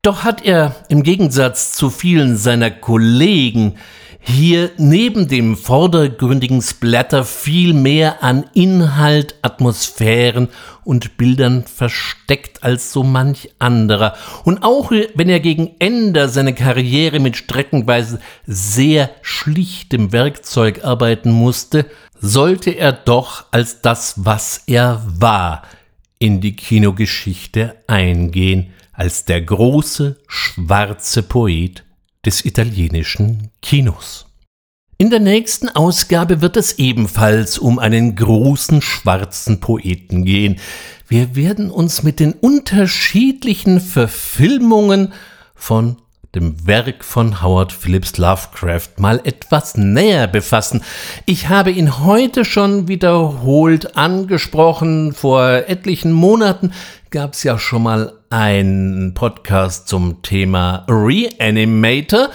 Doch 0.02 0.24
hat 0.24 0.44
er 0.44 0.76
im 0.88 1.02
Gegensatz 1.02 1.72
zu 1.72 1.90
vielen 1.90 2.36
seiner 2.36 2.70
Kollegen 2.70 3.76
hier 4.20 4.70
neben 4.76 5.28
dem 5.28 5.56
vordergründigen 5.56 6.60
Splatter 6.60 7.24
viel 7.24 7.72
mehr 7.72 8.22
an 8.22 8.44
Inhalt, 8.52 9.34
Atmosphären 9.42 10.48
und 10.84 11.16
Bildern 11.16 11.64
versteckt 11.64 12.62
als 12.62 12.92
so 12.92 13.02
manch 13.02 13.50
anderer. 13.58 14.14
Und 14.44 14.62
auch 14.62 14.90
wenn 14.90 15.28
er 15.28 15.40
gegen 15.40 15.74
Ende 15.78 16.28
seine 16.28 16.54
Karriere 16.54 17.18
mit 17.18 17.36
streckenweise 17.36 18.20
sehr 18.46 19.10
schlichtem 19.22 20.12
Werkzeug 20.12 20.84
arbeiten 20.84 21.32
musste, 21.32 21.86
sollte 22.20 22.70
er 22.70 22.92
doch 22.92 23.46
als 23.50 23.80
das, 23.80 24.14
was 24.24 24.64
er 24.66 25.02
war, 25.06 25.62
in 26.18 26.42
die 26.42 26.54
Kinogeschichte 26.54 27.76
eingehen 27.86 28.74
als 28.92 29.24
der 29.24 29.40
große 29.40 30.18
schwarze 30.28 31.22
Poet 31.22 31.84
des 32.24 32.44
italienischen 32.44 33.50
Kinos. 33.62 34.26
In 34.98 35.08
der 35.08 35.20
nächsten 35.20 35.70
Ausgabe 35.70 36.42
wird 36.42 36.58
es 36.58 36.78
ebenfalls 36.78 37.58
um 37.58 37.78
einen 37.78 38.16
großen 38.16 38.82
schwarzen 38.82 39.58
Poeten 39.60 40.26
gehen. 40.26 40.60
Wir 41.08 41.34
werden 41.34 41.70
uns 41.70 42.02
mit 42.02 42.20
den 42.20 42.34
unterschiedlichen 42.34 43.80
Verfilmungen 43.80 45.14
von 45.54 45.96
dem 46.34 46.66
Werk 46.66 47.02
von 47.02 47.42
Howard 47.42 47.72
Phillips 47.72 48.18
Lovecraft 48.18 48.98
mal 48.98 49.20
etwas 49.24 49.76
näher 49.76 50.28
befassen. 50.28 50.82
Ich 51.26 51.48
habe 51.48 51.70
ihn 51.70 52.04
heute 52.04 52.44
schon 52.44 52.86
wiederholt 52.86 53.96
angesprochen. 53.96 55.12
Vor 55.12 55.64
etlichen 55.66 56.12
Monaten 56.12 56.72
gab 57.10 57.32
es 57.32 57.42
ja 57.42 57.58
schon 57.58 57.82
mal 57.82 58.19
einen 58.30 59.12
Podcast 59.14 59.88
zum 59.88 60.22
Thema 60.22 60.86
Reanimator, 60.88 62.30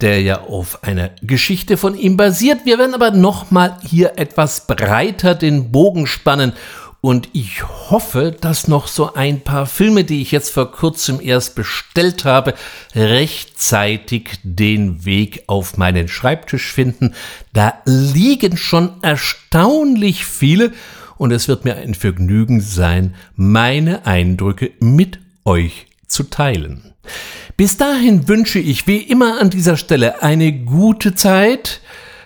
der 0.00 0.20
ja 0.20 0.42
auf 0.42 0.82
einer 0.82 1.10
Geschichte 1.22 1.76
von 1.76 1.96
ihm 1.96 2.16
basiert. 2.16 2.66
Wir 2.66 2.78
werden 2.78 2.94
aber 2.94 3.12
nochmal 3.12 3.78
hier 3.86 4.18
etwas 4.18 4.66
breiter 4.66 5.36
den 5.36 5.70
Bogen 5.72 6.06
spannen 6.06 6.52
und 7.00 7.28
ich 7.32 7.62
hoffe, 7.62 8.36
dass 8.38 8.66
noch 8.66 8.88
so 8.88 9.14
ein 9.14 9.40
paar 9.40 9.66
Filme, 9.66 10.02
die 10.02 10.20
ich 10.20 10.32
jetzt 10.32 10.50
vor 10.50 10.72
kurzem 10.72 11.20
erst 11.22 11.54
bestellt 11.54 12.24
habe, 12.24 12.54
rechtzeitig 12.96 14.40
den 14.42 15.04
Weg 15.04 15.44
auf 15.46 15.76
meinen 15.76 16.08
Schreibtisch 16.08 16.72
finden. 16.72 17.14
Da 17.52 17.74
liegen 17.84 18.56
schon 18.56 19.00
erstaunlich 19.02 20.24
viele 20.26 20.72
und 21.18 21.30
es 21.30 21.46
wird 21.46 21.64
mir 21.64 21.76
ein 21.76 21.94
Vergnügen 21.94 22.60
sein, 22.60 23.14
meine 23.36 24.04
Eindrücke 24.04 24.72
mit 24.80 25.20
euch 25.48 25.86
zu 26.06 26.24
teilen. 26.24 26.94
Bis 27.56 27.76
dahin 27.76 28.28
wünsche 28.28 28.58
ich 28.58 28.86
wie 28.86 28.98
immer 28.98 29.40
an 29.40 29.50
dieser 29.50 29.76
Stelle 29.76 30.22
eine 30.22 30.52
gute 30.52 31.14
Zeit, 31.14 31.80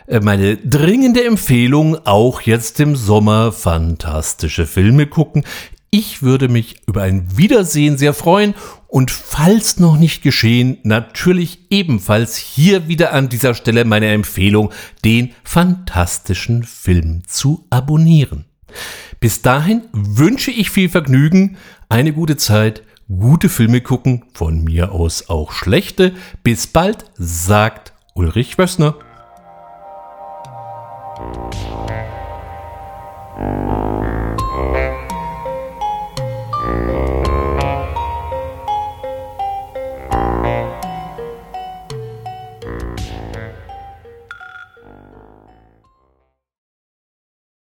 äh, 0.07 0.21
meine 0.21 0.57
dringende 0.57 1.25
Empfehlung, 1.25 2.05
auch 2.05 2.43
jetzt 2.43 2.81
im 2.81 2.97
Sommer 2.97 3.53
fantastische 3.53 4.67
Filme 4.67 5.07
gucken. 5.07 5.45
Ich 5.91 6.23
würde 6.23 6.49
mich 6.49 6.81
über 6.87 7.03
ein 7.03 7.37
Wiedersehen 7.37 7.97
sehr 7.97 8.15
freuen 8.15 8.55
und 8.89 9.11
falls 9.11 9.79
noch 9.79 9.97
nicht 9.97 10.23
geschehen, 10.23 10.79
natürlich 10.83 11.67
ebenfalls 11.71 12.37
hier 12.37 12.89
wieder 12.89 13.13
an 13.13 13.29
dieser 13.29 13.55
Stelle 13.55 13.85
meine 13.85 14.11
Empfehlung, 14.11 14.73
den 15.05 15.33
fantastischen 15.45 16.65
Film 16.65 17.23
zu 17.27 17.67
abonnieren. 17.71 18.47
Bis 19.21 19.43
dahin 19.43 19.83
wünsche 19.93 20.51
ich 20.51 20.71
viel 20.71 20.89
Vergnügen, 20.89 21.57
eine 21.89 22.13
gute 22.13 22.37
Zeit, 22.37 22.83
gute 23.19 23.49
Filme 23.49 23.81
gucken, 23.81 24.25
von 24.35 24.65
mir 24.65 24.93
aus 24.93 25.29
auch 25.29 25.53
schlechte. 25.53 26.13
Bis 26.43 26.67
bald, 26.67 27.05
sagt 27.17 27.93
Ulrich 28.15 28.59
Wössner. 28.59 28.97